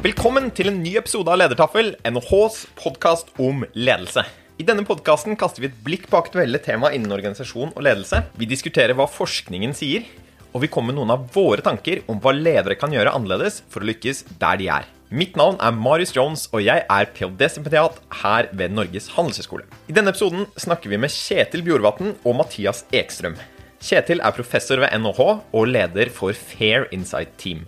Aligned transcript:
Velkommen 0.00 0.46
til 0.56 0.70
en 0.70 0.78
ny 0.80 0.94
episode 0.96 1.28
av 1.28 1.36
Ledertaffel, 1.36 1.90
NHHs 2.08 2.54
podkast 2.78 3.34
om 3.36 3.66
ledelse. 3.76 4.22
I 4.56 4.64
denne 4.64 4.80
podkasten 4.88 5.36
kaster 5.36 5.60
vi 5.60 5.68
et 5.68 5.82
blikk 5.84 6.06
på 6.08 6.16
aktuelle 6.16 6.56
tema 6.64 6.88
innen 6.96 7.12
organisasjon 7.12 7.74
og 7.74 7.84
ledelse. 7.84 8.22
Vi 8.40 8.48
diskuterer 8.48 8.96
hva 8.96 9.04
forskningen 9.04 9.74
sier, 9.76 10.06
og 10.54 10.64
vi 10.64 10.70
kommer 10.72 10.94
med 10.94 11.02
noen 11.02 11.12
av 11.12 11.26
våre 11.34 11.60
tanker 11.66 12.00
om 12.08 12.16
hva 12.16 12.32
ledere 12.32 12.78
kan 12.80 12.96
gjøre 12.96 13.12
annerledes 13.12 13.58
for 13.68 13.84
å 13.84 13.90
lykkes 13.90 14.22
der 14.40 14.62
de 14.62 14.70
er. 14.72 14.88
Mitt 15.12 15.36
navn 15.36 15.60
er 15.60 15.76
Marius 15.76 16.14
Jones, 16.16 16.46
og 16.48 16.64
jeg 16.64 16.80
er 16.80 17.12
ph.d.-stipendiat 17.12 18.00
her 18.22 18.48
ved 18.56 18.72
Norges 18.72 19.10
handelshøyskole. 19.18 19.66
I 19.84 19.98
denne 19.98 20.14
episoden 20.14 20.48
snakker 20.64 20.94
vi 20.94 21.02
med 21.02 21.12
Kjetil 21.12 21.66
Bjorvatn 21.66 22.14
og 22.24 22.38
Mathias 22.40 22.86
Ekstrøm. 22.88 23.36
Kjetil 23.84 24.24
er 24.24 24.32
professor 24.32 24.80
ved 24.80 24.96
NHH 24.96 25.20
og 25.28 25.68
leder 25.68 26.08
for 26.16 26.32
Fair 26.32 26.88
Insight 26.88 27.36
Team. 27.36 27.66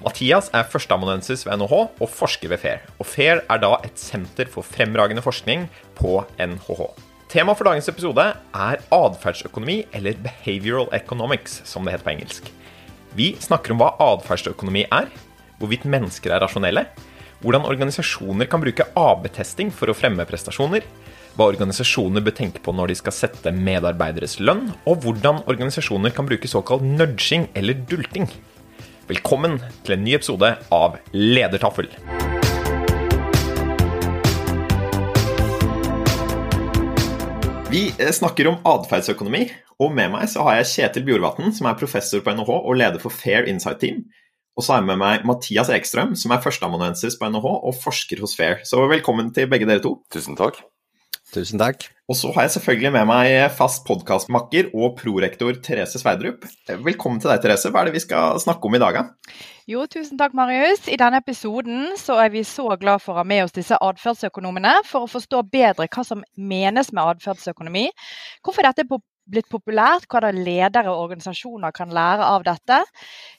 Mathias 0.00 0.48
er 0.56 0.64
førsteamanuensis 0.64 1.44
ved 1.44 1.60
NHH 1.60 1.74
og 2.00 2.08
forsker 2.08 2.48
ved 2.48 2.62
FAIR. 2.62 2.84
Og 2.96 3.08
FAIR 3.08 3.42
er 3.52 3.60
da 3.60 3.74
et 3.84 4.00
senter 4.00 4.48
for 4.48 4.64
fremragende 4.64 5.20
forskning 5.24 5.66
på 5.98 6.22
NHH. 6.40 6.80
Temaet 7.30 7.60
for 7.60 7.68
dagens 7.68 7.88
episode 7.92 8.24
er 8.32 8.80
atferdsøkonomi, 8.90 9.84
eller 9.94 10.16
behavioral 10.24 10.88
economics, 10.96 11.60
som 11.68 11.84
det 11.84 11.92
heter 11.94 12.06
på 12.08 12.14
engelsk. 12.14 12.48
Vi 13.14 13.34
snakker 13.44 13.74
om 13.74 13.82
hva 13.82 13.92
atferdsøkonomi 14.02 14.86
er, 14.88 15.10
hvorvidt 15.60 15.84
mennesker 15.84 16.32
er 16.32 16.42
rasjonelle, 16.42 16.86
hvordan 17.44 17.68
organisasjoner 17.68 18.48
kan 18.50 18.64
bruke 18.64 18.88
AB-testing 18.98 19.70
for 19.72 19.92
å 19.92 19.96
fremme 19.96 20.26
prestasjoner, 20.28 20.84
hva 21.36 21.46
organisasjoner 21.52 22.24
bør 22.24 22.34
tenke 22.40 22.62
på 22.64 22.72
når 22.74 22.90
de 22.90 22.96
skal 22.98 23.14
sette 23.14 23.52
medarbeideres 23.54 24.38
lønn, 24.40 24.72
og 24.88 25.04
hvordan 25.04 25.44
organisasjoner 25.44 26.16
kan 26.16 26.26
bruke 26.28 26.50
såkalt 26.50 26.82
nudging 26.84 27.46
eller 27.54 27.78
dulting. 27.88 28.26
Velkommen 29.10 29.56
til 29.82 29.96
en 29.96 30.04
ny 30.06 30.12
episode 30.14 30.48
av 30.70 30.92
Ledertaffel. 31.10 31.88
Vi 37.72 37.88
eh, 37.90 38.12
snakker 38.14 38.52
om 38.52 38.60
atferdsøkonomi, 38.70 39.48
og 39.82 39.96
med 39.96 40.12
meg 40.14 40.30
så 40.30 40.46
har 40.46 40.60
jeg 40.60 40.70
Kjetil 40.76 41.08
Bjorvatn, 41.08 41.50
som 41.56 41.66
er 41.66 41.80
professor 41.80 42.22
på 42.22 42.36
NHH 42.38 42.54
og 42.60 42.78
leder 42.78 43.02
for 43.02 43.10
Fair 43.10 43.50
Insight 43.50 43.82
Team. 43.82 44.04
Og 44.54 44.62
så 44.62 44.76
har 44.76 44.84
jeg 44.84 44.92
med 44.92 45.02
meg 45.02 45.26
Mathias 45.26 45.72
Ekstrøm, 45.74 46.14
som 46.14 46.30
er 46.30 46.44
førsteamanuensis 46.46 47.18
på 47.18 47.34
NHH 47.34 47.50
og 47.56 47.80
forsker 47.82 48.22
hos 48.22 48.38
Fair. 48.38 48.62
Så 48.62 48.78
velkommen 48.86 49.34
til 49.34 49.50
begge 49.50 49.66
dere 49.66 49.82
to. 49.82 49.96
Tusen 50.14 50.38
takk. 50.38 50.62
Tusen 51.30 51.60
takk. 51.62 51.84
Og 52.10 52.16
så 52.18 52.32
har 52.34 52.48
jeg 52.48 52.56
selvfølgelig 52.56 52.90
med 52.96 53.06
meg 53.06 53.32
fast 53.54 53.84
podkastmakker 53.86 54.72
og 54.74 54.96
prorektor 54.98 55.54
Therese 55.62 56.00
Sverdrup. 56.02 56.42
Velkommen 56.66 57.20
til 57.22 57.30
deg, 57.30 57.38
Therese. 57.44 57.70
Hva 57.70 57.84
er 57.84 57.90
det 57.90 58.00
vi 58.00 58.02
skal 58.02 58.40
snakke 58.42 58.66
om 58.66 58.74
i 58.74 58.80
dag? 58.82 58.98
Jo, 59.70 59.84
tusen 59.86 60.18
takk, 60.18 60.34
Marius. 60.34 60.88
I 60.90 60.98
denne 60.98 61.20
episoden 61.22 61.92
så 62.00 62.16
er 62.24 62.32
vi 62.34 62.42
så 62.42 62.66
glad 62.80 63.04
for 63.04 63.14
å 63.14 63.20
ha 63.20 63.26
med 63.30 63.44
oss 63.44 63.54
disse 63.54 63.78
atferdsøkonomene 63.78 64.80
for 64.88 65.06
å 65.06 65.12
forstå 65.12 65.44
bedre 65.52 65.86
hva 65.86 66.06
som 66.08 66.24
menes 66.34 66.90
med 66.90 67.12
atferdsøkonomi, 67.12 67.86
hvorfor 68.42 68.66
dette 68.66 68.82
er 68.82 68.90
blitt 69.30 69.48
populært, 69.50 70.06
hva 70.10 70.22
da 70.24 70.30
ledere 70.34 70.92
og 70.92 71.06
organisasjoner 71.06 71.74
kan 71.76 71.92
lære 71.94 72.26
av 72.26 72.44
dette. 72.46 72.80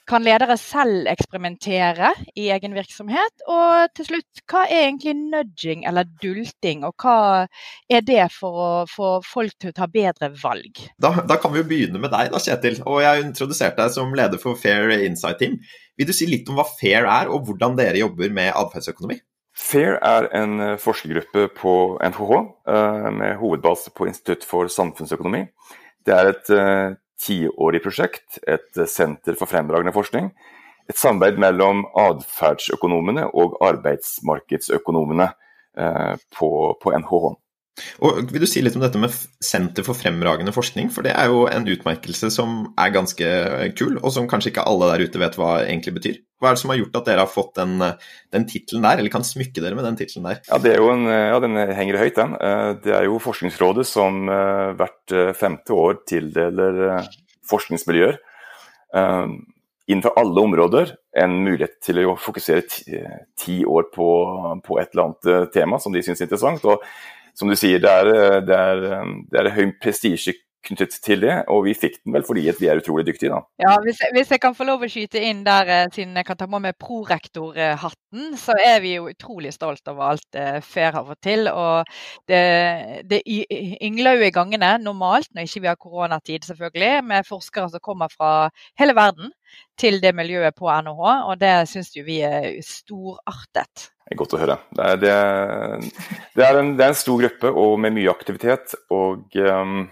Kan 0.10 0.26
ledere 0.26 0.58
selv 0.60 1.10
eksperimentere 1.12 2.12
i 2.36 2.50
egen 2.56 2.76
virksomhet? 2.76 3.46
Og 3.52 3.92
til 3.98 4.10
slutt, 4.10 4.44
hva 4.52 4.66
er 4.68 4.88
egentlig 4.88 5.16
nudging 5.20 5.86
eller 5.90 6.08
dulting, 6.24 6.86
og 6.88 6.96
hva 7.02 7.48
er 7.92 8.06
det 8.08 8.28
for 8.36 8.62
å 8.66 8.70
få 8.90 9.12
folk 9.26 9.58
til 9.60 9.72
å 9.74 9.78
ta 9.78 9.90
bedre 9.92 10.32
valg? 10.42 10.84
Da, 11.02 11.14
da 11.28 11.40
kan 11.42 11.54
vi 11.54 11.62
jo 11.62 11.70
begynne 11.70 12.02
med 12.02 12.14
deg, 12.14 12.32
da, 12.34 12.42
Kjetil. 12.42 12.82
Og 12.86 13.04
jeg 13.04 13.12
har 13.12 13.26
introdusert 13.26 13.80
deg 13.80 13.94
som 13.94 14.16
leder 14.18 14.42
for 14.42 14.60
Fair 14.60 14.94
Insight 14.98 15.42
Team. 15.44 15.60
Vil 16.00 16.10
du 16.10 16.16
si 16.16 16.30
litt 16.30 16.50
om 16.50 16.58
hva 16.60 16.68
Fair 16.68 17.06
er, 17.06 17.30
og 17.30 17.46
hvordan 17.48 17.78
dere 17.80 18.02
jobber 18.02 18.34
med 18.34 18.56
atferdsøkonomi? 18.56 19.22
FAIR 19.58 19.98
er 20.02 20.28
en 20.42 20.60
eh, 20.60 20.78
forskergruppe 20.80 21.50
på 21.58 21.74
NHH 22.00 22.34
eh, 22.72 23.10
med 23.12 23.38
hovedbase 23.42 23.92
på 23.96 24.08
Institutt 24.08 24.46
for 24.48 24.72
samfunnsøkonomi. 24.72 25.44
Det 26.08 26.16
er 26.16 26.32
et 26.32 26.52
uh, 26.56 26.96
tiårig 27.22 27.84
prosjekt, 27.84 28.40
et 28.48 28.82
senter 28.90 29.38
for 29.40 29.50
fremragende 29.50 29.94
forskning. 29.96 30.32
Et 30.90 30.98
samarbeid 30.98 31.38
mellom 31.42 31.86
atferdsøkonomene 32.00 33.28
og 33.38 33.60
arbeidsmarkedsøkonomene 33.64 35.30
uh, 35.30 36.16
på, 36.38 36.52
på 36.82 36.96
NHH. 36.98 37.30
Og 38.02 38.32
Vil 38.32 38.44
du 38.44 38.50
si 38.50 38.64
litt 38.64 38.76
om 38.78 38.84
dette 38.84 39.00
med 39.02 39.14
Senter 39.44 39.86
for 39.88 39.98
fremragende 39.98 40.54
forskning? 40.56 40.90
For 40.94 41.06
det 41.06 41.16
er 41.18 41.32
jo 41.32 41.46
en 41.52 41.68
utmerkelse 41.70 42.32
som 42.34 42.74
er 42.80 42.94
ganske 42.96 43.32
kul, 43.78 43.98
og 44.02 44.12
som 44.16 44.30
kanskje 44.30 44.54
ikke 44.54 44.68
alle 44.68 44.92
der 44.94 45.08
ute 45.08 45.22
vet 45.22 45.40
hva 45.40 45.62
egentlig 45.64 45.96
betyr. 46.00 46.20
Hva 46.42 46.50
er 46.50 46.58
det 46.58 46.64
som 46.64 46.72
har 46.74 46.80
gjort 46.80 46.96
at 46.98 47.06
dere 47.06 47.22
har 47.22 47.30
fått 47.30 47.54
den, 47.60 47.76
den 48.34 48.48
tittelen 48.50 48.82
der, 48.82 48.98
eller 48.98 49.14
kan 49.14 49.26
smykke 49.26 49.62
dere 49.62 49.78
med 49.78 49.86
den 49.86 50.00
tittelen 50.00 50.26
der? 50.26 50.40
Ja, 50.50 50.58
det 50.64 50.74
en, 50.82 51.06
ja, 51.06 51.38
Den 51.44 51.60
henger 51.78 52.00
høyt, 52.02 52.18
den. 52.18 52.34
Eh, 52.34 52.72
det 52.82 52.96
er 52.98 53.06
jo 53.06 53.22
Forskningsrådet 53.22 53.86
som 53.86 54.26
eh, 54.26 54.74
hvert 54.80 55.14
eh, 55.14 55.32
femte 55.38 55.78
år 55.78 56.02
tildeler 56.10 57.06
forskningsmiljøer 57.52 58.18
innenfor 59.92 60.14
alle 60.20 60.42
områder 60.44 60.90
en 61.20 61.38
mulighet 61.44 61.78
til 61.84 62.02
å 62.04 62.16
fokusere 62.20 62.64
ti, 62.68 63.00
ti 63.40 63.56
år 63.68 63.88
på, 63.92 64.08
på, 64.64 64.78
et 64.80 64.92
eller 64.92 65.06
annet 65.06 65.54
tema 65.56 65.80
som 65.80 65.96
de 65.96 66.04
syns 66.04 66.20
er 66.20 66.28
interessant. 66.28 66.66
og 66.68 66.84
som 67.38 67.52
du 67.52 67.56
sier, 67.58 67.82
det 67.84 67.92
er, 67.92 68.42
det 68.46 68.58
er, 68.58 68.86
det 69.32 69.42
er 69.42 69.54
høy 69.56 69.76
prestisje 69.82 70.36
knyttet 70.68 70.98
til 71.04 71.24
det, 71.26 71.36
og 71.52 71.66
vi 71.66 71.74
fikk 71.78 72.00
den 72.02 72.16
vel 72.16 72.26
fordi 72.28 72.44
vi 72.60 72.70
er 72.70 72.82
utrolig 72.82 73.06
dyktige, 73.08 73.34
da. 73.34 73.42
Ja, 73.62 73.76
hvis, 73.84 74.02
hvis, 74.14 74.32
jeg 74.34 74.42
kan 74.44 74.56
få 74.58 74.68
lov 74.68 74.86
å 74.86 74.90
skyte 74.92 75.22
inn 75.26 75.44
der, 75.48 75.70
eh, 75.70 75.90
siden 75.94 76.18
jeg 76.20 76.28
kan 76.28 76.40
ta 76.40 76.48
med 76.50 76.66
meg 76.66 76.78
prorektorhatten, 76.82 78.32
så 78.40 78.56
er 78.62 78.82
vi 78.84 78.96
jo 78.96 79.10
utrolig 79.10 79.54
stolt 79.56 79.88
over 79.92 80.14
alt 80.14 80.40
eh, 80.40 80.60
FAIR 80.66 81.00
har 81.00 81.08
fått 81.10 81.24
til. 81.26 81.50
Og 81.52 81.92
det, 82.30 82.42
det 83.10 83.22
yngler 83.28 84.20
jo 84.20 84.28
i 84.28 84.34
gangene 84.36 84.74
normalt, 84.84 85.32
når 85.36 85.50
ikke 85.50 85.66
vi 85.66 85.72
har 85.72 85.80
koronatid 85.82 86.50
selvfølgelig, 86.50 86.94
med 87.12 87.30
forskere 87.30 87.72
som 87.72 87.84
kommer 87.84 88.12
fra 88.14 88.50
hele 88.80 88.96
verden 88.98 89.32
til 89.80 89.98
det 90.04 90.14
miljøet 90.16 90.56
på 90.58 90.70
NHH, 90.70 91.08
og 91.28 91.34
det 91.42 91.56
syns 91.72 91.92
jo 91.96 92.06
vi 92.08 92.22
er 92.26 92.54
storartet. 92.66 93.90
Det 94.12 94.18
godt 94.20 94.34
å 94.36 94.42
høre. 94.42 94.58
Det 94.76 94.86
er, 94.86 94.98
det, 95.00 95.12
det 96.36 96.44
er, 96.44 96.58
en, 96.60 96.74
det 96.76 96.84
er 96.84 96.92
en, 96.92 97.00
stor 97.00 97.22
gruppe 97.22 97.52
og 97.62 97.78
med 97.80 97.96
mye 97.96 98.12
aktivitet. 98.12 98.74
Og 98.92 99.38
um, 99.40 99.86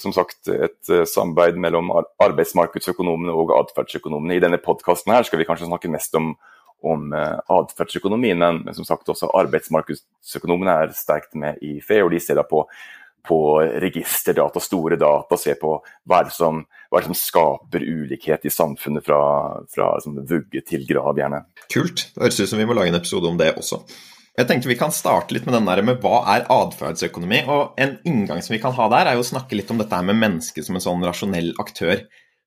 som 0.00 0.14
sagt 0.14 0.48
et 0.50 0.92
uh, 0.92 1.04
samarbeid 1.06 1.58
mellom 1.60 1.90
arbeidsmarkedsøkonomene 1.94 3.34
og 3.34 3.54
atferdsøkonomene. 3.60 4.36
I 4.36 4.42
denne 4.42 4.60
podkasten 4.62 5.14
skal 5.26 5.40
vi 5.40 5.46
kanskje 5.48 5.68
snakke 5.70 5.90
mest 5.92 6.14
om, 6.18 6.32
om 6.82 7.10
uh, 7.14 7.38
atferdsøkonomien, 7.58 8.38
men, 8.38 8.62
men, 8.66 8.76
som 8.76 8.86
sagt 8.88 9.08
også 9.08 9.30
arbeidsmarkedsøkonomene 9.38 10.78
er 10.84 10.96
sterkt 10.98 11.38
med 11.38 11.62
i 11.62 11.78
FE, 11.84 12.02
og 12.04 12.14
de 12.14 12.22
ser 12.22 12.40
da 12.40 12.46
på 12.48 12.66
på 13.28 13.60
registerdata, 13.60 14.60
store 14.60 14.96
data, 14.96 15.36
se 15.36 15.52
på 15.60 15.74
hva 16.08 16.20
er 16.20 16.28
det 16.28 16.32
som, 16.32 16.62
er 16.64 17.02
det 17.02 17.10
som 17.10 17.18
skaper 17.18 17.82
ulikhet 17.84 18.46
i 18.48 18.52
samfunnet 18.52 19.04
fra, 19.04 19.18
fra 19.68 19.90
liksom, 19.98 20.22
vugge 20.30 20.62
til 20.64 20.86
grav, 20.88 21.18
gjerne. 21.18 21.42
Kult. 21.68 22.06
Det 22.14 22.24
høres 22.24 22.40
ut 22.40 22.52
som 22.52 22.62
vi 22.62 22.68
må 22.68 22.76
lage 22.78 22.94
en 22.94 23.00
episode 23.00 23.28
om 23.28 23.36
det 23.40 23.50
også. 23.60 23.82
Jeg 24.38 24.46
tenkte 24.46 24.70
Vi 24.70 24.78
kan 24.78 24.94
starte 24.94 25.34
litt 25.34 25.48
med 25.48 25.56
den 25.56 25.66
der 25.66 25.82
med 25.82 25.98
hva 26.02 26.22
er 26.36 26.46
atferdsøkonomi. 26.54 27.42
og 27.50 27.74
En 27.80 27.96
inngang 28.06 28.42
som 28.44 28.54
vi 28.54 28.62
kan 28.62 28.76
ha 28.76 28.88
der, 28.92 29.10
er 29.10 29.18
jo 29.18 29.24
å 29.24 29.32
snakke 29.32 29.58
litt 29.58 29.70
om 29.74 29.80
dette 29.80 29.98
med 30.06 30.18
mennesket 30.20 30.66
som 30.66 30.78
en 30.78 30.84
sånn 30.84 31.02
rasjonell 31.02 31.52
aktør. 31.58 32.04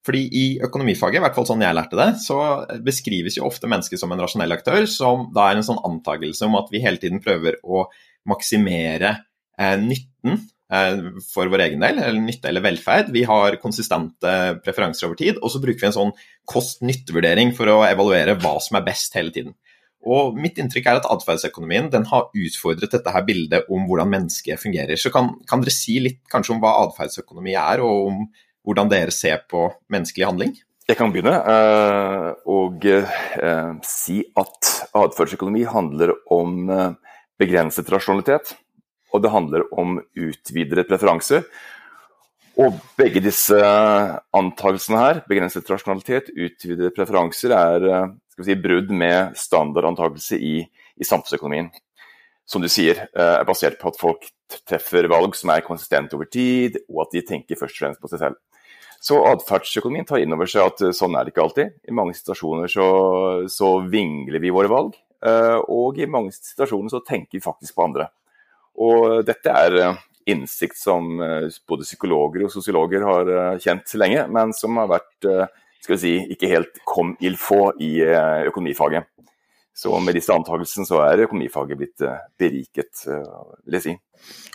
Fordi 0.07 0.21
I 0.33 0.45
økonomifaget, 0.65 1.19
i 1.19 1.25
hvert 1.25 1.35
fall 1.35 1.45
sånn 1.45 1.61
jeg 1.61 1.77
lærte 1.77 1.99
det, 1.99 2.07
så 2.23 2.37
beskrives 2.81 3.35
jo 3.37 3.45
ofte 3.45 3.69
mennesket 3.69 4.01
som 4.01 4.13
en 4.15 4.23
rasjonell 4.23 4.55
aktør, 4.55 4.87
som 4.89 5.27
da 5.35 5.49
er 5.51 5.59
en 5.59 5.67
sånn 5.67 5.83
antakelse 5.85 6.47
om 6.47 6.57
at 6.57 6.71
vi 6.73 6.81
hele 6.81 6.97
tiden 6.97 7.21
prøver 7.21 7.59
å 7.61 7.83
maksimere 8.31 9.11
eh, 9.59 9.77
nytten 9.77 10.41
Eh, 10.71 10.99
for 11.33 11.51
vår 11.51 11.65
egen 11.65 11.81
del, 11.83 11.99
eller 11.99 12.23
nytte 12.23 12.47
eller 12.47 12.63
velferd. 12.63 13.11
Vi 13.11 13.25
har 13.27 13.57
konsistente 13.59 14.35
preferanser 14.63 15.09
over 15.09 15.19
tid, 15.19 15.41
og 15.41 15.51
så 15.51 15.59
bruker 15.63 15.83
vi 15.83 15.89
en 15.89 15.97
sånn 15.97 16.13
kost-nytte-vurdering 16.47 17.51
for 17.57 17.71
å 17.73 17.81
evaluere 17.89 18.37
hva 18.39 18.55
som 18.63 18.79
er 18.79 18.85
best 18.85 19.17
hele 19.19 19.35
tiden. 19.35 19.57
Og 20.07 20.37
Mitt 20.39 20.57
inntrykk 20.61 20.87
er 20.89 21.01
at 21.01 21.09
atferdsøkonomien 21.13 21.91
den 21.93 22.07
har 22.09 22.31
utfordret 22.33 22.93
dette 22.95 23.13
her 23.13 23.25
bildet 23.27 23.69
om 23.69 23.85
hvordan 23.89 24.09
mennesket 24.09 24.61
fungerer. 24.61 24.97
Så 24.97 25.11
kan, 25.13 25.33
kan 25.49 25.61
dere 25.61 25.75
si 25.75 25.99
litt 26.01 26.23
kanskje 26.31 26.55
om 26.55 26.63
hva 26.63 26.73
atferdsøkonomi 26.87 27.53
er, 27.53 27.83
og 27.85 28.09
om 28.09 28.23
hvordan 28.65 28.89
dere 28.91 29.13
ser 29.13 29.43
på 29.49 29.67
menneskelig 29.93 30.27
handling? 30.29 30.57
Jeg 30.89 30.97
kan 30.97 31.13
begynne 31.13 31.37
uh, 31.37 32.31
og 32.49 32.83
uh, 32.89 33.77
si 33.85 34.23
at 34.37 34.73
atferdsøkonomi 34.97 35.61
handler 35.69 36.15
om 36.33 36.65
uh, 36.73 36.89
begrenset 37.39 37.87
rasjonalitet 37.93 38.55
og 39.11 39.23
det 39.23 39.31
handler 39.33 39.67
om 39.75 39.99
utvidede 39.99 40.85
preferanser. 40.87 41.45
Og 42.59 42.75
begge 42.99 43.21
disse 43.23 43.57
antakelsene 44.35 44.99
her, 44.99 45.21
begrenset 45.27 45.69
rasjonalitet, 45.71 46.31
utvidede 46.35 46.91
preferanser, 46.95 47.53
er 47.55 47.87
eh, 47.87 48.09
si, 48.45 48.57
brudd 48.59 48.91
med 48.93 49.35
standardantakelse 49.39 50.37
i, 50.37 50.59
i 50.65 51.07
samfunnsøkonomien. 51.07 51.71
Som 52.49 52.63
du 52.63 52.67
sier, 52.71 53.05
eh, 53.15 53.35
er 53.39 53.47
basert 53.47 53.77
på 53.79 53.91
at 53.91 53.99
folk 53.99 54.25
treffer 54.67 55.07
valg 55.11 55.35
som 55.37 55.53
er 55.53 55.63
konsistente 55.65 56.17
over 56.17 56.27
tid, 56.31 56.81
og 56.89 57.05
at 57.05 57.13
de 57.15 57.25
tenker 57.27 57.59
først 57.59 57.77
og 57.77 57.85
fremst 57.85 58.01
på 58.03 58.11
seg 58.11 58.25
selv. 58.25 58.39
Så 59.01 59.17
atferdsøkonomien 59.25 60.05
tar 60.05 60.21
inn 60.21 60.33
over 60.35 60.49
seg 60.49 60.67
at 60.67 60.81
sånn 60.93 61.15
er 61.17 61.25
det 61.25 61.33
ikke 61.33 61.45
alltid. 61.45 61.71
I 61.89 61.95
mange 61.97 62.13
situasjoner 62.13 62.69
så, 62.69 62.87
så 63.49 63.71
vingler 63.89 64.43
vi 64.43 64.51
våre 64.53 64.69
valg, 64.69 64.99
og 65.73 65.97
i 65.97 66.05
mange 66.05 66.35
situasjoner 66.35 66.93
så 66.93 67.01
tenker 67.07 67.39
vi 67.39 67.41
faktisk 67.41 67.79
på 67.79 67.87
andre. 67.87 68.05
Og 68.77 69.23
dette 69.25 69.55
er 69.57 69.97
innsikt 70.29 70.77
som 70.77 71.17
både 71.17 71.87
psykologer 71.87 72.45
og 72.45 72.53
sosiologer 72.53 73.07
har 73.07 73.33
kjent 73.63 73.95
lenge, 73.97 74.27
men 74.29 74.53
som 74.53 74.77
har 74.77 74.93
vært 74.93 75.29
skal 75.81 75.97
vi 75.97 76.01
si, 76.01 76.13
ikke 76.35 76.49
helt 76.51 76.81
kom 76.85 77.15
il 77.25 77.37
få 77.41 77.71
i 77.81 77.95
økonomifaget. 78.47 79.09
Så 79.73 79.99
med 80.03 80.17
disse 80.17 80.33
antakelsene 80.35 80.85
så 80.85 80.99
er 81.05 81.23
økonomifaget 81.25 81.79
blitt 81.79 82.03
eh, 82.03 82.19
beriket, 82.39 83.05
eh, 83.07 83.45
vil 83.65 83.77
jeg 83.77 83.85
si. 83.85 83.93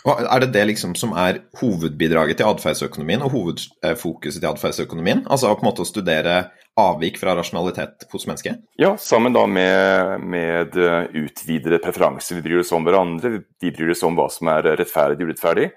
Og 0.07 0.21
er 0.21 0.43
det 0.43 0.51
det 0.53 0.65
liksom 0.69 0.93
som 0.95 1.15
er 1.17 1.41
hovedbidraget 1.59 2.39
til 2.39 2.47
atferdsøkonomien 2.47 3.25
og 3.25 3.33
hovedfokuset 3.33 4.39
til 4.39 4.49
atferdsøkonomien? 4.51 5.25
Altså 5.25 5.51
på 5.51 5.65
en 5.65 5.69
måte 5.71 5.83
å 5.83 5.89
studere 5.89 6.37
avvik 6.77 7.17
fra 7.19 7.33
rasjonalitet 7.35 8.05
hos 8.13 8.27
mennesket? 8.29 8.61
Ja, 8.79 8.93
sammen 9.01 9.35
da 9.35 9.47
med, 9.49 10.21
med 10.21 10.77
eh, 10.77 11.09
utvidede 11.25 11.81
preferanser. 11.83 12.37
Vi 12.37 12.45
bryr 12.45 12.61
oss 12.61 12.71
om 12.77 12.85
hverandre, 12.87 13.41
vi 13.59 13.73
bryr 13.73 13.95
oss 13.97 14.05
om 14.05 14.15
hva 14.15 14.29
som 14.31 14.53
er 14.53 14.69
rettferdig 14.77 15.25
og 15.25 15.33
urettferdig. 15.33 15.71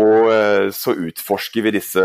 Og 0.00 0.28
så 0.70 0.92
utforsker 0.94 1.64
vi 1.64 1.72
disse 1.74 2.02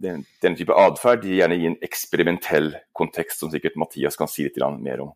den, 0.00 0.24
denne 0.42 0.58
type 0.58 0.76
atferd 0.76 1.24
gjerne 1.28 1.58
i 1.58 1.68
en 1.68 1.78
eksperimentell 1.84 2.72
kontekst, 2.96 3.40
som 3.40 3.52
sikkert 3.52 3.78
Mathias 3.80 4.18
kan 4.18 4.30
si 4.30 4.46
litt 4.46 4.58
mer 4.80 5.04
om. 5.06 5.12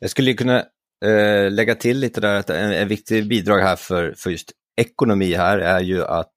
Jeg 0.00 0.12
skulle 0.14 0.36
kunne 0.38 0.60
uh, 0.64 1.46
legge 1.50 1.78
til 1.82 2.00
litt 2.02 2.18
der 2.18 2.44
at 2.44 2.54
en, 2.54 2.74
en 2.74 2.90
viktig 2.90 3.24
bidrag 3.30 3.64
her 3.66 3.80
for, 3.80 4.14
for 4.18 4.34
just 4.34 4.54
ekonomi 4.78 5.32
her 5.34 5.58
er 5.58 5.82
jo 5.82 6.04
at 6.06 6.30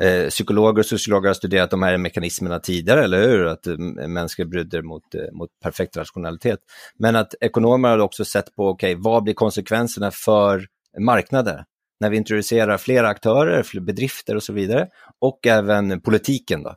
eh, 0.00 0.26
psykologer 0.32 0.82
og 0.82 0.88
sociologer 0.88 1.30
har 1.30 1.36
studert 1.38 1.70
de 1.70 1.78
her 1.84 2.00
mekanismerna 2.02 2.58
tidligere, 2.58 3.04
eller 3.06 3.22
hur? 3.22 3.44
At 3.52 3.70
eh, 3.70 3.78
mennesker 3.78 4.48
bryter 4.50 4.82
mot, 4.82 5.04
eh, 5.14 5.30
mot 5.32 5.50
perfekt 5.62 5.96
rationalitet. 6.00 6.64
Men 6.98 7.20
at 7.22 7.38
ekonomer 7.40 7.94
har 7.94 8.02
også 8.02 8.26
sett 8.26 8.50
på, 8.56 8.72
ok, 8.74 8.88
hva 9.02 9.20
blir 9.22 9.38
konsekvensene 9.38 10.10
for 10.14 10.66
marknader? 10.98 11.62
når 11.96 12.10
vi 12.12 12.18
introduserer 12.20 12.76
flere 12.76 13.08
aktører, 13.08 13.62
flere 13.64 13.86
bedrifter 13.86 14.36
og 14.36 14.42
så 14.44 14.52
videre, 14.52 14.82
og 15.24 15.46
även 15.46 16.00
politiken 16.00 16.62
då. 16.62 16.74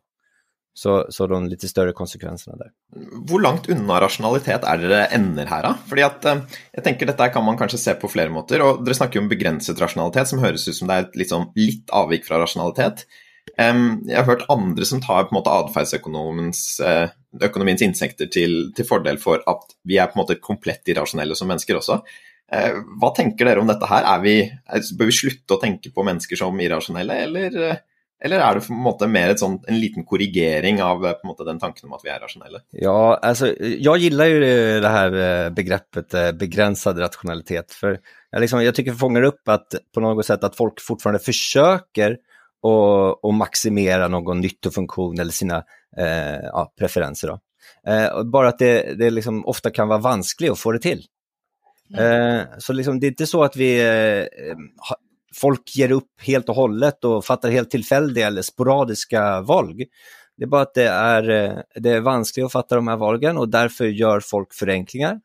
Så, 0.79 0.93
så 1.11 1.25
de 1.27 1.39
litt 1.51 1.63
større 1.67 1.91
konsekvensene 1.95 2.55
der. 2.55 2.69
Hvor 3.27 3.41
langt 3.43 3.67
unna 3.71 3.97
rasjonalitet 3.99 4.63
er 4.63 4.79
dere 4.79 4.99
ender 5.15 5.49
her, 5.49 5.65
da? 5.65 5.73
Fordi 5.89 6.05
at 6.05 6.27
eh, 6.29 6.43
jeg 6.77 6.85
tenker 6.85 7.09
Dette 7.09 7.27
kan 7.33 7.43
man 7.43 7.57
kanskje 7.59 7.81
se 7.81 7.95
på 7.99 8.11
flere 8.11 8.31
måter. 8.31 8.63
og 8.63 8.85
Dere 8.85 8.95
snakker 8.95 9.19
jo 9.19 9.25
om 9.25 9.31
begrenset 9.31 9.81
rasjonalitet, 9.81 10.31
som 10.31 10.39
høres 10.43 10.69
ut 10.69 10.77
som 10.77 10.87
det 10.87 10.95
er 10.95 11.09
et 11.09 11.19
liksom, 11.19 11.49
litt 11.59 11.91
avvik 11.95 12.23
fra 12.29 12.39
rasjonalitet. 12.39 13.03
Jeg 13.49 14.15
har 14.15 14.27
hørt 14.27 14.45
andre 14.53 14.85
som 14.87 15.01
tar 15.03 15.25
på 15.27 15.33
en 15.33 15.39
måte 15.39 15.51
atferdsøkonomiens 15.51 16.61
eh, 16.85 17.11
innsekter 17.83 18.29
til, 18.31 18.71
til, 18.75 18.87
fordel 18.87 19.19
for 19.19 19.43
at 19.49 19.73
vi 19.83 19.97
er 19.99 20.07
på 20.07 20.15
en 20.15 20.23
måte 20.23 20.39
komplett 20.39 20.87
irrasjonelle 20.87 21.35
som 21.35 21.49
mennesker 21.51 21.79
også. 21.81 21.99
Eh, 22.55 22.79
hva 23.01 23.11
tenker 23.17 23.49
dere 23.49 23.59
om 23.59 23.67
dette 23.67 23.89
her? 23.89 24.07
Vi, 24.23 24.37
bør 24.95 25.11
vi 25.11 25.17
slutte 25.17 25.57
å 25.57 25.61
tenke 25.61 25.91
på 25.91 26.05
mennesker 26.07 26.39
som 26.39 26.63
irrasjonelle, 26.63 27.19
eller 27.27 27.81
eller 28.19 28.43
er 28.43 28.57
det 28.57 28.65
på 28.65 28.73
en 28.75 28.83
måte 28.83 29.07
mer 29.07 29.31
sånt, 29.39 29.63
en 29.71 29.79
liten 29.79 30.05
korrigering 30.07 30.81
av 30.83 30.99
på 30.99 31.23
en 31.23 31.31
måte, 31.31 31.47
den 31.47 31.59
tanken 31.61 31.87
om 31.87 31.95
at 31.95 32.03
vi 32.03 32.11
er 32.11 32.19
rasjonelle? 32.19 32.61
Ja, 32.75 33.15
altså, 33.15 33.53
jeg 33.55 34.03
gillar 34.03 34.31
jo 34.31 34.39
det 34.83 34.91
her 34.95 35.19
begrepet 35.55 36.17
begreppet 36.39 36.99
rasjonalitet. 36.99 37.71
For 37.71 37.95
jeg, 37.95 38.01
För 38.03 38.35
jag, 38.35 38.41
liksom, 38.41 38.63
jeg 38.63 38.75
tycker 38.75 38.91
det 38.91 38.97
fångar 38.97 39.21
upp 39.23 39.49
att 39.49 39.75
på 39.93 40.01
noe 40.03 40.23
sett, 40.23 40.43
at 40.43 40.55
folk 40.55 40.81
fortfarande 40.81 41.23
å, 42.61 42.73
å 43.23 43.31
maksimere 43.31 44.09
noen 44.11 44.41
nyttofunktion 44.43 45.19
eller 45.19 45.33
sine 45.33 45.61
eh, 45.97 46.43
ja, 46.43 46.65
preferenser. 46.77 47.33
Då. 47.33 47.39
Eh, 47.91 48.23
bare 48.23 48.51
at 48.53 48.59
det, 48.59 48.73
det 48.99 49.11
liksom 49.15 49.45
ofte 49.49 49.71
kan 49.71 49.89
være 49.89 50.05
vanskelig 50.05 50.53
å 50.53 50.59
få 50.59 50.75
det 50.75 50.83
till. 50.85 51.05
Mm. 51.93 51.99
Eh, 52.03 52.59
så 52.61 52.75
liksom, 52.75 52.99
det 52.99 53.07
er 53.07 53.15
ikke 53.15 53.29
så 53.31 53.43
at 53.47 53.57
vi 53.57 53.71
eh, 53.81 54.53
folk 55.35 55.75
gir 55.75 55.93
opp 55.95 56.25
helt 56.25 56.49
og 56.49 56.57
hållet 56.57 57.05
og 57.09 57.25
fatter 57.25 57.53
helt 57.53 57.71
tilfeldige 57.71 58.27
eller 58.27 58.45
sporadiske 58.45 59.23
valg. 59.47 59.85
Det 60.39 60.47
er 60.47 60.51
bare 60.51 60.67
at 60.69 60.73
det 60.73 60.87
är, 60.87 61.29
eh, 61.29 61.61
det 61.75 61.95
er 61.95 62.01
vanskelig 62.01 62.45
å 62.45 62.51
fatte 62.51 62.75
de 62.75 62.87
her 62.87 62.97
valgene, 62.97 63.39
og 63.39 63.51
derfor 63.51 63.91
gjør 63.91 64.23
folk 64.23 64.53
forenklinger. 64.55 65.19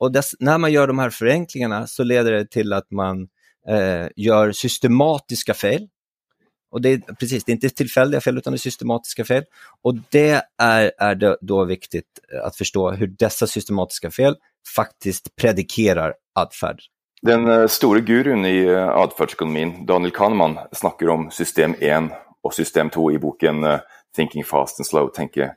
Og 0.00 0.12
dess, 0.12 0.34
når 0.40 0.58
man 0.58 0.72
gjør 0.72 0.86
de 0.86 0.98
her 1.00 1.10
forenklingene, 1.10 1.80
så 1.88 2.04
leder 2.06 2.38
det 2.38 2.50
til 2.54 2.72
at 2.72 2.86
man 2.90 3.28
eh, 3.66 4.08
gjør 4.16 4.54
systematiske 4.54 5.54
feil. 5.54 5.88
Og 6.70 6.84
det 6.84 6.92
er 6.92 7.18
precis, 7.18 7.42
det 7.44 7.56
er 7.56 7.58
ikke 7.58 7.80
tilfeldige 7.82 8.22
feil, 8.22 8.38
utan 8.38 8.54
det 8.54 9.26
feil. 9.26 9.44
Og 9.84 9.98
det 10.14 10.28
er, 10.38 10.92
er 10.94 11.14
det 11.18 11.34
da 11.42 11.64
viktig 11.66 12.04
å 12.38 12.52
forstå 12.54 12.86
hvordan 12.94 13.18
disse 13.18 13.50
systematiske 13.50 14.12
feil 14.14 14.38
faktisk 14.62 15.34
predikerer 15.36 16.14
adfärd. 16.38 16.86
Den 17.20 17.48
eh, 17.48 17.66
store 17.68 18.00
guruen 18.00 18.46
i 18.48 18.62
eh, 18.64 18.90
atferdsøkonomien, 18.96 19.82
Daniel 19.88 20.12
Kahneman, 20.16 20.56
snakker 20.72 21.10
om 21.12 21.26
system 21.34 21.74
1 21.76 22.08
og 22.40 22.54
system 22.56 22.88
2 22.94 23.10
i 23.12 23.18
boken 23.20 23.64
eh, 23.68 23.82
'Thinking 24.16 24.46
Fast 24.48 24.80
and 24.80 24.88
Slow', 24.88 25.12
tenke 25.12 25.52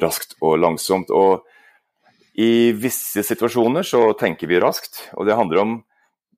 raskt 0.00 0.38
og 0.40 0.56
langsomt. 0.58 1.12
Og 1.12 1.44
I 2.32 2.72
visse 2.72 3.20
situasjoner 3.28 3.84
så 3.84 4.14
tenker 4.16 4.48
vi 4.48 4.60
raskt, 4.60 5.10
og 5.12 5.28
det 5.28 5.36
handler 5.36 5.60
om 5.60 5.74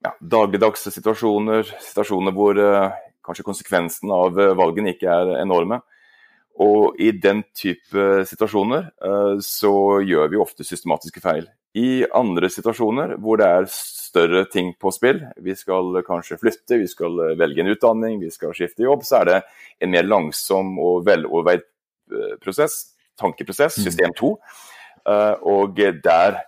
ja, 0.02 0.10
dagligdagse 0.18 0.90
situasjoner, 0.90 1.70
situasjoner 1.78 2.34
hvor 2.34 2.58
eh, 2.58 2.98
kanskje 3.24 3.46
konsekvensen 3.46 4.10
av 4.10 4.34
valgene 4.58 4.90
ikke 4.96 5.06
er 5.06 5.36
enorme. 5.38 5.84
Og 6.58 6.98
i 7.02 7.12
den 7.14 7.44
type 7.54 8.24
situasjoner 8.26 8.90
eh, 8.90 9.36
så 9.38 10.02
gjør 10.02 10.34
vi 10.34 10.42
ofte 10.42 10.66
systematiske 10.66 11.22
feil. 11.22 11.46
I 11.74 12.04
andre 12.14 12.50
situasjoner 12.52 13.16
hvor 13.22 13.40
det 13.40 13.46
er 13.50 13.68
større 13.70 14.44
ting 14.50 14.70
på 14.78 14.92
spill, 14.94 15.24
vi 15.42 15.56
skal 15.58 15.98
kanskje 16.06 16.38
flytte, 16.38 16.78
vi 16.78 16.86
skal 16.90 17.18
velge 17.38 17.64
en 17.64 17.72
utdanning, 17.72 18.20
vi 18.22 18.30
skal 18.30 18.54
skifte 18.54 18.86
jobb, 18.86 19.02
så 19.06 19.22
er 19.22 19.30
det 19.30 19.38
en 19.82 19.90
mer 19.90 20.06
langsom 20.06 20.76
og 20.78 21.02
veloverveid 21.08 21.64
eh, 21.64 22.36
prosess, 22.42 22.94
tankeprosess, 23.18 23.80
mm. 23.80 23.86
system 23.88 24.14
2. 24.20 24.30
Eh, 25.10 25.34
og 25.50 25.82
der 26.04 26.38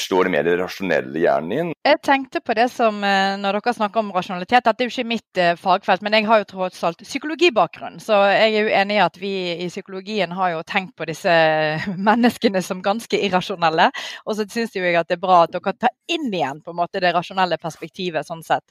slår 0.00 0.30
mer 0.32 0.44
det 0.46 0.56
rasjonelle 0.60 1.20
hjernen 1.20 1.52
inn. 1.56 1.72
Jeg 1.86 2.00
tenkte 2.04 2.40
på 2.42 2.54
det 2.58 2.68
som, 2.72 2.98
eh, 3.04 3.36
når 3.40 3.58
dere 3.58 3.74
snakker 3.76 4.02
om 4.02 4.12
rasjonalitet, 4.14 4.66
at 4.66 4.78
det 4.78 4.84
er 4.84 4.90
jo 4.90 4.94
ikke 4.94 5.12
mitt 5.12 5.40
eh, 5.40 5.54
fagfelt, 5.60 6.02
men 6.02 6.16
jeg 6.16 6.26
har 6.26 6.42
jo 6.42 6.48
tross 6.52 6.82
alt 6.86 7.04
psykologibakgrunn. 7.04 8.00
Så 8.02 8.18
jeg 8.32 8.54
er 8.54 8.66
jo 8.66 8.74
enig 8.80 8.98
i 8.98 9.04
at 9.04 9.18
vi 9.20 9.32
i 9.64 9.68
psykologien 9.68 10.32
har 10.36 10.54
jo 10.54 10.62
tenkt 10.66 10.96
på 10.96 11.06
disse 11.08 11.30
menneskene 12.08 12.62
som 12.62 12.82
ganske 12.82 13.20
irrasjonelle. 13.28 13.90
Og 14.26 14.38
så 14.38 14.48
syns 14.50 14.74
jeg 14.74 14.96
at 14.96 15.08
det 15.08 15.18
er 15.18 15.24
bra 15.26 15.42
at 15.44 15.54
dere 15.54 15.76
tar 15.76 15.94
inn 16.10 16.28
igjen 16.32 16.62
på 16.62 16.74
en 16.74 16.80
måte 16.80 17.02
det 17.02 17.14
rasjonelle 17.14 17.58
perspektivet. 17.62 18.26
sånn 18.26 18.42
sett. 18.42 18.64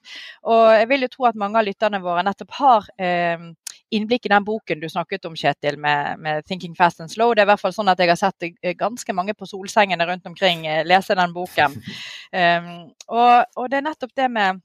Og 0.44 0.74
jeg 0.74 0.90
vil 0.90 1.06
jo 1.06 1.14
tro 1.14 1.30
at 1.30 1.40
mange 1.40 1.60
av 1.60 1.66
lytterne 1.68 2.02
våre 2.04 2.24
nettopp 2.26 2.58
har 2.60 2.90
eh, 3.00 3.52
innblikk 3.96 4.28
i 4.28 4.32
den 4.34 4.46
boken 4.46 4.82
du 4.82 4.88
snakket 4.92 5.26
om, 5.30 5.36
Kjetil, 5.40 5.78
med, 5.82 6.20
med, 6.20 6.46
'Thinking 6.46 6.76
Fast 6.76 7.02
and 7.02 7.12
Slow'. 7.12 7.34
Det 7.36 7.44
er 7.44 7.50
i 7.50 7.52
hvert 7.54 7.64
fall 7.64 7.76
sånn 7.76 7.92
at 7.92 8.00
jeg 8.00 8.12
har 8.12 8.20
sett 8.20 8.48
eh, 8.48 8.76
ganske 8.78 9.16
mange 9.16 9.34
på 9.34 9.48
solsengene 9.50 10.08
rundt 10.08 10.28
omkring 10.28 10.66
eh, 10.68 10.84
lese 10.86 11.16
den 11.18 11.34
boken. 11.36 11.80
Um, 12.32 12.72
og, 13.20 13.46
og, 13.56 13.70
det 13.72 13.80
er 13.80 13.88
nettopp 13.90 14.16
det 14.18 14.30
med 14.32 14.65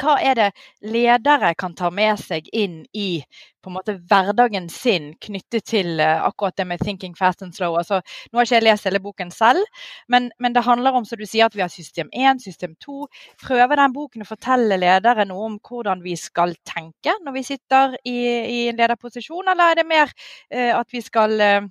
hva 0.00 0.14
er 0.24 0.38
det 0.38 0.50
ledere 0.80 1.52
kan 1.60 1.74
ta 1.76 1.90
med 1.92 2.16
seg 2.20 2.48
inn 2.56 2.84
i 2.96 3.24
på 3.64 3.70
en 3.70 3.76
måte 3.76 3.94
hverdagen 4.10 4.68
sin 4.72 5.10
knyttet 5.24 5.66
til 5.68 6.00
uh, 6.00 6.24
akkurat 6.24 6.56
det 6.56 6.66
med 6.68 6.80
'thinking 6.80 7.14
fast 7.16 7.42
and 7.42 7.52
slow'? 7.52 7.76
Altså, 7.78 8.00
nå 8.32 8.38
har 8.38 8.44
ikke 8.44 8.54
jeg 8.54 8.64
lest 8.64 8.84
hele 8.84 9.00
boken 9.00 9.30
selv, 9.30 9.64
men, 10.08 10.30
men, 10.38 10.54
det 10.54 10.64
handler 10.64 10.92
om 10.92 11.04
som 11.04 11.18
du 11.18 11.26
sier, 11.26 11.46
at 11.46 11.56
vi 11.56 11.60
har 11.60 11.68
system 11.68 12.08
1, 12.12 12.42
system 12.42 12.74
2. 12.80 13.06
Prøver 13.44 13.76
den 13.76 13.92
boken 13.92 14.24
å 14.24 14.28
fortelle 14.28 14.76
ledere 14.80 15.24
noe 15.24 15.46
om 15.52 15.60
hvordan 15.60 16.02
vi 16.04 16.16
skal 16.16 16.56
tenke 16.64 17.16
når 17.24 17.32
vi 17.32 17.42
sitter 17.42 17.96
i, 18.04 18.18
i 18.56 18.68
en 18.68 18.76
lederposisjon, 18.76 19.48
eller 19.48 19.64
er 19.72 19.80
det 19.80 19.86
mer 19.88 20.12
uh, 20.52 20.80
at 20.80 20.92
vi 20.92 21.00
skal 21.00 21.40
uh, 21.40 21.64
Eh, 21.64 21.68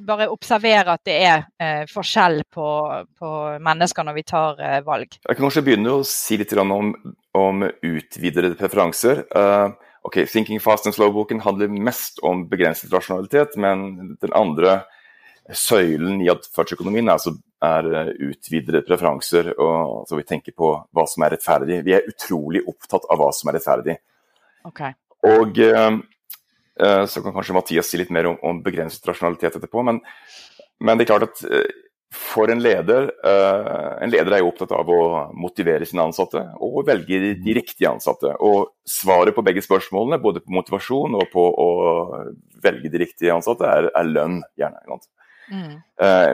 bare 0.00 0.28
observere 0.32 0.94
at 0.96 1.04
det 1.06 1.16
er 1.26 1.42
eh, 1.60 1.82
forskjell 1.90 2.40
på, 2.54 2.68
på, 3.18 3.32
mennesker 3.64 4.06
når 4.06 4.16
vi 4.16 4.24
tar 4.28 4.62
eh, 4.64 4.78
valg. 4.86 5.18
Jeg 5.20 5.36
kan 5.36 5.44
kanskje 5.44 5.64
begynne 5.66 5.98
å 5.98 6.06
si 6.06 6.38
litt 6.40 6.54
om, 6.58 6.92
om 7.36 7.66
utvidede 7.66 8.54
preferanser. 8.58 9.24
Uh, 9.34 9.74
ok, 10.08 10.22
'Thinking 10.24 10.62
Fast 10.64 10.88
and 10.88 10.96
Slow'-boken 10.96 11.42
handler 11.44 11.68
mest 11.68 12.22
om 12.24 12.46
begrenset 12.48 12.92
rasjonalitet, 12.94 13.58
men 13.60 14.16
den 14.22 14.32
andre 14.32 14.82
søylen 15.52 16.22
i 16.24 16.28
atferdsøkonomien 16.32 17.08
er, 17.12 17.24
er 17.64 18.12
utvidede 18.24 18.84
preferanser. 18.88 19.54
og 19.58 20.08
så 20.08 20.16
Vi 20.16 20.28
tenker 20.28 20.56
på 20.56 20.74
hva 20.92 21.08
som 21.08 21.24
er 21.24 21.36
rettferdig. 21.36 21.82
Vi 21.84 21.96
er 21.96 22.08
utrolig 22.08 22.64
opptatt 22.68 23.08
av 23.08 23.20
hva 23.20 23.32
som 23.32 23.48
er 23.48 23.60
rettferdig. 23.60 23.96
Okay. 24.68 24.96
Og 25.28 25.60
uh, 25.60 25.96
Eh, 25.96 25.98
så 27.06 27.22
kan 27.24 27.34
kanskje 27.34 27.56
Mathias 27.56 27.90
si 27.90 28.00
litt 28.00 28.12
mer 28.14 28.30
om, 28.30 28.38
om 28.42 28.62
begrenset 28.62 29.06
rasjonalitet 29.08 29.58
etterpå. 29.58 29.82
Men, 29.86 30.00
men, 30.80 30.98
det 30.98 31.06
er 31.06 31.12
klart 31.12 31.28
at 31.28 31.42
eh, 31.48 31.68
for 32.14 32.48
en 32.48 32.62
leder 32.64 33.10
uh, 33.20 33.98
En 34.00 34.08
leder 34.08 34.32
er 34.32 34.40
jo 34.40 34.48
opptatt 34.48 34.70
av 34.72 34.88
å 34.88 35.00
motivere 35.36 35.84
sine 35.84 36.06
ansatte 36.08 36.40
og 36.64 36.86
velge 36.88 37.34
de 37.36 37.56
riktige 37.58 37.90
ansatte. 37.90 38.32
Og 38.40 38.72
svaret 38.88 39.36
på 39.36 39.44
begge 39.44 39.64
spørsmålene, 39.64 40.20
både 40.22 40.40
på 40.40 40.54
motivasjon 40.56 41.18
og 41.18 41.28
på 41.34 41.44
å 41.44 41.68
velge 42.64 42.88
de 42.92 43.02
riktige 43.04 43.34
ansatte, 43.34 43.68
er, 43.68 43.90
er 43.92 44.08
lønn, 44.08 44.40
gjerne. 44.56 45.00
Mm. 45.48 45.76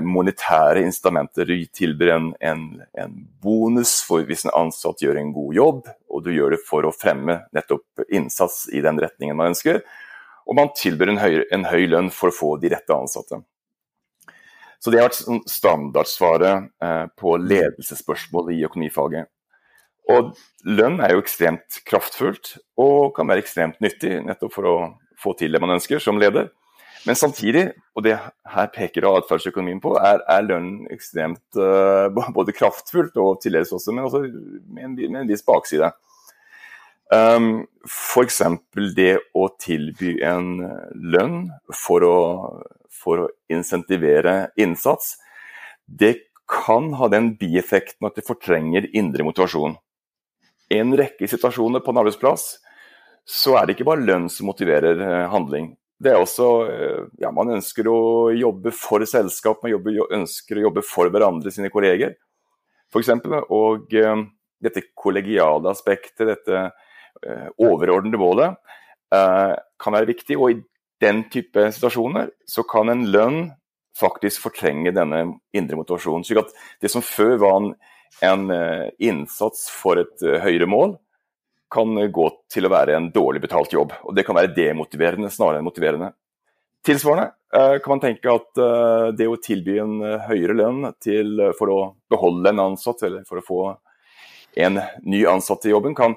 Monetære 0.03 0.81
instrumenter 0.83 1.47
Du 1.47 1.55
tilbyr 1.71 2.09
en, 2.17 2.25
en, 2.43 2.65
en, 2.99 3.13
bonus 3.43 4.01
for 4.03 4.27
hvis 4.27 4.43
en 4.49 4.55
ansatt 4.59 5.05
gjør 5.05 5.21
en 5.21 5.31
god 5.35 5.55
jobb, 5.55 5.93
og 6.11 6.25
du 6.25 6.33
gjør 6.35 6.57
det 6.57 6.63
for 6.67 6.87
å 6.87 6.95
fremme 6.95 7.45
nettopp 7.55 8.07
innsats 8.11 8.65
i 8.75 8.83
den 8.85 8.99
retningen 9.03 9.39
man 9.39 9.53
ønsker. 9.53 9.83
Og 10.45 10.57
man 10.59 10.73
tilbyr 10.77 11.13
en 11.13 11.21
høy, 11.23 11.43
en 11.55 11.67
høy 11.71 11.87
lønn 11.91 12.11
for 12.13 12.31
å 12.31 12.37
få 12.37 12.55
de 12.63 12.73
rette 12.75 12.95
ansatte. 12.95 13.41
Så 14.83 14.93
det 14.93 15.01
har 15.01 15.09
vært 15.09 15.17
sånn 15.17 15.41
standardsvaret 15.49 16.67
eh, 16.85 17.07
på 17.17 17.39
ledelsesspørsmål 17.41 18.53
i 18.53 18.65
økonomifaget. 18.69 19.31
Og 20.13 20.35
lønn 20.69 20.99
er 21.01 21.15
jo 21.15 21.23
ekstremt 21.23 21.79
kraftfullt 21.89 22.59
og 22.81 23.15
kan 23.17 23.31
være 23.31 23.41
ekstremt 23.41 23.81
nyttig 23.81 24.19
nettopp 24.27 24.53
for 24.53 24.69
å 24.69 24.77
få 25.21 25.33
til 25.39 25.57
det 25.57 25.63
man 25.65 25.73
ønsker 25.79 26.03
som 26.05 26.21
leder. 26.21 26.51
Men 27.05 27.17
samtidig, 27.17 27.67
og 27.97 28.05
det 28.05 28.15
her 28.17 28.69
peker 28.73 29.09
atferdsøkonomien 29.09 29.81
på, 29.81 29.93
er, 30.01 30.23
er 30.29 30.45
lønn 30.45 30.87
ekstremt 30.93 31.43
uh, 31.57 32.09
både 32.13 32.55
kraftfullt 32.57 33.17
og 33.21 33.43
til 33.43 33.57
dels 33.57 33.73
også, 33.77 33.93
men 33.93 34.07
også 34.09 34.23
med 34.25 34.87
en, 34.87 34.95
med 35.01 35.21
en 35.23 35.29
viss 35.29 35.45
bakside. 35.45 35.91
Um, 37.13 37.67
F.eks. 37.85 38.41
det 38.97 39.19
å 39.37 39.49
tilby 39.61 40.17
en 40.25 40.57
lønn 40.95 41.51
for 41.77 42.07
å 42.07 42.17
for 43.05 43.25
å 43.25 43.31
insentivere 43.53 44.51
innsats, 44.61 45.17
det 45.85 46.17
kan 46.51 46.93
ha 46.99 47.09
den 47.13 47.33
bieffekten 47.41 48.09
at 48.09 48.19
det 48.19 48.27
fortrenger 48.27 48.89
indre 48.97 49.27
motivasjon. 49.27 49.77
I 50.73 50.81
en 50.81 50.95
rekke 50.97 51.29
situasjoner 51.29 51.85
på 51.85 51.93
en 51.93 52.03
arbeidsplass 52.03 52.55
så 53.29 53.57
er 53.59 53.67
det 53.67 53.77
ikke 53.77 53.89
bare 53.89 54.05
lønn 54.05 54.29
som 54.33 54.49
motiverer 54.51 55.01
eh, 55.01 55.25
handling. 55.33 55.73
Det 56.01 56.13
er 56.13 56.21
også 56.21 56.49
eh, 56.69 57.03
ja, 57.23 57.31
Man 57.33 57.55
ønsker 57.55 57.89
å 57.89 58.33
jobbe 58.37 58.73
for 58.77 59.05
selskap, 59.09 59.63
man 59.63 59.73
jobber, 59.73 60.03
ønsker 60.13 60.61
å 60.61 60.67
jobbe 60.67 60.85
for 60.85 61.13
hverandre, 61.13 61.53
sine 61.55 61.73
kolleger. 61.73 62.17
Eksempel, 62.95 63.41
og 63.51 63.91
um, 64.07 64.21
dette 64.63 64.85
kollegiale 64.95 65.67
aspektet, 65.73 66.29
dette 66.29 66.61
overordnede 67.61 68.19
målet, 68.21 68.57
uh, 69.15 69.55
kan 69.81 69.95
være 69.97 70.09
viktig. 70.11 70.37
Og 70.37 70.51
i 70.53 70.59
den 71.05 71.25
type 71.33 71.69
situasjoner, 71.73 72.31
så 72.49 72.65
kan 72.69 72.91
en 72.93 73.07
lønn 73.13 73.39
faktisk 73.99 74.43
fortrenge 74.49 74.93
denne 74.95 75.23
indre 75.55 75.79
motivasjonen. 75.79 76.25
slik 76.27 76.43
at 76.43 76.53
det 76.83 76.91
som 76.91 77.03
før 77.05 77.37
var 77.43 77.57
en, 77.61 77.71
en 78.23 78.51
eh, 78.51 78.91
innsats 78.99 79.69
for 79.71 80.01
et 80.03 80.23
eh, 80.23 80.41
høyere 80.43 80.67
mål, 80.71 80.97
kan 81.75 81.95
gå 82.13 82.27
til 82.53 82.67
å 82.67 82.71
være 82.71 82.95
en 82.95 83.09
dårlig 83.11 83.41
betalt 83.43 83.73
jobb. 83.75 83.95
Og 84.07 84.15
det 84.15 84.23
kan 84.27 84.37
være 84.37 84.53
demotiverende 84.55 85.31
snarere 85.33 85.59
enn 85.59 85.67
motiverende. 85.67 86.13
Tilsvarende 86.87 87.33
eh, 87.55 87.79
kan 87.83 87.95
man 87.95 88.03
tenke 88.03 88.35
at 88.35 88.63
det 89.17 89.27
å 89.31 89.41
tilby 89.43 89.81
en 89.83 89.97
høyere 90.29 90.59
lønn 90.59 90.93
til, 91.03 91.41
for 91.59 91.73
å 91.73 91.81
beholde 92.11 92.53
en 92.53 92.63
ansatt, 92.69 93.03
eller 93.07 93.27
for 93.27 93.41
å 93.41 93.47
få 93.47 93.61
en 94.67 94.79
ny 95.03 95.25
ansatt 95.27 95.67
i 95.67 95.73
jobben, 95.73 95.97
kan, 95.99 96.15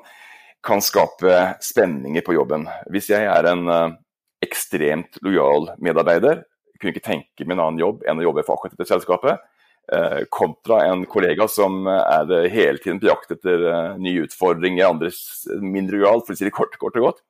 kan 0.66 0.82
skape 0.84 1.34
spenninger 1.64 2.24
på 2.26 2.36
jobben. 2.36 2.66
Hvis 2.92 3.12
jeg 3.14 3.28
er 3.30 3.50
en 3.52 3.98
ekstremt 4.44 5.20
lojal 5.26 5.72
medarbeider. 5.82 6.44
Kunne 6.78 6.94
ikke 6.94 7.06
tenke 7.06 7.46
meg 7.46 7.58
en 7.58 7.64
annen 7.64 7.82
jobb 7.82 8.04
enn 8.06 8.20
å 8.22 8.28
jobbe 8.28 8.44
for 8.46 8.58
akkurat 8.58 8.76
dette 8.76 8.90
selskapet. 8.90 9.42
Eh, 9.88 10.20
kontra 10.34 10.82
en 10.90 11.06
kollega 11.10 11.48
som 11.50 11.88
er 11.88 12.50
hele 12.52 12.82
tiden 12.84 13.00
på 13.02 13.10
jakt 13.10 13.32
etter 13.38 13.64
nye 14.02 14.26
utfordringer, 14.28 14.90
andres 14.90 15.48
mindre 15.64 16.02
lojal, 16.02 16.26
for 16.28 16.36
å 16.36 16.40
si 16.40 16.48
det 16.48 16.56
kort, 16.56 16.76
kort 16.82 17.00
og 17.00 17.10
godt. 17.10 17.24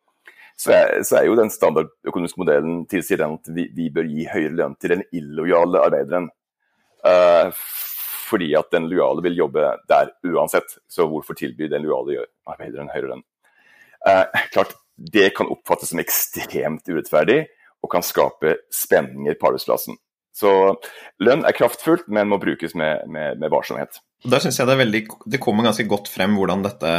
Så 0.57 0.73
er, 0.73 1.03
så 1.05 1.19
er, 1.19 1.27
jo 1.27 1.35
den 1.37 1.51
standardøkonomiske 1.53 2.41
modellen 2.41 2.79
tilsier 2.89 3.21
at 3.27 3.49
vi, 3.53 3.67
vi, 3.77 3.91
bør 3.93 4.07
gi 4.09 4.25
høyere 4.25 4.55
lønn 4.57 4.73
til 4.81 4.95
den 4.95 5.03
illojale 5.13 5.83
arbeideren. 5.85 6.31
Uh, 7.05 7.53
fordi 8.27 8.51
at 8.59 8.71
den 8.73 8.89
lojale 8.91 9.23
vil 9.25 9.37
jobbe 9.39 9.69
der 9.89 10.11
uansett. 10.27 10.77
Så 10.91 11.07
hvorfor 11.09 11.37
tilby 11.37 11.69
den 11.71 11.85
lojale 11.85 12.27
arbeideren 12.49 12.91
høyere 12.93 13.13
lønn? 13.13 13.23
Eh, 14.07 14.25
klart, 14.53 14.75
det 14.97 15.29
kan 15.37 15.49
oppfattes 15.53 15.93
som 15.93 16.01
ekstremt 16.01 16.89
urettferdig 16.89 17.45
og 17.85 17.91
kan 17.93 18.05
skape 18.05 18.57
spenninger 18.73 19.37
på 19.37 19.51
arbeidsplassen. 19.51 19.97
Så 20.37 20.51
lønn 21.23 21.45
er 21.47 21.55
kraftfullt, 21.57 22.05
men 22.13 22.29
må 22.29 22.37
brukes 22.41 22.75
med, 22.77 23.07
med, 23.09 23.39
med 23.41 23.53
varsomhet. 23.53 24.01
Der 24.25 24.41
synes 24.41 24.59
jeg 24.59 24.69
det, 24.69 24.77
veldig, 24.81 25.01
det, 25.25 25.41
kommer 25.41 25.65
ganske 25.65 25.87
godt 25.89 26.09
frem 26.13 26.35
hvordan 26.37 26.65
dette 26.65 26.91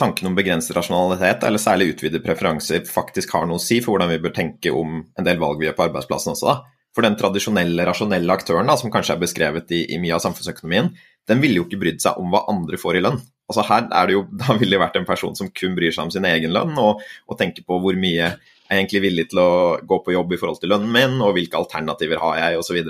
tanken 0.00 0.28
om 0.28 0.36
begrenset 0.36 0.74
rasjonalitet, 0.76 1.44
eller 1.46 1.62
særlig 1.62 1.92
utvidede 1.94 2.24
preferanser, 2.24 2.82
faktisk 2.90 3.36
har 3.36 3.46
noe 3.46 3.60
å 3.60 3.62
si 3.62 3.78
for 3.80 3.94
hvordan 3.94 4.10
vi 4.10 4.22
bør 4.24 4.34
tenke 4.34 4.72
om 4.74 4.98
en 5.06 5.28
del 5.28 5.38
valg 5.40 5.60
vi 5.60 5.68
gjør 5.68 5.76
på 5.78 5.86
arbeidsplassen 5.86 6.34
også. 6.34 6.52
da. 6.52 6.75
For 6.96 7.04
den 7.04 7.18
tradisjonelle, 7.20 7.84
rasjonelle 7.84 8.32
aktøren 8.32 8.70
da, 8.70 8.78
som 8.80 8.88
kanskje 8.92 9.18
er 9.18 9.20
beskrevet 9.20 9.72
i, 9.76 9.82
i 9.92 10.00
mye 10.00 10.16
av 10.16 10.22
samfunnsøkonomien, 10.24 10.94
den 11.28 11.42
ville 11.42 11.60
jo 11.60 11.66
ikke 11.66 11.80
brydd 11.82 12.00
seg 12.00 12.16
om 12.16 12.30
hva 12.32 12.46
andre 12.48 12.80
får 12.80 12.96
i 12.96 13.02
lønn. 13.04 13.18
Altså 13.46 13.66
her 13.68 13.84
er 13.84 14.08
det 14.08 14.16
jo, 14.16 14.24
Da 14.40 14.56
ville 14.56 14.72
det 14.72 14.82
vært 14.82 14.96
en 15.00 15.08
person 15.08 15.36
som 15.36 15.52
kun 15.52 15.76
bryr 15.76 15.92
seg 15.92 16.08
om 16.08 16.14
sin 16.14 16.26
egen 16.28 16.54
lønn, 16.56 16.72
og, 16.80 17.04
og 17.28 17.40
tenker 17.40 17.66
på 17.68 17.80
hvor 17.82 17.98
mye 18.00 18.32
jeg 18.66 18.74
er 18.74 18.80
egentlig 18.80 19.04
villig 19.04 19.28
til 19.30 19.38
å 19.38 19.50
gå 19.86 20.00
på 20.02 20.14
jobb 20.16 20.32
i 20.34 20.38
forhold 20.40 20.58
til 20.62 20.72
lønnen 20.72 20.90
min, 20.90 21.20
og 21.22 21.36
hvilke 21.36 21.58
alternativer 21.60 22.18
har 22.18 22.40
jeg, 22.40 22.62
osv. 22.64 22.80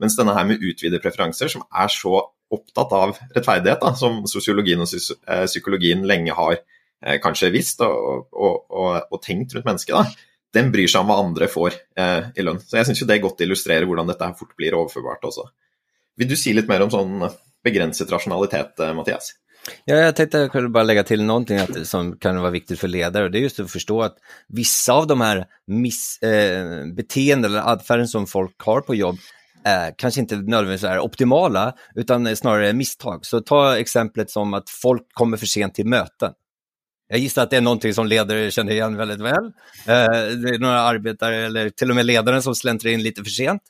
Mens 0.00 0.16
denne 0.16 0.32
her 0.32 0.46
med 0.48 0.62
utvidede 0.64 1.02
preferanser, 1.02 1.50
som 1.52 1.66
er 1.76 1.90
så 1.92 2.22
opptatt 2.50 2.94
av 2.96 3.12
rettferdighet, 3.34 3.82
da, 3.82 3.92
som 3.98 4.22
sosiologien 4.30 4.80
og 4.80 4.88
eh, 4.94 5.44
psykologien 5.44 6.06
lenge 6.08 6.34
har 6.38 6.56
eh, 6.56 7.18
kanskje 7.22 7.52
visst 7.52 7.84
og, 7.84 8.30
og, 8.32 8.64
og, 8.72 8.96
og, 9.10 9.20
tenkt 9.26 9.54
rundt 9.54 9.68
mennesket, 9.68 9.98
da, 9.98 10.29
den 10.54 10.72
bryr 10.74 10.90
seg 10.90 11.04
om 11.04 11.10
hva 11.10 11.20
andre 11.22 11.48
får 11.50 11.76
eh, 11.98 12.30
i 12.34 12.44
lønn. 12.46 12.60
Så 12.62 12.80
jeg 12.80 12.90
syns 12.90 13.04
det 13.06 13.20
godt 13.22 13.42
illustrerer 13.44 13.86
hvordan 13.88 14.10
dette 14.10 14.26
her 14.26 14.38
fort 14.38 14.56
blir 14.58 14.76
overførbart 14.78 15.28
også. 15.28 15.46
Vil 16.18 16.30
du 16.30 16.36
si 16.38 16.54
litt 16.56 16.68
mer 16.70 16.84
om 16.84 16.90
sånn 16.92 17.28
begrenset 17.64 18.10
rasjonalitet, 18.12 18.80
eh, 18.80 18.94
Mathias? 18.96 19.34
Ja, 19.84 19.94
jag 19.96 20.16
tänkte 20.16 20.38
jag 20.38 20.52
kunde 20.52 20.82
lägga 20.82 21.04
till 21.04 21.22
någonting 21.22 21.58
att, 21.58 21.86
som 21.86 22.16
kan 22.16 22.40
vara 22.40 22.50
viktigt 22.50 22.80
för 22.80 22.88
ledare 22.88 23.24
och 23.24 23.30
det 23.30 23.38
är 23.38 23.40
just 23.40 23.60
att 23.60 23.70
förstå 23.70 24.02
att 24.02 24.16
vissa 24.48 24.92
av 24.92 25.06
de 25.06 25.20
här 25.20 25.46
miss, 25.66 26.18
eh, 26.22 26.86
beteenden 26.86 27.50
eller 27.50 27.72
adfärden 27.72 28.08
som 28.08 28.26
folk 28.26 28.54
har 28.58 28.80
på 28.80 28.94
jobb 28.94 29.18
eh, 29.66 29.90
kanskje 29.98 30.24
ikke 30.24 30.40
nødvendigvis 30.40 30.84
er 30.88 31.02
optimale, 31.04 31.70
utan 31.94 32.28
snarere 32.36 32.72
misstag. 32.76 33.26
Så 33.26 33.42
ta 33.44 33.76
eksemplet 33.78 34.30
som 34.30 34.54
at 34.56 34.70
folk 34.70 35.08
kommer 35.14 35.40
for 35.40 35.50
sent 35.50 35.76
til 35.76 35.88
möten. 35.88 36.36
Jag 37.12 37.18
gissar 37.18 37.42
att 37.42 37.50
det 37.50 37.56
är 37.56 37.60
någonting 37.60 37.94
som 37.94 38.06
ledare 38.06 38.50
känner 38.50 38.72
igen 38.72 38.96
väldigt 38.96 39.20
väl. 39.20 39.44
Eh, 39.86 40.36
det 40.42 40.48
är 40.54 40.58
några 40.58 40.80
arbetare 40.80 41.36
eller 41.36 41.70
till 41.70 41.90
och 41.90 41.96
med 41.96 42.06
ledaren 42.06 42.42
som 42.42 42.54
släntrar 42.54 42.90
in 42.90 43.02
lite 43.02 43.22
för 43.22 43.30
sent. 43.30 43.62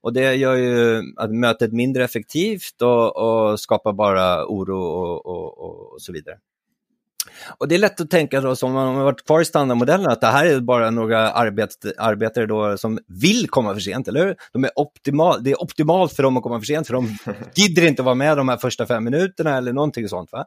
Och 0.00 0.12
det 0.12 0.34
gör 0.34 0.54
ju 0.54 1.02
att 1.16 1.30
mötet 1.30 1.72
mindre 1.72 2.04
effektivt 2.04 2.82
och, 2.82 3.16
och 3.16 3.60
skapar 3.60 3.92
bara 3.92 4.46
oro 4.46 4.80
och, 4.80 5.26
och, 5.26 5.58
och, 5.58 6.02
så 6.02 6.12
vidare. 6.12 6.36
Och 7.58 7.68
det 7.68 7.74
är 7.74 7.78
lätt 7.78 8.00
att 8.00 8.10
tänka 8.10 8.40
då, 8.40 8.56
som 8.56 8.68
om 8.68 8.74
man 8.74 8.96
har 8.96 9.04
varit 9.04 9.26
kvar 9.26 9.40
i 9.40 9.44
standardmodellen, 9.44 10.10
att 10.10 10.20
det 10.20 10.26
här 10.26 10.46
är 10.46 10.60
bara 10.60 10.90
några 10.90 11.30
arbet, 11.30 11.70
arbetare 11.98 12.46
då 12.46 12.78
som 12.78 12.98
vill 13.06 13.48
komma 13.48 13.74
för 13.74 13.80
sent, 13.80 14.08
eller 14.08 14.26
hur? 14.26 14.36
De 14.52 14.64
är 14.64 14.70
optimal, 14.76 15.44
det 15.44 15.50
är 15.50 15.62
optimalt 15.62 16.12
för 16.12 16.22
dem 16.22 16.36
att 16.36 16.42
komma 16.42 16.58
för 16.58 16.66
sent, 16.66 16.86
för 16.86 16.94
de 16.94 17.16
gidder 17.54 17.86
inte 17.86 18.02
vara 18.02 18.14
med 18.14 18.36
de 18.36 18.48
här 18.48 18.56
första 18.56 18.86
fem 18.86 19.04
minuterna 19.04 19.56
eller 19.56 19.72
någonting 19.72 20.08
sånt. 20.08 20.32
Va? 20.32 20.46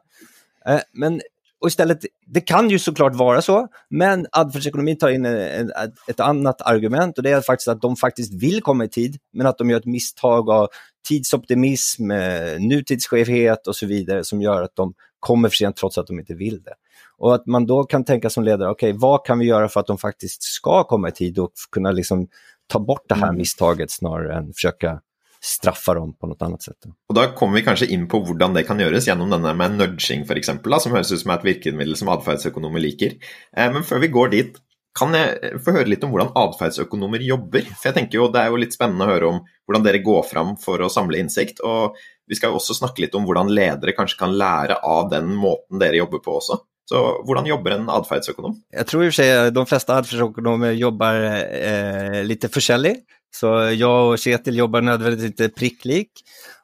Eh, 0.66 0.80
men 0.92 1.20
och 1.60 1.68
istället, 1.68 1.98
det 2.26 2.40
kan 2.40 2.70
ju 2.70 2.78
såklart 2.78 3.14
vara 3.14 3.42
så, 3.42 3.68
men 3.90 4.26
adfärdsekonomin 4.32 4.98
tar 4.98 5.08
in 5.08 5.26
et 5.26 5.70
ett 6.08 6.20
annat 6.20 6.62
argument 6.62 7.18
och 7.18 7.24
det 7.24 7.30
är 7.30 7.40
faktiskt 7.40 7.68
att 7.68 7.80
de 7.80 7.96
faktiskt 7.96 8.42
vill 8.42 8.62
komma 8.62 8.84
i 8.84 8.88
tid, 8.88 9.16
men 9.32 9.46
att 9.46 9.58
de 9.58 9.70
gör 9.70 9.78
ett 9.78 9.86
misstag 9.86 10.50
av 10.50 10.68
tidsoptimism, 11.08 12.10
eh, 12.10 12.60
nutidsskevhet 12.60 13.66
och 13.66 13.76
så 13.76 13.86
vidare 13.86 14.24
som 14.24 14.42
gör 14.42 14.62
att 14.62 14.76
de 14.76 14.94
kommer 15.20 15.48
för 15.48 15.56
sent 15.56 15.76
trots 15.76 15.98
att 15.98 16.06
de 16.06 16.18
inte 16.18 16.34
vill 16.34 16.62
det. 16.62 16.74
Och 17.18 17.34
att 17.34 17.46
man 17.46 17.66
då 17.66 17.84
kan 17.84 18.04
tänka 18.04 18.30
som 18.30 18.44
ledare, 18.44 18.70
okej, 18.70 18.90
okay, 18.90 18.98
vad 19.00 19.26
kan 19.26 19.38
vi 19.38 19.44
göra 19.44 19.68
för 19.68 19.80
att 19.80 19.86
de 19.86 19.98
faktiskt 19.98 20.42
ska 20.42 20.84
komma 20.84 21.08
i 21.08 21.12
tid 21.12 21.38
och 21.38 21.52
kunna 21.72 21.90
liksom 21.90 22.28
ta 22.66 22.78
bort 22.78 23.04
det 23.08 23.14
här 23.14 23.28
mm. 23.28 23.36
misstaget 23.36 23.90
snarare 23.90 24.36
än 24.36 24.52
försöka 24.52 25.00
straffa 25.40 25.94
dem 25.96 26.12
på 26.14 26.28
noe 26.28 26.46
annet 26.46 26.66
sett. 26.66 26.88
Og 27.08 27.16
Da 27.16 27.30
kommer 27.36 27.58
vi 27.58 27.66
kanskje 27.66 27.88
inn 27.94 28.06
på 28.10 28.20
hvordan 28.24 28.56
det 28.56 28.66
kan 28.68 28.80
gjøres 28.80 29.08
gjennom 29.08 29.32
denne 29.32 29.54
med 29.56 29.78
nudging 29.78 30.26
f.eks., 30.26 30.52
som 30.52 30.96
høres 30.96 31.12
ut 31.12 31.22
som 31.22 31.32
et 31.34 31.46
virkemiddel 31.46 31.96
som 31.96 32.12
atferdsøkonomer 32.12 32.84
liker. 32.84 33.16
Eh, 33.56 33.70
men 33.72 33.86
før 33.86 34.04
vi 34.04 34.12
går 34.12 34.34
dit, 34.36 34.60
kan 34.96 35.14
jeg 35.14 35.60
få 35.62 35.72
høre 35.76 35.88
litt 35.88 36.02
om 36.04 36.10
hvordan 36.12 36.32
atferdsøkonomer 36.36 37.22
jobber? 37.22 37.68
For 37.78 37.90
jeg 37.90 37.96
tenker 37.96 38.18
jo 38.18 38.30
Det 38.32 38.40
er 38.42 38.50
jo 38.50 38.58
litt 38.58 38.74
spennende 38.74 39.06
å 39.06 39.12
høre 39.12 39.28
om 39.28 39.38
hvordan 39.68 39.84
dere 39.86 40.02
går 40.02 40.24
fram 40.26 40.56
for 40.60 40.82
å 40.82 40.90
samle 40.90 41.20
innsikt. 41.22 41.62
Og 41.62 41.94
vi 42.26 42.38
skal 42.38 42.50
jo 42.50 42.58
også 42.58 42.76
snakke 42.76 43.04
litt 43.04 43.14
om 43.18 43.24
hvordan 43.26 43.52
ledere 43.54 43.94
kanskje 43.96 44.18
kan 44.18 44.34
lære 44.34 44.80
av 44.86 45.08
den 45.12 45.30
måten 45.38 45.80
dere 45.82 46.02
jobber 46.02 46.22
på 46.24 46.36
også. 46.40 46.58
Så 46.90 47.00
hvordan 47.22 47.46
jobber 47.46 47.76
en 47.76 47.90
atferdsøkonom? 47.94 48.56
Jeg 48.74 48.90
tror 48.90 49.04
i 49.04 49.06
og 49.06 49.12
for 49.12 49.20
seg 49.20 49.54
de 49.54 49.64
fleste 49.70 49.96
atferdsøkonomer 50.02 50.74
jobber 50.74 51.26
eh, 51.30 52.20
litt 52.26 52.48
forskjellig. 52.50 52.96
Så 53.30 53.46
jag 53.76 54.10
och 54.10 54.18
Kjetil 54.18 54.56
jobbar 54.56 54.80
nödvändigtvis 54.80 55.30
inte 55.30 55.48
pricklik. 55.48 56.10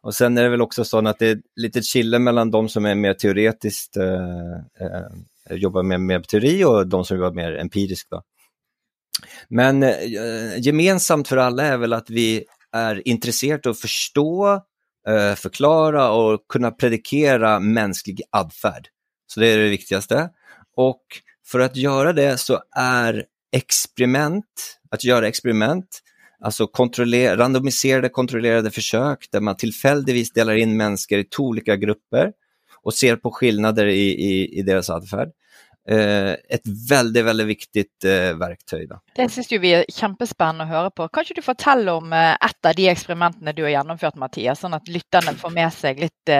Och 0.01 0.15
sen 0.15 0.39
är 0.39 0.43
det 0.43 0.49
väl 0.49 0.63
också 0.63 0.85
sånn 0.85 1.07
att 1.07 1.19
det 1.19 1.27
är 1.27 1.39
lite 1.57 1.83
skille 1.83 2.19
mellan 2.19 2.51
de 2.51 2.69
som 2.69 2.85
är 2.87 2.95
mer 2.95 3.15
teoretiskt, 3.15 3.97
eh, 3.97 4.55
eh, 4.81 5.57
jobbar 5.57 5.83
med, 5.83 6.01
mer 6.01 6.21
teori 6.21 6.65
och 6.65 6.87
de 6.87 7.05
som 7.05 7.17
jobbar 7.17 7.33
mer 7.33 7.57
empiriskt. 7.57 8.11
Då. 8.11 8.23
Men 9.49 9.83
eh, 9.83 10.59
gemensamt 10.59 11.29
för 11.29 11.37
alla 11.37 11.63
är 11.63 11.77
väl 11.77 11.93
att 11.93 12.11
vi 12.11 12.45
är 12.73 13.09
intresserade 13.09 13.69
av 13.69 13.73
att 13.73 13.81
förstå, 13.81 14.55
eh, 15.09 15.35
förklara 15.35 16.11
och 16.11 16.49
kunna 16.49 16.71
predikera 16.71 17.61
mänsklig 17.61 18.23
adfärd. 18.31 18.89
Så 19.27 19.41
det 19.41 19.47
är 19.47 19.59
det 19.59 19.69
viktigaste. 19.69 20.31
Och 20.77 21.03
för 21.47 21.61
att 21.61 21.77
göra 21.77 22.13
det 22.13 22.41
så 22.41 22.61
är 22.77 23.25
experiment, 23.53 24.79
att 24.91 25.05
göra 25.05 25.29
experiment, 25.29 26.03
alltså 26.41 26.67
kontroller 26.67 27.37
randomiserade 27.37 28.09
kontrollerade 28.09 28.71
försök 28.71 29.27
där 29.31 29.41
man 29.41 29.57
tillfälligtvis 29.57 30.33
delar 30.33 30.55
in 30.55 30.77
människor 30.77 31.19
i 31.19 31.25
to 31.25 31.43
olika 31.43 31.77
grupper 31.77 32.33
och 32.83 32.95
ser 32.95 33.17
på 33.17 33.31
skillnader 33.31 33.87
i, 33.87 34.09
i, 34.09 34.59
i 34.59 34.63
deras 34.63 34.91
adfärd. 34.91 35.29
Eh, 35.89 36.33
et 36.33 36.67
veldig 36.91 37.23
veldig 37.25 37.45
viktig 37.47 37.85
eh, 38.11 38.33
verktøy. 38.35 38.89
Da. 38.91 38.99
Det 39.15 39.29
syns 39.31 39.53
vi 39.53 39.71
er 39.71 39.85
kjempespennende 39.87 40.67
å 40.67 40.71
høre 40.71 40.91
på. 40.91 41.07
Kan 41.15 41.23
ikke 41.23 41.39
du 41.39 41.47
fortelle 41.47 41.95
om 41.95 42.11
eh, 42.17 42.33
et 42.43 42.67
av 42.67 42.75
de 42.75 42.89
eksperimentene 42.91 43.55
du 43.55 43.63
har 43.63 43.71
gjennomført, 43.77 44.19
Mathias, 44.19 44.65
sånn 44.65 44.75
at 44.75 44.91
lytterne 44.91 45.37
får 45.39 45.55
med 45.55 45.77
seg 45.77 46.03
litt 46.03 46.33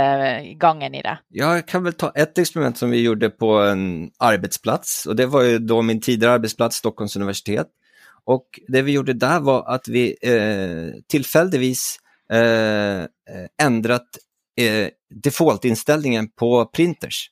gangen 0.59 0.97
i 0.99 1.03
det? 1.05 1.15
Ja, 1.39 1.53
jeg 1.55 1.69
kan 1.71 1.85
vel 1.87 1.95
ta 1.95 2.11
et 2.19 2.39
eksperiment 2.43 2.81
som 2.81 2.91
vi 2.91 3.05
gjorde 3.05 3.31
på 3.31 3.53
en 3.63 3.85
arbeidsplass. 4.19 5.05
og 5.07 5.19
Det 5.21 5.29
var 5.31 5.47
jo 5.47 5.61
da 5.63 5.79
min 5.87 6.03
tidligere 6.03 6.41
arbeidsplass, 6.41 6.83
Stockholms 6.83 7.15
universitet. 7.15 7.71
Og 8.27 8.61
det 8.69 8.83
vi 8.83 8.97
gjorde 8.97 9.15
der, 9.15 9.41
var 9.41 9.65
at 9.71 9.89
vi 9.89 10.09
eh, 10.23 10.99
tillfälligtvis 11.09 11.85
eh, 12.33 13.07
endret 13.63 14.19
eh, 14.59 14.89
default-innstillingen 15.25 16.29
på 16.35 16.67
printers. 16.67 17.31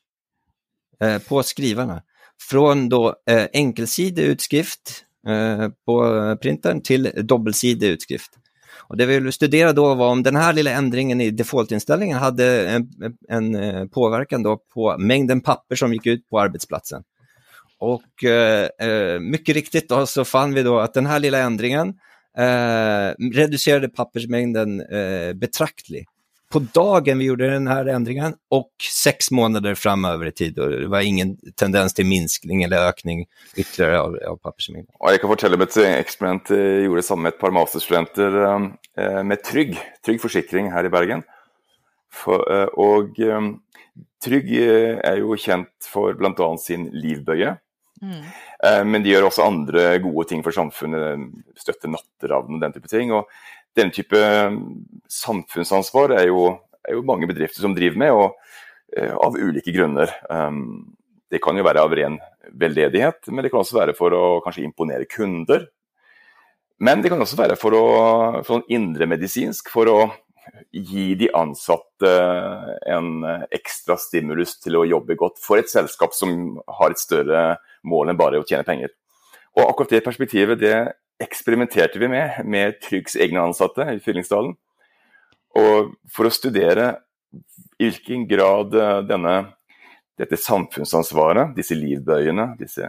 Eh, 1.01 1.19
på 1.19 1.43
skrivarna. 1.43 2.03
Från 2.51 2.89
då 2.89 3.15
eh, 3.31 3.47
enkelsidig 3.53 4.23
utskrift 4.23 5.05
eh, 5.27 5.69
på 5.87 6.37
printern 6.43 6.83
till 6.83 7.11
dubbelsidig 7.17 7.89
utskrift. 7.89 8.31
Och 8.89 8.97
det 8.97 9.07
vi 9.07 9.15
ville 9.15 9.33
studera 9.33 9.73
då 9.73 9.95
var 9.95 10.11
om 10.11 10.23
den 10.23 10.37
här 10.37 10.53
lilla 10.53 10.71
ändringen 10.71 11.21
i 11.21 11.31
defaultinställningen 11.31 12.19
hade 12.19 12.69
en, 12.69 12.89
en 13.29 13.89
påverkan 13.89 14.43
då 14.43 14.57
på 14.75 14.97
mängden 14.99 15.41
papper 15.41 15.77
som 15.77 15.93
gick 15.93 16.07
ut 16.07 16.29
på 16.29 16.41
arbetsplatsen. 16.41 17.03
Och 17.79 18.25
eh, 18.25 19.21
mycket 19.21 19.55
riktigt 19.55 19.89
då 19.89 20.07
så 20.07 20.25
fann 20.25 20.55
vi 20.55 20.63
då 20.63 20.79
att 20.79 20.95
den 20.95 21.07
här 21.07 21.21
lilla 21.21 21.39
ändringen 21.39 21.89
eh, 22.39 23.15
reducerade 23.33 23.89
pappersmängden 23.89 24.81
eh, 24.81 25.33
betraktligt 25.33 26.09
på 26.55 26.59
dagen 26.59 27.19
vi 27.19 27.25
gjorde 27.25 27.51
den 27.51 27.67
här 27.67 27.87
ändringen 27.87 28.35
och 28.51 28.71
sex 29.05 29.31
månader 29.31 29.75
framöver 29.75 30.27
i 30.27 30.33
tid. 30.33 30.59
Och 30.59 30.71
det 30.71 30.87
var 30.87 31.01
ingen 31.01 31.37
tendens 31.57 31.95
till 31.95 32.07
minskning 32.07 32.63
eller 32.63 32.89
ökning 32.89 33.27
ytterligare 33.57 34.01
av, 34.01 34.19
av 34.29 34.37
pappersmängden. 34.37 34.95
Ja, 34.99 35.11
jag 35.11 35.21
kan 35.21 35.31
fortelle 35.31 35.55
om 35.55 35.61
ett 35.61 35.77
experiment 35.77 36.51
jag 36.51 36.83
gjorde 36.83 37.03
sammen 37.03 37.23
med 37.23 37.33
ett 37.33 37.39
par 37.39 37.51
masterstudenter 37.51 38.45
eh, 38.99 39.23
med 39.23 39.45
Trygg, 39.45 39.79
Trygg 40.05 40.21
Forsikring 40.21 40.71
här 40.71 40.85
i 40.85 40.89
Bergen. 40.89 41.23
For, 42.13 42.47
eh, 42.55 42.71
og 42.79 43.19
eh, 43.21 43.41
Trygg 44.25 44.53
er 44.55 45.19
jo 45.19 45.35
kjent 45.37 45.89
for 45.91 46.15
bl.a. 46.15 46.49
sin 46.59 46.87
livbøye. 46.95 47.57
Mm. 48.05 48.25
Men 48.89 49.05
de 49.05 49.11
gjør 49.13 49.27
også 49.29 49.45
andre 49.45 49.83
gode 50.01 50.27
ting 50.31 50.41
for 50.45 50.57
samfunnet, 50.57 51.25
støtter 51.61 51.91
Natteravn 51.93 52.57
og 52.57 52.63
den 52.63 52.75
type 52.77 52.89
ting. 52.89 53.13
og 53.13 53.29
den 53.77 53.91
type 53.95 54.17
um, 54.17 54.59
samfunnsansvar 55.11 56.15
er 56.19 56.29
jo, 56.29 56.47
er 56.87 56.97
jo, 56.97 57.05
mange 57.07 57.29
bedrifter 57.31 57.65
som 57.65 57.75
driver 57.77 58.01
med, 58.01 58.13
og 58.13 58.37
av 58.95 59.35
ulike 59.35 59.73
grunner. 59.75 60.11
Det 61.27 61.41
kan 61.43 61.57
jo 61.59 61.65
være 61.67 61.83
av 61.83 61.95
ren 61.99 62.21
veldedighet, 62.55 63.27
men 63.33 63.43
det 63.43 63.51
kan 63.51 63.65
også 63.65 63.81
være 63.81 63.95
for 63.99 64.15
å 64.15 64.25
kanskje 64.45 64.63
imponere 64.63 65.09
kunder. 65.11 65.65
Men 66.79 67.03
det 67.03 67.11
kan 67.11 67.23
også 67.23 67.39
være 67.41 67.57
for 67.59 67.75
å 67.75 67.87
sånn 68.47 68.63
indremedisinsk, 68.71 69.73
for 69.73 69.91
å 69.91 69.99
gi 70.71 71.15
de 71.19 71.31
ansatte 71.35 72.11
en 72.91 73.25
ekstra 73.55 73.97
stimulus 73.99 74.59
til 74.63 74.79
å 74.79 74.87
jobbe 74.87 75.17
godt 75.19 75.41
for 75.43 75.59
et 75.59 75.71
selskap 75.73 76.15
som 76.15 76.59
har 76.79 76.95
et 76.95 77.01
større 77.01 77.45
mål 77.85 78.13
enn 78.13 78.21
bare 78.21 78.41
å 78.41 78.47
tjene 78.49 78.67
penger. 78.67 78.93
Og 79.55 79.69
akkurat 79.69 79.95
det 79.95 80.05
perspektivet 80.07 80.61
det 80.61 80.77
eksperimenterte 81.23 82.01
vi 82.03 82.11
med, 82.11 82.41
med 82.45 82.81
Tryggs 82.83 83.17
egne 83.17 83.45
ansatte 83.47 83.87
i 83.95 84.01
Fyllingsdalen. 84.03 84.55
Og 85.55 85.93
for 86.11 86.27
å 86.27 86.35
studere 86.35 86.89
i 87.79 87.87
hvilken 87.87 88.27
grad 88.31 88.75
eh, 88.75 89.01
denne, 89.07 89.35
dette 90.19 90.39
samfunnsansvaret, 90.39 91.55
disse 91.57 91.77
livbøyene, 91.79 92.53
disse 92.59 92.87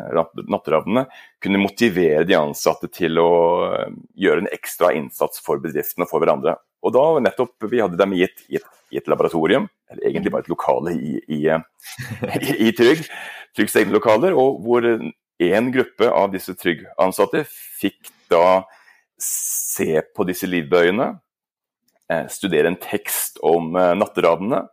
natteravnene, 0.49 1.05
kunne 1.41 1.61
motivere 1.61 2.25
de 2.27 2.37
ansatte 2.37 2.89
til 2.93 3.21
å 3.21 3.31
eh, 3.69 3.91
gjøre 4.25 4.45
en 4.45 4.53
ekstra 4.53 4.93
innsats 4.97 5.41
for 5.45 5.61
bedriften 5.61 6.05
og 6.05 6.11
for 6.11 6.23
hverandre. 6.23 6.57
Og 6.85 6.93
da 6.93 7.05
nettopp, 7.29 7.55
Vi 7.69 7.81
hadde 7.81 7.97
dem 7.97 8.13
gitt, 8.17 8.45
et, 8.49 8.65
i 8.93 8.99
et, 8.99 9.07
laboratorium, 9.11 9.67
eller 9.91 10.09
egentlig 10.09 10.31
bare 10.33 10.45
et 10.45 10.51
lokale 10.51 10.95
i, 10.95 11.17
i, 11.31 11.39
i, 11.49 12.55
i 12.67 12.71
Trygg, 12.75 13.05
Tryggs 13.55 13.77
egne 13.79 13.95
lokaler, 13.95 14.35
og 14.37 14.59
hvor 14.65 14.85
en 14.85 15.71
gruppe 15.71 16.09
av 16.11 16.31
disse 16.33 16.55
Trygg-ansatte 16.59 17.43
fikk 17.49 18.11
da 18.31 18.63
se 19.21 20.01
på 20.15 20.25
disse 20.27 20.47
livbøyene, 20.49 21.07
eh, 22.11 22.27
studere 22.31 22.71
en 22.71 22.79
tekst 22.79 23.39
om 23.43 23.75
eh, 23.75 23.93
natteravnene. 23.97 24.65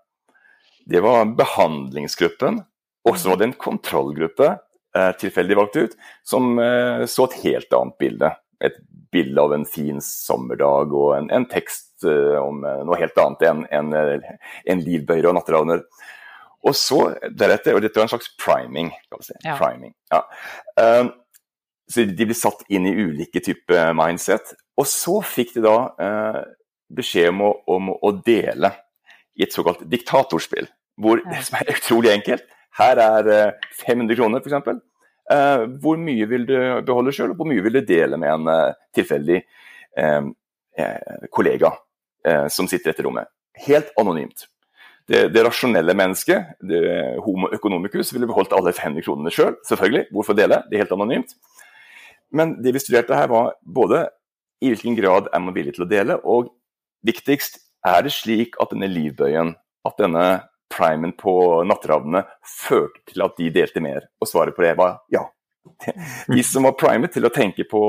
Det 0.86 1.02
var 1.02 1.30
behandlingsgruppen. 1.38 2.62
Og 3.02 3.16
så 3.18 3.32
var 3.32 3.40
det 3.40 3.48
en 3.48 3.58
kontrollgruppe, 3.58 4.48
eh, 4.94 5.12
tilfeldig 5.18 5.56
valgt 5.58 5.76
ut, 5.76 5.94
som 6.22 6.54
så 7.10 7.24
et 7.26 7.38
helt 7.42 7.74
annet 7.74 7.96
bilde. 7.98 8.30
Et 8.62 8.76
bilde 9.10 9.42
av 9.42 9.54
en 9.56 9.66
fin 9.66 9.98
sommerdag 9.98 10.94
og 10.94 11.16
en, 11.16 11.26
en 11.34 11.46
tekst 11.50 11.91
om 12.04 12.62
noe 12.62 12.98
helt 13.00 13.18
annet 13.22 13.44
enn 13.48 13.64
en, 13.70 13.92
en 14.72 14.82
livbøyer 14.82 15.28
og 15.30 15.36
natteravner. 15.38 15.82
Og 16.62 16.76
så 16.78 17.00
deretter, 17.30 17.74
og 17.74 17.82
dette 17.82 17.98
var 17.98 18.06
en 18.06 18.12
slags 18.12 18.30
priming, 18.38 18.92
kan 19.10 19.22
vi 19.22 19.28
si. 19.30 19.38
Ja. 19.44 19.56
priming. 19.58 19.94
Ja. 20.12 20.22
Så 21.92 22.04
de 22.06 22.26
blir 22.26 22.38
satt 22.38 22.62
inn 22.72 22.86
i 22.88 22.94
ulike 22.94 23.42
typer 23.44 23.92
mindset. 23.96 24.54
Og 24.78 24.88
så 24.88 25.18
fikk 25.26 25.56
de 25.56 25.64
da 25.66 25.76
uh, 25.98 26.38
beskjed 26.92 27.32
om 27.32 27.42
å, 27.48 27.50
om 27.74 27.90
å, 27.94 28.12
dele 28.24 28.72
i 29.36 29.44
et 29.46 29.54
såkalt 29.54 29.84
diktatorspill. 29.90 30.70
Hvor 31.02 31.22
det 31.24 31.42
som 31.46 31.58
er 31.58 31.70
utrolig 31.72 32.10
enkelt 32.12 32.44
Her 32.76 33.00
er 33.00 33.28
uh, 33.28 33.68
500 33.82 34.16
kroner, 34.16 34.40
f.eks. 34.40 34.80
Uh, 35.32 35.64
hvor 35.82 36.00
mye 36.00 36.26
vil 36.28 36.46
du 36.48 36.56
beholde 36.86 37.12
sjøl, 37.14 37.34
og 37.34 37.40
hvor 37.40 37.48
mye 37.48 37.64
vil 37.64 37.76
du 37.78 37.84
dele 37.88 38.18
med 38.20 38.32
en 38.32 38.48
uh, 38.48 38.78
tilfeldig 38.96 39.38
eh, 39.38 40.22
eh, 40.80 41.26
kollega 41.32 41.68
eh, 42.28 42.48
som 42.52 42.68
sitter 42.70 42.90
i 42.90 42.92
dette 42.92 43.06
rommet? 43.06 43.30
Helt 43.66 43.92
anonymt. 44.00 44.46
Det, 45.08 45.26
det, 45.34 45.42
rasjonelle 45.44 45.94
mennesket, 45.98 46.54
det 46.62 46.82
homo 47.24 47.50
economicus, 47.52 48.12
ville 48.14 48.28
beholdt 48.30 48.54
alle 48.56 48.72
500 48.72 49.02
kronene 49.04 49.32
sjøl, 49.34 49.50
selv, 49.50 49.64
selvfølgelig. 49.68 50.04
Hvorfor 50.14 50.38
dele? 50.38 50.62
Det 50.68 50.78
er 50.78 50.84
helt 50.84 50.94
anonymt. 50.94 51.34
Men 52.32 52.54
det 52.62 52.72
vi 52.76 52.80
studerte 52.80 53.18
her, 53.18 53.28
var 53.28 53.52
både 53.62 54.06
i 54.62 54.70
hvilken 54.70 54.96
grad 54.96 55.28
er 55.34 55.42
man 55.42 55.56
villig 55.56 55.74
til 55.76 55.84
å 55.84 55.90
dele, 55.90 56.16
og 56.22 56.52
viktigst, 57.06 57.58
er 57.82 58.04
det 58.06 58.14
slik 58.14 58.56
at 58.62 58.70
denne 58.70 58.86
livbøyen, 58.86 59.56
at 59.88 59.98
denne 59.98 60.26
primen 60.72 61.12
på 61.18 61.34
natteravnene, 61.68 62.22
førte 62.46 63.02
til 63.10 63.24
at 63.26 63.34
de 63.40 63.50
delte 63.52 63.82
mer? 63.84 64.06
Og 64.22 64.30
svaret 64.30 64.56
på 64.56 64.64
det 64.64 64.76
var 64.78 65.00
ja. 65.12 65.26
De 66.30 66.42
som 66.46 66.66
var 66.66 66.78
primet 66.78 67.12
til 67.14 67.26
å 67.26 67.34
tenke 67.34 67.66
på 67.68 67.82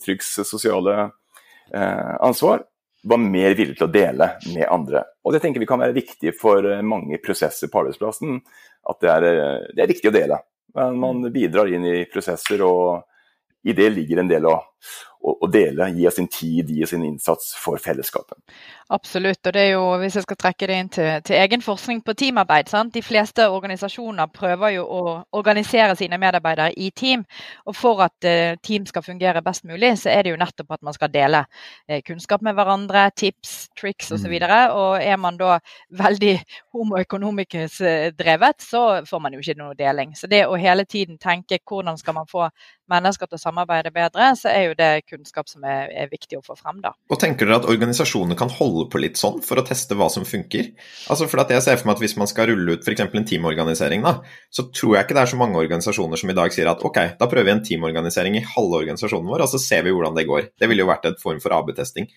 Tryggs 0.00 0.32
sosiale 0.48 0.96
eh, 1.04 2.14
ansvar, 2.24 2.64
var 3.02 3.20
mer 3.22 3.54
villig 3.54 3.76
til 3.78 3.86
å 3.86 3.92
dele 3.92 4.30
med 4.54 4.66
andre. 4.66 5.04
Og 5.24 5.34
Det 5.34 5.42
tenker 5.42 5.62
vi 5.62 5.68
kan 5.70 5.80
være 5.80 5.96
viktig 5.96 6.32
for 6.40 6.64
mange 6.82 7.20
prosesser 7.22 7.70
på 7.70 7.82
arbeidsplassen. 7.82 8.40
At 8.88 9.00
det 9.04 9.12
er, 9.12 9.26
det 9.76 9.84
er 9.84 9.90
viktig 9.90 10.10
å 10.10 10.14
dele. 10.14 10.40
Men 10.76 10.98
man 11.00 11.22
bidrar 11.32 11.70
inn 11.70 11.86
i 11.86 12.00
prosesser 12.10 12.62
og 12.66 13.04
i 13.68 13.74
det 13.76 13.88
ligger 13.90 14.22
en 14.22 14.30
del 14.30 14.46
å, 14.48 14.56
å, 15.20 15.46
dele, 15.50 15.88
gi 15.94 16.06
av 16.06 16.14
sin 16.14 16.28
tid, 16.30 16.70
gi 16.70 16.82
av 16.82 16.90
sin 16.90 17.04
innsats 17.04 17.54
for 17.58 17.80
fellesskapet. 17.82 18.38
Absolutt. 18.88 19.46
og 19.46 19.52
det 19.52 19.60
er 19.60 19.72
jo, 19.72 19.96
Hvis 20.00 20.14
jeg 20.16 20.24
skal 20.24 20.36
trekke 20.36 20.66
det 20.66 20.76
inn 20.80 20.88
til, 20.88 21.22
til 21.22 21.36
egen 21.36 21.62
forskning 21.62 22.00
på 22.02 22.14
teamarbeid. 22.14 22.68
Sant? 22.68 22.94
De 22.94 23.02
fleste 23.02 23.48
organisasjoner 23.48 24.30
prøver 24.32 24.76
jo 24.78 24.84
å 24.84 25.02
organisere 25.32 25.96
sine 25.96 26.18
medarbeidere 26.18 26.72
i 26.76 26.90
team. 26.90 27.24
og 27.66 27.76
For 27.76 28.00
at 28.06 28.24
uh, 28.24 28.56
team 28.62 28.86
skal 28.86 29.02
fungere 29.02 29.42
best 29.42 29.64
mulig, 29.64 29.98
så 29.98 30.10
er 30.10 30.22
det 30.22 30.32
jo 30.32 30.40
nettopp 30.40 30.72
at 30.78 30.82
man 30.82 30.96
skal 30.96 31.12
dele 31.12 31.44
uh, 31.44 32.00
kunnskap 32.06 32.42
med 32.42 32.54
hverandre, 32.54 33.10
tips, 33.16 33.68
tricks 33.78 34.12
osv. 34.12 34.24
Og, 34.26 34.40
så 34.40 34.48
mm. 34.48 34.78
og 34.78 35.04
er 35.04 35.16
man 35.16 35.36
da 35.36 35.58
veldig 35.90 36.34
homoøkonomikus 36.72 37.80
drevet, 38.18 38.62
så 38.62 39.04
får 39.08 39.20
man 39.20 39.34
jo 39.34 39.44
ikke 39.44 39.58
noe 39.58 39.76
deling. 39.76 40.14
Så 40.16 40.30
det 40.30 40.46
å 40.46 40.56
hele 40.56 40.84
tiden 40.84 41.18
tenke 41.18 41.60
hvordan 41.68 41.98
skal 41.98 42.14
man 42.14 42.28
få 42.30 42.48
mennesker 42.88 43.28
til 43.28 43.38
å 43.38 43.42
samarbeide 43.42 43.92
bedre, 43.94 44.32
så 44.38 44.50
er 44.52 44.68
jo 44.68 44.76
det 44.78 44.90
kunnskap 45.08 45.48
som 45.50 45.64
er, 45.66 45.90
er, 45.92 46.10
viktig 46.10 46.38
å 46.38 46.42
få 46.44 46.56
fram. 46.58 46.80
da. 46.84 46.92
Og 47.10 47.20
Tenker 47.20 47.48
dere 47.48 47.60
at 47.62 47.68
organisasjoner 47.70 48.38
kan 48.38 48.52
holde 48.52 48.86
på 48.92 49.00
litt 49.02 49.18
sånn 49.20 49.40
for 49.44 49.60
å 49.60 49.64
teste 49.66 49.96
hva 49.98 50.10
som 50.12 50.26
funker? 50.28 50.70
Altså 51.12 51.28
for 51.30 51.42
at 51.42 51.52
jeg 51.54 51.64
ser 51.64 51.80
for 51.80 51.88
meg 51.88 51.98
at 51.98 52.04
Hvis 52.04 52.16
man 52.20 52.30
skal 52.30 52.50
rulle 52.52 52.76
ut 52.76 52.86
f.eks. 52.86 53.04
en 53.06 53.28
teamorganisering, 53.28 54.04
da, 54.04 54.18
så 54.50 54.68
tror 54.70 54.96
jeg 54.96 55.06
ikke 55.06 55.18
det 55.18 55.24
er 55.24 55.32
så 55.32 55.40
mange 55.40 55.60
organisasjoner 55.60 56.20
som 56.20 56.32
i 56.32 56.36
dag 56.38 56.54
sier 56.54 56.70
at 56.70 56.84
ok, 56.84 57.00
da 57.18 57.30
prøver 57.30 57.48
vi 57.48 57.54
en 57.56 57.64
teamorganisering 57.64 58.38
i 58.38 58.44
halve 58.54 58.82
organisasjonen 58.82 59.32
vår, 59.32 59.44
og 59.46 59.52
så 59.52 59.60
ser 59.62 59.84
vi 59.86 59.94
hvordan 59.96 60.16
det 60.18 60.28
går. 60.28 60.52
Det 60.58 60.70
ville 60.70 60.84
jo 60.84 60.90
vært 60.90 61.08
en 61.10 61.18
form 61.20 61.42
for 61.42 61.56
AB-testing. 61.58 62.08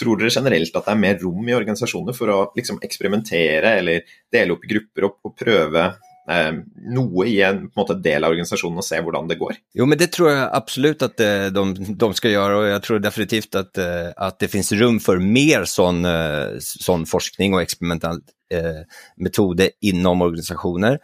Tror 0.00 0.20
dere 0.20 0.34
generelt 0.34 0.74
at 0.74 0.88
det 0.88 0.94
er 0.94 1.02
mer 1.04 1.18
rom 1.22 1.48
i 1.48 1.56
organisasjoner 1.56 2.16
for 2.16 2.34
å 2.34 2.38
liksom 2.58 2.82
eksperimentere 2.84 3.78
eller 3.80 4.18
dele 4.32 4.56
opp 4.56 4.66
i 4.66 4.72
grupper 4.74 5.08
og, 5.08 5.18
og 5.26 5.36
prøve 5.38 5.88
noe 6.28 7.26
i 7.28 7.38
en, 7.42 7.62
på 7.68 7.78
en 7.78 7.82
måte, 7.82 7.96
del 8.04 8.24
av 8.24 8.34
organisasjonen 8.34 8.82
og 8.82 8.86
se 8.86 9.00
hvordan 9.00 9.30
det 9.30 9.38
går? 9.40 9.60
Jo, 9.78 9.86
men 9.88 10.00
det 10.00 10.10
tror 10.12 10.30
jeg 10.30 10.48
absolutt 10.58 11.04
at 11.06 11.22
eh, 11.24 11.46
de, 11.54 11.64
de 12.02 12.08
skal 12.18 12.34
gjøre, 12.34 12.58
og 12.58 12.66
jeg 12.68 12.84
tror 12.84 13.04
definitivt 13.04 13.58
at, 13.60 13.80
eh, 13.80 14.10
at 14.12 14.36
det 14.42 14.50
finnes 14.52 14.74
rom 14.80 14.98
for 15.00 15.22
mer 15.22 15.64
sånn, 15.68 16.02
eh, 16.08 16.58
sånn 16.60 17.08
forskning 17.08 17.56
og 17.56 17.64
eksperimentell 17.64 18.24
metode 19.20 19.66
innom 19.84 20.22
organisationer. 20.24 20.94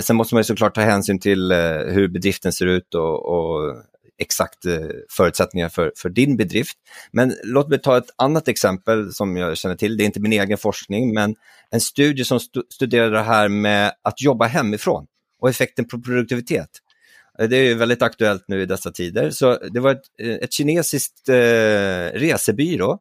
sen 0.00 0.16
måste 0.16 0.34
man 0.34 0.40
ju 0.40 0.44
såklart 0.44 0.74
ta 0.74 0.80
hänsyn 0.80 1.18
till 1.20 1.52
hur 1.92 2.08
bedriften 2.08 2.52
ser 2.52 2.66
ut 2.66 2.94
og, 2.94 3.26
och 3.26 3.76
exakt 4.18 4.66
eh, 4.66 4.78
förutsättningar 5.10 5.68
för, 5.68 5.92
för 5.96 6.08
din 6.08 6.36
bedrift. 6.36 6.78
Men 7.12 7.34
låt 7.44 7.68
mig 7.68 7.78
ta 7.78 7.98
ett 7.98 8.10
annat 8.16 8.48
exempel 8.48 9.12
som 9.12 9.36
jag 9.36 9.56
känner 9.56 9.76
till. 9.76 9.96
Det 9.96 10.04
är 10.04 10.06
inte 10.06 10.20
min 10.20 10.32
egen 10.32 10.58
forskning, 10.58 11.14
men 11.14 11.34
en 11.70 11.80
studie 11.80 12.24
som 12.24 12.40
stu 12.40 12.62
studerar 12.70 13.10
det 13.10 13.22
här 13.22 13.48
med 13.48 13.92
att 14.02 14.22
jobba 14.22 14.46
hemifrån 14.46 15.06
och 15.40 15.48
effekten 15.48 15.88
på 15.88 16.02
produktivitet. 16.02 16.70
Eh, 17.38 17.48
det 17.48 17.56
är 17.56 17.74
väldigt 17.74 18.02
aktuellt 18.02 18.44
nu 18.48 18.62
i 18.62 18.66
dessa 18.66 18.90
tider. 18.90 19.30
Så 19.30 19.58
det 19.70 19.80
var 19.80 19.90
ett, 19.90 20.04
eh, 20.22 20.34
ett 20.34 20.52
kinesiskt 20.52 21.28
eh, 21.28 21.34
resebyrå 22.14 22.98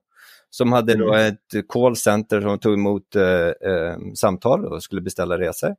som 0.56 0.72
hade 0.72 0.96
då 0.96 1.14
mm. 1.14 1.28
ett 1.28 1.68
callcenter 1.68 2.42
som 2.42 2.60
tog 2.60 2.74
emot 2.74 3.16
eh, 3.16 3.72
eh, 3.72 3.98
samtal 4.16 4.66
och 4.66 4.84
skulle 4.84 5.02
beställa 5.02 5.40
resor. 5.40 5.76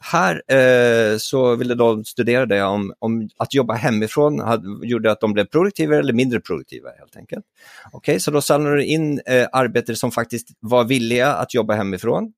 Här 0.00 0.42
eh, 0.52 1.18
så 1.18 1.56
ville 1.56 1.74
de 1.74 2.04
studera 2.04 2.46
det 2.46 2.62
om, 2.62 2.92
om 2.98 3.28
att 3.36 3.54
jobba 3.54 3.74
hemifrån 3.74 4.40
hade, 4.40 4.86
gjorde 4.86 5.12
att 5.12 5.20
de 5.20 5.32
blev 5.32 5.44
produktivare 5.44 5.98
eller 5.98 6.12
mindre 6.12 6.40
produktiva 6.40 6.90
helt 6.98 7.16
enkelt. 7.16 7.44
Okej, 7.92 8.12
okay, 8.12 8.20
så 8.20 8.30
då 8.30 8.40
samlade 8.40 8.76
de 8.76 8.84
in 8.84 9.20
eh, 9.26 9.48
arbetare 9.52 9.96
som 9.96 10.10
faktiskt 10.10 10.48
var 10.60 10.84
villiga 10.84 11.32
att 11.32 11.54
jobba 11.54 11.74
hemifrån. 11.74 12.32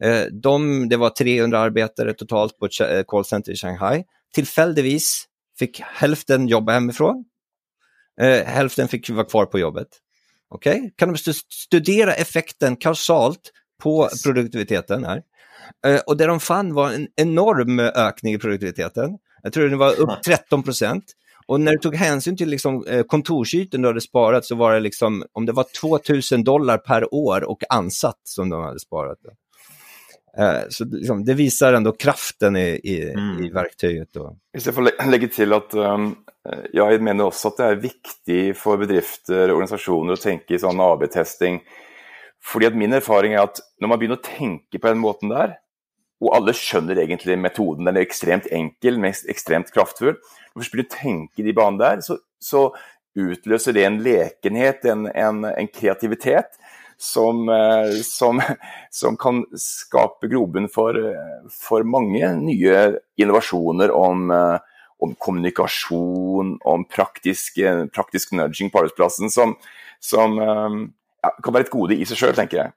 Eh, 0.00 0.24
de, 0.32 0.88
det 0.88 0.96
var 0.96 1.10
300 1.10 1.58
arbetare 1.58 2.14
totalt 2.14 2.58
på 2.58 2.66
ett 2.66 2.80
eh, 2.80 3.02
callcenter 3.06 3.52
i 3.52 3.56
Shanghai. 3.56 4.04
Tillfälligtvis 4.34 5.24
fick 5.58 5.80
hälften 5.80 6.48
jobba 6.48 6.72
hemifrån. 6.72 7.24
Hälften 8.46 8.88
fick 8.88 9.10
vara 9.10 9.24
kvar 9.24 9.46
på 9.46 9.58
jobbet. 9.58 9.88
Okay? 10.54 10.90
Kan 10.96 11.12
de 11.12 11.32
studere 11.50 12.14
effekten 12.14 12.76
kausalt 12.76 13.52
på 13.82 14.08
produktiviteten 14.24 15.04
her? 15.04 15.22
Uh, 15.86 16.00
och 16.06 16.16
det 16.16 16.26
de 16.26 16.40
fann 16.40 16.74
var 16.74 16.92
en 16.92 17.08
enorm 17.16 17.80
økning 17.80 18.34
i 18.34 18.38
produktiviteten. 18.38 19.18
Jeg 19.42 19.52
tror 19.52 19.68
det 19.68 19.76
var 19.76 20.02
opp 20.02 20.22
13 20.24 20.62
og 21.48 21.60
når 21.60 21.64
när 21.64 21.72
du 21.72 21.78
tok 21.78 21.94
hensyn 21.94 22.36
til 22.36 22.48
liksom, 22.48 22.84
eh, 22.88 23.04
du 23.70 23.86
hadde 23.86 24.00
sparat 24.00 24.44
så 24.44 24.54
var 24.54 24.74
det 24.74 24.80
liksom, 24.80 25.22
om 25.32 25.46
det 25.46 25.52
var 25.52 25.64
2000 25.80 26.44
dollar 26.44 26.78
per 26.78 27.14
år 27.14 27.44
og 27.44 27.62
ansatt 27.70 28.18
som 28.24 28.50
de 28.50 28.56
hadde 28.62 28.80
sparat. 28.80 29.18
Uh, 30.36 30.68
så 30.68 30.84
liksom, 30.84 31.24
det 31.24 31.34
viser 31.34 31.72
ändå 31.72 31.92
kraften 31.92 32.56
i, 32.56 32.68
i, 32.84 32.96
mm. 33.14 33.44
i 33.44 33.50
verktyget. 33.50 34.08
Då. 34.12 34.36
Hvis 34.52 34.66
jeg 34.68 34.76
får 34.76 34.90
legge 35.08 35.30
til 35.32 35.56
at 35.56 35.74
um, 35.74 36.10
jeg 36.74 37.02
mener 37.02 37.26
også 37.26 37.50
at 37.50 37.60
det 37.60 37.66
er 37.66 37.82
viktig 37.82 38.40
for 38.58 38.80
bedrifter 38.80 39.48
og 39.48 39.56
organisasjoner 39.56 40.16
å 40.16 40.20
tenke 40.20 40.56
i 40.56 40.60
sånn 40.60 40.82
AB-testing. 40.82 41.60
Fordi 42.46 42.68
at 42.68 42.76
Min 42.78 42.94
erfaring 42.94 43.34
er 43.34 43.46
at 43.46 43.62
når 43.80 43.90
man 43.90 44.00
begynner 44.00 44.20
å 44.20 44.26
tenke 44.26 44.78
på 44.78 44.90
den 44.90 45.02
måten 45.02 45.32
der, 45.32 45.56
og 46.22 46.32
alle 46.32 46.54
skjønner 46.56 47.00
egentlig 47.02 47.36
metoden, 47.40 47.84
den 47.88 47.98
er 47.98 48.06
ekstremt 48.06 48.46
enkel, 48.54 49.00
men 49.00 49.16
ekstremt 49.28 49.72
kraftfull. 49.74 50.14
Når 50.16 50.60
man 50.60 50.68
begynner 50.70 50.86
å 50.88 50.94
tenke 50.94 51.42
i 51.42 51.46
de 51.46 51.56
banene 51.56 51.82
der, 51.82 52.04
så, 52.06 52.20
så, 52.40 52.68
utløser 53.16 53.72
det 53.72 53.84
en 53.88 53.94
lekenhet, 54.04 54.82
en, 54.92 55.06
en, 55.08 55.44
en 55.48 55.68
kreativitet, 55.72 56.58
som, 56.98 57.48
eh, 57.48 57.90
som, 58.02 58.40
som, 58.90 59.16
kan 59.20 59.44
skape 59.60 60.30
grobunn 60.32 60.68
for, 60.72 60.96
for 61.52 61.84
mange 61.84 62.32
nye 62.40 62.80
innovasjoner 63.20 63.92
om 63.94 64.30
uh, 64.32 64.56
om 64.96 65.10
kommunikasjon, 65.20 66.54
om 66.64 66.84
praktisk, 66.88 67.58
praktisk 67.92 68.30
nudging 68.32 68.70
på 68.72 68.80
arbeidsplassen, 68.80 69.28
som, 69.28 69.50
som 70.00 70.38
eh, 70.40 70.78
ja, 71.20 71.32
kan 71.44 71.52
være 71.52 71.66
et 71.66 71.72
gode 71.74 71.98
i 72.00 72.06
seg 72.08 72.20
sjøl, 72.22 72.32
tenker 72.38 72.62
jeg. 72.62 72.76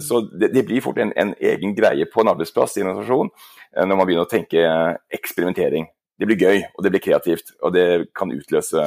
Så 0.00 0.22
det, 0.32 0.54
det, 0.54 0.62
blir 0.64 0.80
fort 0.80 0.96
en, 1.04 1.10
en, 1.20 1.34
egen 1.36 1.74
greie 1.76 2.06
på 2.08 2.22
en 2.22 2.30
arbeidsplass 2.32 2.78
i 2.78 2.80
en 2.80 2.94
organisasjon 2.94 3.28
når 3.76 3.98
man 3.98 4.06
begynner 4.08 4.24
å 4.24 4.30
tenke 4.30 4.62
eksperimentering. 5.12 5.84
Det 6.16 6.28
blir 6.30 6.40
gøy, 6.40 6.62
og 6.72 6.86
det 6.86 6.94
blir 6.94 7.02
kreativt, 7.04 7.52
og 7.60 7.74
det 7.76 7.84
kan 8.16 8.32
utløse 8.32 8.86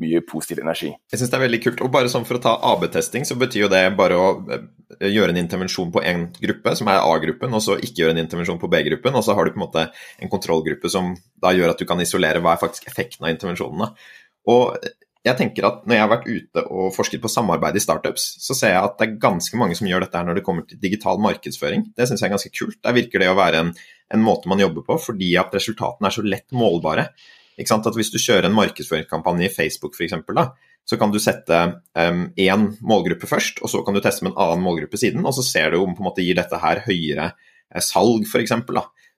mye 0.00 0.20
positiv 0.26 0.60
energi. 0.62 0.90
Jeg 1.12 1.20
synes 1.20 1.32
det 1.32 1.38
er 1.38 1.44
veldig 1.44 1.60
kult. 1.64 1.82
Og 1.84 1.92
bare 1.94 2.10
sånn 2.12 2.26
for 2.28 2.38
å 2.38 2.42
ta 2.42 2.56
AB-testing, 2.72 3.26
så 3.28 3.38
betyr 3.40 3.64
jo 3.66 3.70
det 3.72 3.82
bare 3.98 4.18
å 4.20 4.28
eh, 4.52 4.66
gjøre 5.12 5.34
en 5.34 5.40
intervensjon 5.40 5.92
på 5.94 6.04
én 6.06 6.28
gruppe, 6.36 6.74
som 6.78 6.90
er 6.92 7.02
A-gruppen, 7.02 7.56
og 7.56 7.64
så 7.64 7.78
ikke 7.78 8.04
gjøre 8.04 8.16
en 8.16 8.22
intervensjon 8.24 8.60
på 8.62 8.70
B-gruppen. 8.72 9.16
Og 9.16 9.24
så 9.26 9.36
har 9.36 9.46
du 9.46 9.54
på 9.54 9.60
en 9.60 9.66
måte 9.66 9.88
en 10.22 10.32
kontrollgruppe 10.32 10.92
som 10.92 11.14
da 11.42 11.54
gjør 11.56 11.74
at 11.74 11.82
du 11.82 11.88
kan 11.88 12.02
isolere 12.02 12.42
hva 12.44 12.54
er 12.54 12.62
faktisk 12.62 12.88
effekten 12.90 13.26
av 13.26 13.34
intervensjonene. 13.34 13.90
Og 14.52 14.76
jeg 15.26 15.34
tenker 15.40 15.66
at 15.66 15.86
Når 15.86 15.96
jeg 15.96 16.04
har 16.04 16.10
vært 16.12 16.28
ute 16.28 16.62
og 16.70 16.92
forsket 16.94 17.22
på 17.22 17.30
samarbeid 17.30 17.78
i 17.78 17.82
startups, 17.82 18.28
så 18.42 18.54
ser 18.54 18.76
jeg 18.76 18.82
at 18.82 18.94
det 19.00 19.08
er 19.08 19.16
ganske 19.22 19.58
mange 19.58 19.74
som 19.78 19.88
gjør 19.90 20.04
dette 20.04 20.20
her 20.20 20.28
når 20.28 20.38
det 20.38 20.44
kommer 20.46 20.66
til 20.68 20.78
digital 20.82 21.18
markedsføring. 21.22 21.88
Det 21.98 22.06
syns 22.06 22.22
jeg 22.22 22.28
er 22.28 22.36
ganske 22.36 22.52
kult. 22.54 22.78
Der 22.84 22.94
virker 22.94 23.22
det 23.22 23.32
å 23.32 23.38
være 23.38 23.64
en, 23.64 23.72
en 24.14 24.22
måte 24.22 24.50
man 24.50 24.62
jobber 24.62 24.86
på, 24.86 24.98
fordi 25.08 25.32
at 25.40 25.54
resultatene 25.56 26.06
er 26.10 26.14
så 26.14 26.22
lett 26.22 26.46
målbare. 26.54 27.08
At 27.56 27.96
Hvis 27.96 28.12
du 28.12 28.18
kjører 28.20 28.48
en 28.48 28.56
markedsføringskampanje 28.56 29.48
i 29.48 29.52
Facebook 29.52 29.96
f.eks., 29.96 30.14
så 30.86 30.96
kan 31.00 31.10
du 31.10 31.18
sette 31.18 31.56
én 31.96 32.52
um, 32.52 32.66
målgruppe 32.86 33.26
først, 33.26 33.58
og 33.64 33.70
så 33.72 33.80
kan 33.82 33.96
du 33.96 34.00
teste 34.04 34.22
med 34.22 34.34
en 34.34 34.42
annen 34.44 34.62
målgruppe 34.62 35.00
siden, 35.00 35.24
og 35.26 35.34
så 35.34 35.42
ser 35.42 35.72
du 35.72 35.80
om 35.80 35.96
på 35.96 36.04
en 36.04 36.06
måte 36.06 36.22
gir 36.22 36.36
dette 36.38 36.60
her 36.62 36.84
høyere 36.84 37.32
eh, 37.32 37.82
salg 37.82 38.28
f.eks. 38.28 38.54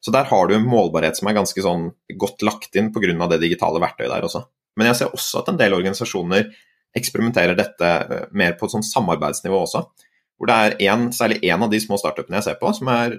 Så 0.00 0.14
der 0.14 0.30
har 0.30 0.48
du 0.48 0.54
en 0.56 0.68
målbarhet 0.68 1.18
som 1.18 1.28
er 1.28 1.36
ganske 1.36 1.60
sånn 1.60 1.90
godt 2.16 2.44
lagt 2.46 2.78
inn 2.78 2.88
pga. 2.94 3.28
det 3.34 3.42
digitale 3.42 3.82
verktøyet 3.82 4.14
der 4.14 4.24
også. 4.24 4.46
Men 4.78 4.88
jeg 4.88 5.00
ser 5.00 5.12
også 5.12 5.42
at 5.42 5.50
en 5.50 5.60
del 5.60 5.74
organisasjoner 5.76 6.48
eksperimenterer 6.96 7.58
dette 7.58 7.88
eh, 7.88 8.28
mer 8.32 8.56
på 8.56 8.68
et 8.68 8.76
sånn 8.76 8.86
samarbeidsnivå 8.86 9.60
også. 9.66 9.84
Hvor 10.38 10.48
det 10.48 10.56
er 10.56 10.76
en, 10.92 11.08
særlig 11.12 11.42
én 11.42 11.64
av 11.64 11.68
de 11.72 11.80
små 11.82 11.98
startupene 12.00 12.38
jeg 12.38 12.48
ser 12.48 12.60
på, 12.62 12.70
som 12.76 12.88
er 12.94 13.18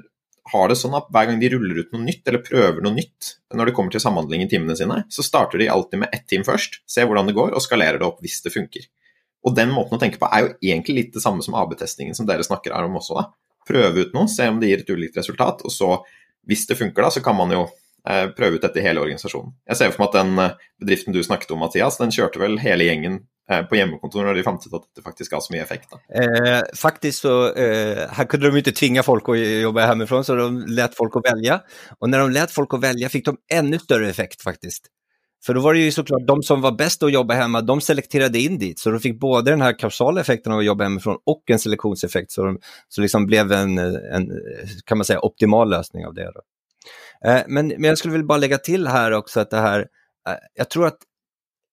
har 0.51 0.69
det 0.71 0.77
sånn 0.79 0.95
at 0.97 1.09
hver 1.13 1.29
gang 1.29 1.39
de 1.41 1.49
ruller 1.53 1.81
ut 1.81 1.91
noe 1.93 2.05
nytt, 2.05 2.21
eller 2.27 2.43
prøver 2.45 2.79
noe 2.85 2.95
nytt 2.95 3.33
når 3.55 3.69
det 3.69 3.73
kommer 3.77 3.93
til 3.93 4.03
samhandling 4.03 4.45
i 4.45 4.49
timene 4.51 4.75
sine, 4.77 5.01
så 5.11 5.25
starter 5.25 5.61
de 5.61 5.69
alltid 5.71 6.03
med 6.03 6.15
ett 6.15 6.25
team 6.29 6.45
først, 6.47 6.81
ser 6.89 7.09
hvordan 7.09 7.29
det 7.29 7.35
går, 7.37 7.53
og 7.53 7.63
skalerer 7.63 7.99
det 8.01 8.07
opp 8.07 8.21
hvis 8.23 8.39
det 8.45 8.53
funker. 8.53 8.87
Og 9.47 9.55
den 9.55 9.71
måten 9.71 9.95
å 9.95 10.01
tenke 10.01 10.19
på 10.21 10.29
er 10.31 10.45
jo 10.45 10.53
egentlig 10.71 10.95
litt 10.97 11.13
det 11.15 11.23
samme 11.23 11.43
som 11.45 11.55
AB-testingen 11.59 12.17
som 12.17 12.27
dere 12.27 12.45
snakker 12.45 12.75
her 12.75 12.87
om 12.87 12.97
også, 12.99 13.19
da. 13.19 13.29
Prøve 13.69 14.05
ut 14.05 14.15
noe, 14.15 14.29
se 14.31 14.47
om 14.49 14.57
det 14.59 14.71
gir 14.71 14.83
et 14.83 14.89
ulikt 14.91 15.19
resultat, 15.19 15.61
og 15.63 15.73
så, 15.73 15.91
hvis 16.49 16.65
det 16.69 16.79
funker, 16.79 17.05
da, 17.05 17.11
så 17.13 17.23
kan 17.23 17.37
man 17.37 17.53
jo 17.53 17.65
eh, 17.65 18.25
prøve 18.35 18.57
ut 18.57 18.65
dette 18.65 18.81
i 18.81 18.85
hele 18.85 19.03
organisasjonen. 19.03 19.53
Jeg 19.69 19.79
ser 19.79 19.93
for 19.93 20.03
meg 20.03 20.09
at 20.09 20.17
den 20.19 20.43
eh, 20.43 20.69
bedriften 20.81 21.15
du 21.15 21.21
snakket 21.23 21.53
om, 21.55 21.61
Mathias, 21.63 21.99
den 22.01 22.13
kjørte 22.15 22.41
vel 22.41 22.57
hele 22.63 22.89
gjengen 22.89 23.21
på 23.49 23.79
hjemmekontor 23.79 24.27
når 24.27 24.37
de 24.37 24.45
fant 24.45 24.65
ut 24.65 24.75
at 24.75 24.83
dette 24.85 25.05
faktisk 25.05 25.33
har 25.33 25.41
så 25.41 25.53
mye 25.55 25.63
effekt? 25.63 25.95
Eh, 26.13 26.61
faktisk 26.77 27.25
så 27.25 27.33
eh, 27.57 28.03
Her 28.13 28.29
kunne 28.29 28.51
de 28.51 28.61
ikke 28.61 28.75
tvinge 28.77 29.03
folk 29.05 29.31
å 29.33 29.37
jobbe 29.39 29.87
hjemmefra, 29.89 30.21
så 30.25 30.37
de 30.37 30.77
lot 30.77 30.97
folk 30.97 31.17
å 31.17 31.25
velge. 31.25 31.59
Og 31.99 32.11
når 32.11 32.25
de 32.25 32.37
lot 32.37 32.53
folk 32.53 32.77
å 32.77 32.81
velge, 32.83 33.09
fikk 33.09 33.29
de 33.31 33.35
enda 33.59 33.81
større 33.81 34.09
effekt, 34.11 34.45
faktisk. 34.45 34.91
For 35.45 35.55
da 35.55 35.63
var 35.63 35.75
det 35.75 35.85
jo 35.85 35.95
så 35.95 36.03
klart, 36.03 36.27
de 36.27 36.35
som 36.43 36.61
var 36.61 36.75
best 36.77 37.03
å 37.05 37.09
jobbe 37.11 37.37
hjemme, 37.39 37.61
de 37.63 37.75
selekterte 37.81 38.41
inn 38.41 38.57
dit. 38.59 38.79
Så 38.79 38.91
de 38.91 38.99
fikk 39.01 39.17
både 39.21 39.53
den 39.53 39.63
her 39.63 39.77
kausale 39.79 40.19
effekten 40.21 40.53
av 40.53 40.59
å 40.61 40.65
jobbe 40.67 40.85
hjemmefra 40.85 41.15
og 41.31 41.53
en 41.55 41.61
seleksjonseffekt. 41.63 42.35
Så, 42.35 42.49
de, 42.49 42.73
så 42.91 43.03
liksom 43.05 43.27
ble 43.29 43.45
en, 43.45 43.77
en 43.79 44.27
kan 44.85 44.99
man 44.99 45.07
si, 45.07 45.15
optimal 45.15 45.71
løsning 45.71 46.05
av 46.09 46.17
det. 46.17 46.27
Eh, 47.25 47.45
men, 47.47 47.71
men 47.77 47.91
jeg 47.91 48.01
skulle 48.01 48.19
vel 48.19 48.27
bare 48.27 48.45
legge 48.45 48.59
til 48.67 48.89
her 48.91 49.15
også 49.17 49.45
at 49.45 49.53
det 49.55 49.63
her, 49.63 49.85
eh, 50.27 50.43
jeg 50.61 50.71
tror 50.75 50.91
at 50.91 51.08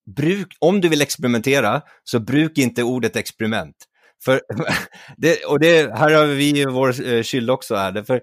bruk, 0.07 0.57
om 0.59 0.81
du 0.81 0.89
vill 0.89 1.03
experimentera 1.03 1.83
så 2.05 2.21
bruk 2.21 2.59
inte 2.59 2.83
ordet 2.83 3.17
experiment. 3.17 3.77
För, 4.25 4.41
det, 5.17 5.45
och 5.45 5.61
det, 5.61 5.99
här 5.99 6.11
har 6.11 6.27
vi 6.27 6.65
vår 6.65 7.09
eh, 7.09 7.23
skyld 7.23 7.51
också. 7.51 7.75
Här, 7.75 8.03
för, 8.03 8.15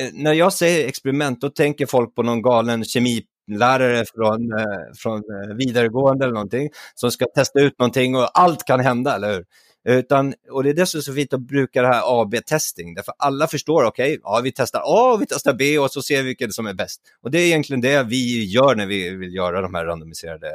eh, 0.00 0.08
när 0.12 0.32
jag 0.32 0.52
säger 0.52 0.88
experiment 0.88 1.40
då 1.40 1.48
tänker 1.48 1.86
folk 1.86 2.14
på 2.14 2.22
någon 2.22 2.42
galen 2.42 2.84
kemilärare 2.84 4.04
från, 4.14 4.52
eh, 4.58 4.94
från 4.96 5.18
eh, 5.18 6.12
eller 6.22 6.32
någonting 6.32 6.70
som 6.94 7.10
ska 7.10 7.26
testa 7.34 7.60
ut 7.60 7.78
någonting 7.78 8.16
och 8.16 8.38
allt 8.38 8.64
kan 8.64 8.80
hända, 8.80 9.14
eller 9.14 9.32
hur? 9.32 9.44
Utan, 9.84 10.34
och 10.50 10.62
det 10.62 10.70
är 10.70 10.74
det 10.74 10.86
som 10.86 10.98
är 10.98 11.02
så 11.02 11.14
fint 11.14 11.32
att 11.32 11.40
bruka 11.40 11.82
det 11.82 11.88
här 11.88 12.22
AB-testing, 12.22 12.94
därför 12.94 13.14
alla 13.18 13.46
förstår, 13.46 13.84
okej, 13.84 14.18
ja, 14.22 14.40
vi 14.44 14.52
testar 14.52 14.80
A 14.84 15.12
och 15.12 15.22
vi 15.22 15.26
testar 15.26 15.54
B 15.54 15.78
och 15.78 15.90
så 15.90 16.02
ser 16.02 16.16
vi 16.16 16.22
vilket 16.22 16.54
som 16.54 16.66
är 16.66 16.74
bäst. 16.74 17.00
Och 17.22 17.30
det 17.30 17.38
är 17.38 17.46
egentligen 17.46 17.80
det 17.80 18.02
vi 18.02 18.44
gör 18.44 18.74
när 18.74 18.86
vi 18.86 19.10
vill 19.10 19.34
göra 19.34 19.60
de 19.60 19.74
här 19.74 19.84
randomiserade 19.84 20.50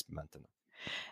experimenten. 0.00 0.48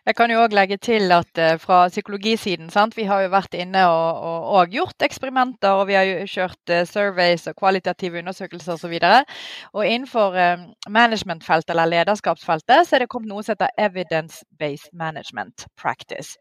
Jeg 0.08 0.16
kan 0.16 0.30
jo 0.32 0.40
òg 0.40 0.54
legge 0.56 0.78
til 0.80 1.12
at 1.12 1.40
uh, 1.42 1.58
fra 1.60 1.78
psykologisiden 1.92 2.70
sant? 2.72 2.94
Vi 2.96 3.04
har 3.08 3.26
jo 3.26 3.32
vært 3.34 3.56
inne 3.58 3.82
og, 3.90 4.20
og, 4.24 4.44
og 4.56 4.72
gjort 4.72 5.04
eksperimenter, 5.04 5.76
og 5.76 5.88
vi 5.90 5.96
har 5.98 6.06
jo 6.08 6.28
kjørt 6.32 6.72
uh, 6.72 6.84
surveys 6.88 7.44
og 7.50 7.58
kvalitative 7.58 8.22
undersøkelser 8.22 8.78
osv. 8.78 8.94
Og, 8.96 9.02
så 9.02 9.74
og 9.76 9.82
innenfor 9.84 10.38
uh, 10.38 10.62
managementfeltet 10.88 11.74
eller 11.74 11.92
lederskapsfeltet 11.92 12.88
så 12.88 12.96
er 12.96 13.04
det 13.04 13.10
kommet 13.12 13.28
noe 13.32 13.44
som 13.44 13.56
heter 13.56 13.74
evidence-based 13.88 14.94
management 14.96 15.66
practice. 15.76 16.38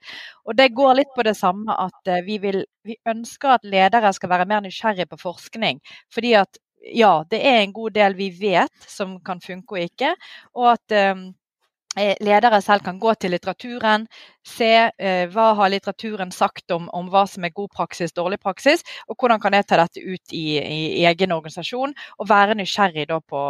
Og 0.47 0.55
Det 0.55 0.71
går 0.75 1.01
litt 1.01 1.12
på 1.15 1.25
det 1.27 1.36
samme 1.38 1.75
at 1.75 2.13
vi, 2.23 2.38
vil, 2.39 2.63
vi 2.88 2.95
ønsker 3.07 3.57
at 3.57 3.67
ledere 3.67 4.13
skal 4.15 4.31
være 4.31 4.47
mer 4.47 4.63
nysgjerrige 4.63 5.10
på 5.12 5.19
forskning. 5.25 5.81
fordi 6.13 6.33
at 6.39 6.57
ja, 6.95 7.23
det 7.27 7.41
er 7.43 7.60
en 7.60 7.73
god 7.73 7.91
del 7.91 8.15
vi 8.15 8.29
vet 8.39 8.88
som 8.88 9.17
kan 9.19 9.41
funke 9.43 9.75
og 9.75 9.81
ikke. 9.89 10.13
Og 10.55 10.71
at 10.71 10.93
ledere 12.21 12.62
selv 12.62 12.83
kan 12.86 12.99
gå 12.99 13.13
til 13.13 13.33
litteraturen, 13.36 14.07
se 14.47 14.71
eh, 14.89 15.25
hva 15.33 15.49
har 15.57 15.71
litteraturen 15.71 16.31
sagt 16.33 16.71
om, 16.75 16.88
om, 16.95 17.10
hva 17.12 17.25
som 17.29 17.45
er 17.45 17.53
god 17.55 17.71
praksis, 17.75 18.15
dårlig 18.15 18.39
praksis, 18.43 18.86
og 19.07 19.17
hvordan 19.19 19.41
kan 19.43 19.55
jeg 19.57 19.67
ta 19.67 19.81
dette 19.81 20.03
ut 20.03 20.36
i, 20.36 20.45
i 20.57 21.05
egen 21.07 21.36
organisasjon. 21.36 21.93
Og 22.17 22.29
være 22.29 22.57
nysgjerrig 22.57 23.07
på, 23.27 23.43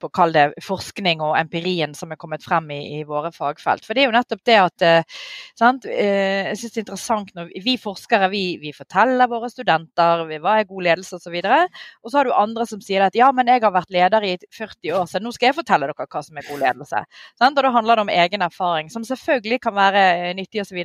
på 0.00 0.10
kall 0.14 0.32
det 0.34 0.46
forskning 0.64 1.22
og 1.24 1.36
empirien 1.38 1.94
som 1.96 2.12
er 2.12 2.20
kommet 2.20 2.44
frem 2.44 2.70
i, 2.74 2.80
i 2.98 3.04
våre 3.08 3.30
fagfelt. 3.34 3.86
For 3.86 3.94
det 3.94 4.04
er 4.04 4.08
jo 4.08 4.16
nettopp 4.16 4.44
det 4.48 4.58
at 4.62 4.86
eh, 4.86 5.18
eh, 5.60 6.48
Jeg 6.48 6.58
syns 6.60 6.74
det 6.74 6.80
er 6.80 6.86
interessant 6.86 7.32
når 7.36 7.52
vi 7.64 7.76
forskere 7.80 8.30
vi, 8.32 8.42
vi 8.62 8.72
forteller 8.76 9.30
våre 9.30 9.50
studenter 9.52 10.24
hva 10.38 10.58
er 10.58 10.68
god 10.68 10.86
ledelse 10.88 11.18
osv. 11.18 11.38
Og, 11.38 11.78
og 12.02 12.10
så 12.10 12.20
har 12.20 12.28
du 12.28 12.34
andre 12.36 12.66
som 12.68 12.82
sier 12.84 13.04
at 13.06 13.16
ja, 13.18 13.30
men 13.34 13.50
jeg 13.50 13.64
har 13.64 13.74
vært 13.74 13.92
leder 13.94 14.26
i 14.26 14.34
40 14.54 14.94
år, 15.00 15.06
så 15.10 15.22
nå 15.22 15.32
skal 15.34 15.50
jeg 15.50 15.58
fortelle 15.58 15.88
dere 15.88 16.08
hva 16.08 16.24
som 16.24 16.38
er 16.38 16.48
god 16.48 16.62
ledelse. 16.62 17.02
Sant? 17.38 17.58
Og 17.58 17.64
da 17.64 17.74
handler 17.74 17.98
det 17.98 18.06
om 18.06 18.14
egen 18.14 18.44
erfaring, 18.44 18.92
som 18.92 19.06
selvfølgelig 19.06 19.60
kan 19.64 19.76
være 19.76 20.04
nyttig 20.38 20.62
osv. 20.64 20.78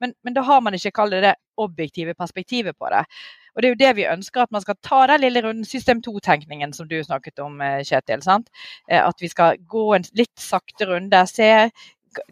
Men, 0.00 0.14
men 0.24 0.36
da 0.36 0.44
har 0.46 0.62
man 0.64 0.76
ikke 0.78 0.94
kall 0.94 1.14
det 1.14 1.24
det 1.26 1.34
objektive 1.60 2.14
perspektivet 2.18 2.78
på 2.78 2.90
det. 2.90 3.04
Og 3.54 3.62
Det 3.62 3.68
er 3.68 3.74
jo 3.74 3.80
det 3.82 3.96
vi 3.96 4.06
ønsker, 4.10 4.42
at 4.42 4.52
man 4.52 4.62
skal 4.64 4.78
ta 4.82 5.04
den 5.06 5.20
lille 5.22 5.42
runden, 5.44 5.64
system 5.64 6.00
2-tenkningen 6.02 6.72
som 6.74 6.88
du 6.90 6.96
snakket 7.02 7.38
om, 7.38 7.60
eh, 7.60 7.82
Kjetil. 7.86 8.22
sant? 8.22 8.50
Eh, 8.90 8.98
at 8.98 9.14
vi 9.20 9.28
skal 9.28 9.58
gå 9.58 9.94
en 9.94 10.04
litt 10.14 10.38
sakte 10.38 10.88
runde, 10.90 11.26
se 11.26 11.70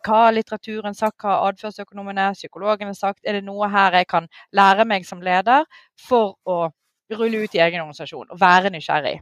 hva 0.06 0.18
har 0.26 0.32
litteraturen 0.32 0.94
sagt, 0.94 1.18
hva 1.22 1.36
har 1.36 1.52
atferdsøkonomene, 1.52 2.32
psykologene 2.34 2.94
sagt. 2.94 3.20
Er 3.24 3.38
det 3.38 3.44
noe 3.44 3.68
her 3.68 3.92
jeg 3.92 4.06
kan 4.06 4.28
lære 4.52 4.86
meg 4.86 5.06
som 5.06 5.20
leder 5.20 5.64
for 5.98 6.36
å 6.46 6.70
rulle 7.18 7.44
ut 7.44 7.54
i 7.56 7.62
egen 7.62 7.82
organisasjon 7.82 8.32
og 8.32 8.40
være 8.40 8.72
nysgjerrig? 8.74 9.16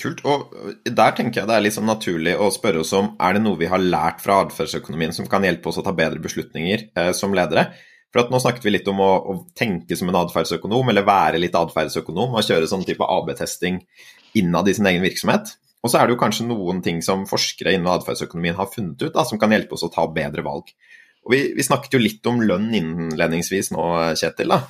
Kult. 0.00 0.20
Og 0.26 0.54
der 0.84 1.16
tenker 1.16 1.42
jeg 1.42 1.50
det 1.50 1.56
er 1.56 1.64
litt 1.64 1.76
sånn 1.76 1.88
naturlig 1.88 2.34
å 2.40 2.50
spørre 2.54 2.82
oss 2.82 2.92
om 2.96 3.12
er 3.22 3.36
det 3.36 3.42
noe 3.44 3.60
vi 3.60 3.70
har 3.70 3.82
lært 3.82 4.22
fra 4.24 4.40
atferdsøkonomien 4.44 5.14
som 5.14 5.28
kan 5.30 5.44
hjelpe 5.46 5.70
oss 5.70 5.78
å 5.80 5.84
ta 5.86 5.94
bedre 5.96 6.22
beslutninger 6.22 6.88
eh, 6.94 7.10
som 7.16 7.34
ledere. 7.36 7.68
For 8.14 8.30
Nå 8.30 8.38
snakket 8.38 8.66
vi 8.66 8.76
litt 8.76 8.88
om 8.90 9.00
å, 9.02 9.10
å 9.26 9.36
tenke 9.58 9.96
som 9.98 10.10
en 10.10 10.20
atferdsøkonom, 10.20 10.90
eller 10.92 11.06
være 11.06 11.40
litt 11.42 11.56
atferdsøkonom 11.58 12.36
og 12.38 12.46
kjøre 12.46 12.68
sånn 12.70 12.84
type 12.86 13.02
AB-testing 13.02 13.80
innad 14.38 14.70
i 14.70 14.74
sin 14.76 14.86
egen 14.86 15.02
virksomhet. 15.02 15.56
Og 15.84 15.90
så 15.90 15.98
er 15.98 16.06
det 16.06 16.14
jo 16.14 16.20
kanskje 16.22 16.46
noen 16.46 16.78
ting 16.84 17.02
som 17.04 17.26
forskere 17.28 17.74
innen 17.74 17.90
atferdsøkonomien 17.90 18.56
har 18.56 18.70
funnet 18.72 19.02
ut 19.02 19.16
da, 19.16 19.26
som 19.26 19.40
kan 19.40 19.52
hjelpe 19.52 19.76
oss 19.76 19.84
å 19.84 19.90
ta 19.92 20.06
bedre 20.14 20.46
valg. 20.46 20.70
Og 21.24 21.34
vi, 21.34 21.40
vi 21.56 21.66
snakket 21.66 21.96
jo 21.96 22.00
litt 22.00 22.30
om 22.30 22.40
lønn 22.44 22.70
innledningsvis 22.76 23.72
nå, 23.74 23.84
Kjetil. 24.20 24.54
da. 24.54 24.62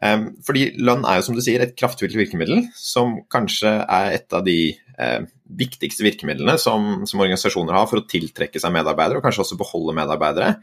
Um, 0.00 0.30
fordi 0.46 0.70
lønn 0.80 1.04
er 1.04 1.18
jo 1.18 1.26
som 1.26 1.36
du 1.36 1.42
sier 1.44 1.60
et 1.60 1.74
kraftfullt 1.76 2.16
virkemiddel, 2.16 2.62
som 2.72 3.18
kanskje 3.32 3.72
er 3.84 4.14
et 4.16 4.36
av 4.36 4.46
de 4.46 4.72
eh, 4.72 5.26
viktigste 5.60 6.06
virkemidlene 6.06 6.54
som, 6.60 7.02
som, 7.04 7.20
organisasjoner 7.20 7.76
har 7.76 7.88
for 7.90 8.00
å 8.00 8.06
tiltrekke 8.08 8.62
seg 8.62 8.72
medarbeidere, 8.72 9.20
og 9.20 9.26
kanskje 9.26 9.44
også 9.44 9.58
beholde 9.60 9.96
medarbeidere. 9.98 10.54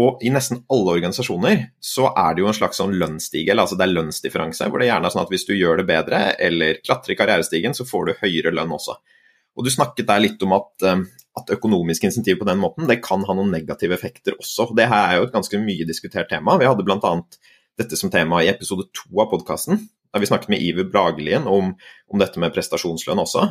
Og 0.00 0.22
i 0.24 0.30
nesten 0.32 0.62
alle 0.70 0.94
organisasjoner 0.96 1.64
så 1.82 2.08
er 2.14 2.34
det 2.36 2.44
jo 2.44 2.48
en 2.48 2.56
slags 2.56 2.78
sånn 2.80 2.94
lønnsstige, 2.96 3.52
altså 3.52 3.76
det 3.76 3.88
er 3.88 3.94
lønnsdifferanse, 3.98 4.70
hvor 4.70 4.80
det 4.80 4.88
gjerne 4.88 5.10
er 5.10 5.14
sånn 5.16 5.24
at 5.26 5.32
hvis 5.34 5.48
du 5.48 5.54
gjør 5.58 5.82
det 5.82 5.88
bedre 5.90 6.22
eller 6.40 6.80
klatrer 6.84 7.16
i 7.16 7.18
karrierestigen, 7.18 7.76
så 7.76 7.84
får 7.88 8.06
du 8.06 8.18
høyere 8.22 8.54
lønn 8.54 8.76
også. 8.78 8.96
Og 9.58 9.66
du 9.66 9.72
snakket 9.74 10.08
der 10.08 10.22
litt 10.22 10.42
om 10.46 10.54
at, 10.56 10.72
eh, 10.86 11.06
at 11.36 11.56
økonomiske 11.58 12.08
insentiv 12.08 12.40
på 12.40 12.48
den 12.48 12.62
måten, 12.62 12.88
det 12.88 13.02
kan 13.04 13.26
ha 13.26 13.36
noen 13.36 13.52
negative 13.52 13.98
effekter 13.98 14.38
også. 14.38 14.70
Det 14.78 14.88
her 14.88 15.08
er 15.08 15.18
jo 15.18 15.28
et 15.28 15.34
ganske 15.36 15.60
mye 15.60 15.88
diskutert 15.88 16.30
tema. 16.30 16.56
Vi 16.56 16.70
hadde 16.70 16.86
bl.a. 16.86 17.16
dette 17.80 17.98
som 17.98 18.12
tema 18.12 18.42
i 18.44 18.52
episode 18.52 18.88
to 18.94 19.08
av 19.22 19.30
podkasten, 19.32 19.80
da 20.10 20.20
vi 20.20 20.28
snakket 20.28 20.52
med 20.52 20.62
Iver 20.62 20.88
Bragelien 20.90 21.48
om, 21.48 21.74
om 22.10 22.22
dette 22.22 22.40
med 22.42 22.52
prestasjonslønn 22.54 23.22
også. 23.22 23.46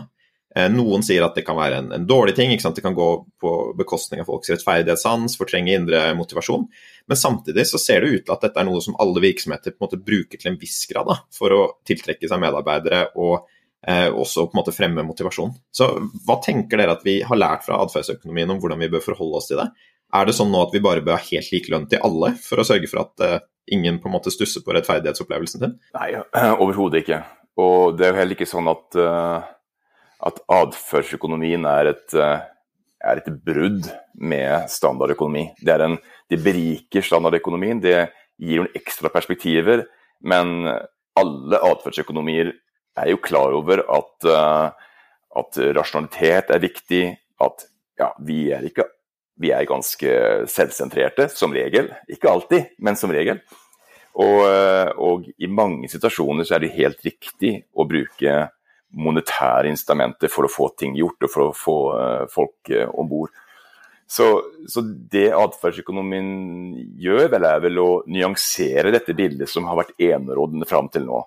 Eh, 0.55 0.65
noen 0.73 1.03
sier 1.05 1.21
at 1.21 1.35
det 1.37 1.43
kan 1.45 1.57
være 1.59 1.77
en, 1.83 1.91
en 1.93 2.07
dårlig 2.09 2.33
ting, 2.37 2.51
det 2.57 2.81
kan 2.81 2.97
gå 2.97 3.09
på 3.41 3.53
bekostning 3.77 4.23
av 4.23 4.29
folks 4.31 4.49
rettferdighetssans, 4.49 5.37
fortrenge 5.37 5.75
indre 5.77 6.07
motivasjon. 6.17 6.65
Men 7.09 7.19
samtidig 7.19 7.67
så 7.69 7.81
ser 7.81 8.01
det 8.01 8.09
ut 8.15 8.25
til 8.25 8.35
at 8.35 8.47
dette 8.47 8.61
er 8.61 8.67
noe 8.67 8.81
som 8.81 8.97
alle 9.01 9.21
virksomheter 9.23 9.75
på 9.75 9.83
en 9.83 9.87
måte 9.87 10.01
bruker 10.01 10.41
til 10.41 10.53
en 10.53 10.59
viss 10.61 10.81
grad 10.89 11.09
da, 11.09 11.19
for 11.35 11.53
å 11.53 11.61
tiltrekke 11.87 12.29
seg 12.29 12.41
medarbeidere 12.41 13.05
og 13.21 13.45
eh, 13.85 14.09
også 14.09 14.47
på 14.47 14.57
en 14.57 14.61
måte 14.63 14.75
fremme 14.75 15.05
motivasjon. 15.05 15.53
Så 15.69 15.91
hva 16.25 16.39
tenker 16.45 16.81
dere 16.81 16.97
at 16.97 17.05
vi 17.05 17.19
har 17.25 17.39
lært 17.39 17.67
fra 17.67 17.81
atferdsøkonomien 17.85 18.49
om 18.49 18.61
hvordan 18.61 18.81
vi 18.81 18.91
bør 18.95 19.05
forholde 19.05 19.41
oss 19.41 19.51
til 19.51 19.61
det? 19.61 19.69
Er 20.15 20.25
det 20.25 20.33
sånn 20.37 20.49
nå 20.53 20.63
at 20.65 20.73
vi 20.73 20.81
bare 20.81 21.03
bør 21.05 21.19
ha 21.19 21.25
helt 21.27 21.51
lik 21.53 21.69
lønn 21.69 21.85
til 21.89 22.01
alle, 22.05 22.33
for 22.41 22.61
å 22.61 22.65
sørge 22.65 22.89
for 22.89 23.03
at 23.03 23.25
eh, 23.25 23.37
ingen 23.75 23.99
på 24.01 24.09
en 24.09 24.15
måte 24.15 24.33
stusser 24.33 24.63
på 24.65 24.73
rettferdighetsopplevelsen 24.73 25.61
sin? 25.63 25.77
Nei, 25.97 26.09
overhodet 26.63 27.03
ikke. 27.03 27.21
Og 27.59 27.99
det 27.99 28.07
er 28.07 28.13
jo 28.13 28.21
heller 28.23 28.37
ikke 28.37 28.49
sånn 28.49 28.71
at 28.71 28.99
uh 28.99 29.55
at 30.27 30.39
atferdsøkonomien 30.51 31.65
er 31.69 31.93
et, 31.93 32.13
eh, 32.13 32.41
er 33.07 33.21
et 33.21 33.29
brudd 33.45 33.87
med 34.19 34.67
standardøkonomi. 34.71 35.45
Det, 35.63 35.75
en, 35.79 35.97
det 36.29 36.41
beriker 36.43 37.05
standardøkonomien, 37.05 37.79
det 37.79 38.09
gir 38.39 38.63
noen 38.63 38.75
ekstra 38.75 39.11
perspektiver. 39.13 39.85
Men 40.19 40.67
alle 41.19 41.61
atferdsøkonomier 41.69 42.51
er 42.99 43.11
jo 43.13 43.21
klar 43.23 43.55
over 43.55 43.85
at, 43.95 44.27
at 45.39 45.59
rasjonalitet 45.77 46.51
er 46.51 46.63
viktig. 46.63 47.03
At 47.39 47.63
ja, 47.99 48.11
vi 48.27 48.49
er, 48.51 48.65
ikke, 48.67 48.83
vi 49.39 49.53
er 49.55 49.67
ganske 49.69 50.13
selvsentrerte, 50.51 51.29
som 51.31 51.53
regel. 51.55 51.87
Ikke 52.11 52.31
alltid, 52.31 52.73
men 52.83 52.99
som 52.99 53.11
regel. 53.15 53.39
Og, 54.19 54.39
eh, 54.49 54.89
og, 54.97 55.27
i 55.37 55.47
mange 55.47 55.89
situasjoner 55.91 56.47
så 56.47 56.57
er 56.57 56.65
det 56.65 56.75
helt 56.75 57.03
riktig 57.05 57.53
å 57.71 57.85
bruke 57.87 58.47
monetære 58.99 59.69
instrumenter 59.69 60.31
for 60.33 60.47
å 60.47 60.51
få 60.51 60.71
ting 60.79 60.95
gjort 60.97 61.27
og 61.27 61.31
for 61.31 61.43
å 61.43 61.53
få 61.53 61.75
uh, 61.93 62.23
folk 62.33 62.71
uh, 62.73 62.87
om 62.97 63.05
bord. 63.07 63.29
Så, 64.09 64.25
så, 64.65 64.81
det 64.81 65.27
atferdsøkonomien 65.37 66.31
gjør, 66.97 67.27
vel 67.29 67.45
er 67.45 67.59
vel 67.61 67.77
å 67.77 67.89
nyansere 68.09 68.89
dette 68.95 69.13
bildet 69.13 69.51
som 69.51 69.69
har 69.69 69.77
vært 69.77 69.93
enerådende 70.01 70.65
fram 70.65 70.89
til 70.89 71.05
nå. 71.05 71.21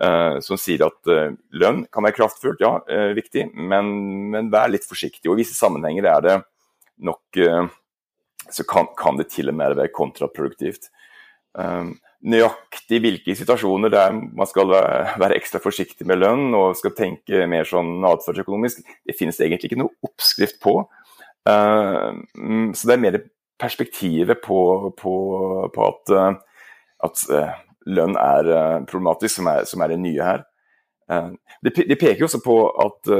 Uh, 0.00 0.40
som 0.40 0.56
sier 0.56 0.86
at 0.86 1.12
lønn 1.52 1.84
kan 1.92 2.08
være 2.08 2.16
kraftfullt, 2.16 2.64
ja, 2.64 2.78
viktig, 3.12 3.50
men, 3.52 3.92
men, 4.32 4.48
vær 4.50 4.72
litt 4.72 4.88
forsiktig. 4.88 5.28
Og 5.28 5.36
I 5.36 5.42
visse 5.44 5.58
sammenhenger 5.58 6.08
er 6.14 6.24
det 6.24 6.38
nok 7.02 7.42
Så 8.52 8.64
kan, 8.68 8.88
kan, 8.98 9.16
det 9.16 9.30
til 9.30 9.48
og 9.48 9.54
med 9.54 9.76
være 9.78 9.92
kontraproduktivt. 9.94 10.88
Um, 11.54 11.92
nøyaktig 12.26 12.98
hvilke 13.02 13.34
situasjoner 13.38 13.92
der 13.92 14.14
man 14.14 14.48
skal 14.50 14.70
være 14.70 15.36
ekstra 15.36 15.60
forsiktig 15.62 16.06
med 16.08 16.20
lønn 16.22 16.54
og 16.56 16.76
skal 16.78 16.94
tenke 16.96 17.46
mer 17.50 17.68
sånn 17.68 18.02
atferdsøkonomisk, 18.08 18.82
det 19.06 19.16
finnes 19.18 19.40
egentlig 19.40 19.70
ikke 19.70 19.80
noe 19.82 19.94
oppskrift 20.06 20.58
på. 20.64 20.74
Uh, 21.46 22.18
så 22.74 22.90
det 22.90 22.96
er 22.96 23.04
mer 23.04 23.20
perspektivet 23.62 24.42
på, 24.42 24.58
på, 24.98 25.14
på 25.74 25.86
at, 25.86 26.14
at 27.06 27.24
lønn 27.86 28.16
er 28.18 28.48
problematisk, 28.90 29.36
som 29.38 29.50
er, 29.52 29.66
som 29.70 29.84
er, 29.84 29.92
det 29.92 30.00
nye 30.02 30.26
her. 30.26 30.42
Det, 31.62 31.98
peker 32.00 32.26
også 32.26 32.40
på 32.42 32.56
at 32.82 33.10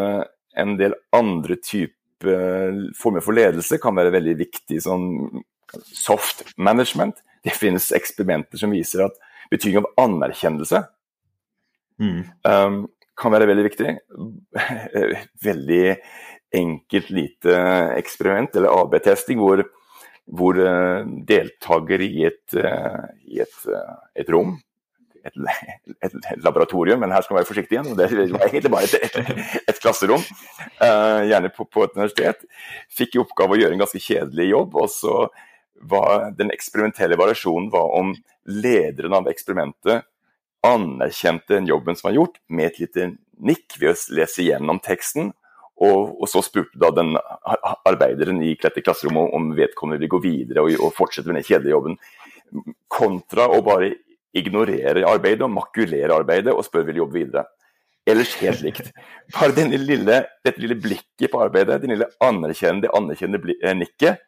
en 0.58 0.74
del 0.80 0.96
andre 1.14 1.60
typer 1.62 2.01
former 2.98 3.24
for 3.24 3.36
ledelse 3.36 3.78
kan 3.82 3.96
være 3.96 4.14
veldig 4.14 4.36
viktig. 4.40 4.80
sånn 4.84 5.06
soft 5.96 6.44
management 6.56 7.22
det 7.42 7.54
finnes 7.56 7.92
eksperimenter 7.96 8.60
som 8.60 8.74
viser 8.74 9.06
at 9.06 9.16
betydning 9.50 9.82
av 9.82 10.04
anerkjennelse 10.04 10.82
mm. 12.00 12.20
um, 12.48 12.82
kan 13.18 13.34
være 13.34 13.48
veldig 13.50 13.64
viktig. 13.66 13.94
veldig 15.48 15.86
enkelt, 16.52 17.10
lite 17.10 17.56
eksperiment, 17.96 18.56
eller 18.56 18.74
AB-testing, 18.82 19.40
hvor, 19.40 19.64
hvor 20.28 20.60
deltaker 21.28 22.04
i 22.04 22.26
et, 22.28 22.56
uh, 22.56 23.08
i 23.26 23.40
et, 23.44 23.56
et 24.20 24.32
rom 24.32 24.58
et, 25.28 25.38
et, 26.02 26.16
laboratorium, 26.42 27.00
men 27.02 27.14
her 27.14 27.24
skal 27.24 27.36
man 27.36 27.42
være 27.42 27.50
forsiktig 27.50 27.78
igjen. 27.78 27.92
Det 27.98 28.08
var 28.34 28.46
egentlig 28.48 28.72
bare 28.72 28.88
et, 28.88 29.62
et 29.70 29.80
klasserom, 29.82 30.24
uh, 30.82 31.22
gjerne 31.28 31.52
på, 31.54 31.66
på, 31.68 31.86
et 31.86 31.96
universitet. 31.96 32.46
Fikk 32.92 33.16
i 33.16 33.22
oppgave 33.22 33.56
å 33.56 33.60
gjøre 33.62 33.76
en 33.78 33.84
ganske 33.84 34.02
kjedelig 34.02 34.50
jobb. 34.52 34.78
og 34.82 34.90
så 34.92 35.16
var, 35.82 36.30
den 36.38 36.52
eksperimentelle 36.54 37.18
variasjonen 37.18 37.70
var 37.72 37.90
om 37.98 38.14
lederen 38.46 39.14
av 39.18 39.30
eksperimentet 39.30 40.06
anerkjente 40.62 41.56
den 41.56 41.66
jobben 41.66 41.96
som 41.98 42.08
var 42.08 42.18
gjort, 42.18 42.38
med 42.48 42.70
et 42.70 42.82
lite 42.84 43.06
nikk 43.42 43.78
ved 43.80 43.92
å 43.92 44.18
lese 44.18 44.46
gjennom 44.46 44.82
teksten, 44.82 45.32
Og, 45.82 46.12
og, 46.20 46.28
så 46.28 46.42
spurte 46.44 46.78
da 46.78 46.92
den 46.94 47.16
arbeideren 47.88 48.42
i 48.44 48.52
dette 48.60 48.82
klasserommet 48.84 49.32
om 49.34 49.48
vedkommende 49.56 49.98
vil 49.98 50.10
gå 50.12 50.18
videre 50.22 50.62
og, 50.62 50.76
og 50.78 50.92
fortsette 50.94 51.26
med 51.26 51.40
den 51.40 51.46
kjedelige 51.48 51.72
jobben, 51.72 51.96
kontra 52.92 53.48
å 53.50 53.62
bare 53.66 53.88
ignorere 54.36 55.04
arbeidet 55.08 55.44
og 55.46 55.52
makulere 55.52 56.14
arbeidet 56.14 56.54
og 56.54 56.64
spørre 56.66 56.90
vil 56.90 57.02
jobbe 57.02 57.18
videre. 57.20 57.44
Ellers 58.08 58.32
helt 58.40 58.62
likt. 58.64 58.88
Bare 59.34 59.54
denne 59.54 59.78
lille, 59.78 60.24
dette 60.42 60.62
lille 60.62 60.78
blikket 60.82 61.30
på 61.30 61.42
arbeidet, 61.44 61.82
den 61.82 61.94
lille 61.94 62.08
anerkjennende, 62.24 62.90
anerkjennende 62.98 63.54
eh, 63.60 63.76
nikket, 63.78 64.24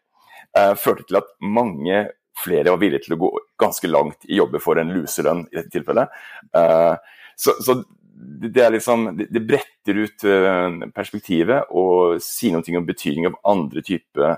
eh, 0.54 0.74
førte 0.78 1.08
til 1.08 1.18
at 1.18 1.32
mange 1.42 2.04
flere 2.38 2.70
var 2.70 2.80
villige 2.82 3.06
til 3.06 3.16
å 3.16 3.20
gå 3.24 3.32
ganske 3.62 3.90
langt 3.90 4.26
i 4.28 4.38
jobber 4.38 4.62
for 4.62 4.78
en 4.78 4.92
luselønn 4.94 5.44
i 5.50 5.58
dette 5.58 5.74
tilfellet. 5.74 6.14
Eh, 6.54 6.94
så, 7.38 7.56
så 7.62 7.80
det, 8.14 8.70
liksom, 8.70 9.08
det, 9.18 9.42
bretter 9.42 9.98
ut 10.06 10.24
uh, 10.28 10.86
perspektivet 10.94 11.70
og 11.74 12.22
sier 12.22 12.54
noe 12.54 12.78
om 12.78 12.86
betydningen 12.86 13.34
av 13.34 13.50
andre 13.56 13.82
typer 13.84 14.36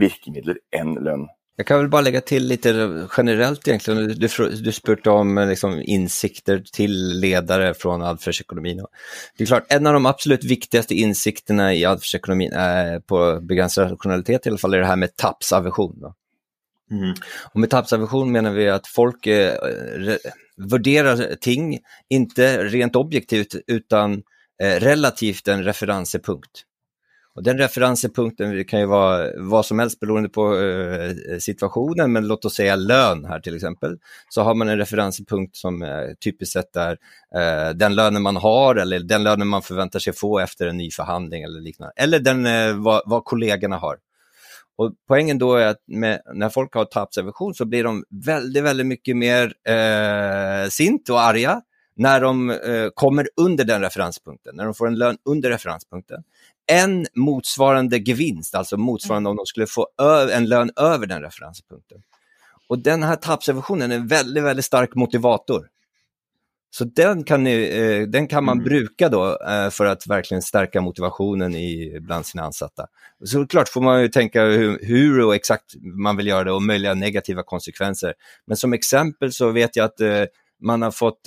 virkemidler 0.00 0.62
enn 0.74 0.96
lønn. 1.04 1.26
Jag 1.56 1.66
kan 1.66 1.78
väl 1.78 1.88
bara 1.88 2.02
lägga 2.02 2.20
till 2.20 2.46
lite 2.46 3.08
generellt 3.16 3.68
egentligen. 3.68 4.08
Du, 4.08 4.28
du 4.62 4.72
spurte 4.72 5.10
om 5.10 5.38
eh, 5.38 5.48
liksom, 5.48 5.82
insikter 5.84 6.64
till 6.72 7.20
ledare 7.20 7.74
från 7.74 8.02
adfärdsekonomin. 8.02 8.84
Det 9.36 9.44
är 9.44 9.46
klart, 9.46 9.66
en 9.68 9.86
av 9.86 9.92
de 9.92 10.06
absolut 10.06 10.44
viktigaste 10.44 10.94
insikterna 10.94 11.74
i 11.74 11.84
adfärdsekonomin 11.84 12.52
eh, 12.52 12.98
på 13.06 13.40
begränsad 13.40 13.90
rationalitet 13.90 14.46
i 14.46 14.48
alla 14.48 14.58
fall 14.58 14.74
är 14.74 14.78
det 14.78 14.86
här 14.86 14.96
med 14.96 15.16
tappsaversion. 15.16 16.12
Mm. 16.90 17.14
Och 17.52 17.60
med 17.60 17.70
tappsaversion 17.70 18.32
menar 18.32 18.50
vi 18.50 18.68
att 18.68 18.86
folk 18.86 19.26
eh, 19.26 19.54
värderar 20.56 21.34
ting, 21.34 21.78
inte 22.08 22.64
rent 22.64 22.96
objektivt 22.96 23.54
utan 23.66 24.12
eh, 24.62 24.80
relativt 24.80 25.48
en 25.48 25.64
referensepunkt. 25.64 26.64
Och 27.34 27.42
den 27.42 27.58
referenspunkten 27.58 28.64
kan 28.64 28.80
ju 28.80 28.86
vara 28.86 29.30
vad 29.36 29.66
som 29.66 29.78
helst 29.78 30.00
beroende 30.00 30.28
på 30.28 30.58
eh, 30.58 31.38
situationen, 31.38 32.12
men 32.12 32.26
låt 32.26 32.44
oss 32.44 32.54
säga 32.54 32.76
lön 32.76 33.24
här 33.24 33.40
till 33.40 33.54
exempel. 33.54 33.98
Så 34.28 34.42
har 34.42 34.54
man 34.54 34.68
en 34.68 34.78
referenspunkt 34.78 35.56
som 35.56 35.82
eh, 35.82 35.88
typiskt 36.24 36.52
sett 36.52 36.76
är 36.76 36.98
eh, 37.34 37.74
den 37.74 37.94
lönen 37.94 38.22
man 38.22 38.36
har 38.36 38.74
eller 38.74 39.00
den 39.00 39.22
lönen 39.22 39.48
man 39.48 39.62
förväntar 39.62 39.98
sig 39.98 40.12
få 40.12 40.38
efter 40.38 40.66
en 40.66 40.76
ny 40.76 40.90
förhandling 40.90 41.42
eller 41.42 41.60
liknande. 41.60 41.92
Eller 41.96 42.18
den, 42.18 42.46
eh, 42.46 42.74
vad, 43.06 43.24
kollegorna 43.24 43.76
har. 43.76 43.96
Och 44.76 44.92
poängen 45.08 45.38
då 45.38 45.54
är 45.54 45.66
att 45.66 45.82
med, 45.86 46.20
när 46.34 46.48
folk 46.48 46.74
har 46.74 46.84
tappsaversion 46.84 47.54
så 47.54 47.64
blir 47.64 47.84
de 47.84 48.04
väldigt, 48.24 48.62
väldigt 48.62 48.86
mycket 48.86 49.16
mer 49.16 49.54
eh, 49.68 50.68
sint 50.68 51.08
och 51.08 51.20
arga 51.20 51.62
när 51.96 52.20
de 52.20 52.50
eh, 52.50 52.88
kommer 52.94 53.28
under 53.36 53.64
den 53.64 53.80
referenspunkten, 53.80 54.56
när 54.56 54.64
de 54.64 54.74
får 54.74 54.86
en 54.86 54.98
lön 54.98 55.16
under 55.24 55.50
referenspunkten 55.50 56.22
en 56.66 57.06
motsvarande 57.14 57.98
gevinst, 57.98 58.54
alltså 58.54 58.76
motsvarande 58.76 59.30
om 59.30 59.36
de 59.36 59.46
skulle 59.46 59.66
få 59.66 59.88
en 60.32 60.48
lön 60.48 60.70
över 60.76 61.06
den 61.06 61.22
referenspunkten. 61.22 62.02
Och 62.68 62.78
den 62.78 63.02
här 63.02 63.16
tappsrevisionen 63.16 63.92
är 63.92 63.96
en 63.96 64.06
väldigt, 64.06 64.44
väldigt 64.44 64.64
stark 64.64 64.94
motivator. 64.94 65.68
Så 66.70 66.84
den 66.84 67.24
kan, 67.24 67.44
ni, 67.44 67.52
eh, 67.52 68.08
den 68.08 68.28
kan 68.28 68.44
man 68.44 68.56
mm. 68.56 68.64
bruka 68.64 69.08
då 69.08 69.38
eh, 69.48 69.70
för 69.70 69.86
att 69.86 70.06
verkligen 70.06 70.42
stärka 70.42 70.80
motivationen 70.80 71.54
i, 71.54 71.98
bland 72.00 72.26
sina 72.26 72.42
ansatta. 72.42 72.86
Såklart 73.24 73.68
får 73.68 73.80
man 73.80 74.02
ju 74.02 74.08
tänka 74.08 74.44
hur, 74.44 74.78
hur, 74.82 75.24
och 75.24 75.34
exakt 75.34 75.74
man 75.82 76.16
vill 76.16 76.26
göra 76.26 76.44
det 76.44 76.52
och 76.52 76.62
möjliga 76.62 76.94
negativa 76.94 77.42
konsekvenser. 77.42 78.14
Men 78.46 78.56
som 78.56 78.72
exempel 78.72 79.32
så 79.32 79.50
vet 79.50 79.76
jag 79.76 79.84
att 79.84 80.00
eh, 80.00 80.24
man 80.64 80.82
har 80.82 80.90
fått 80.90 81.20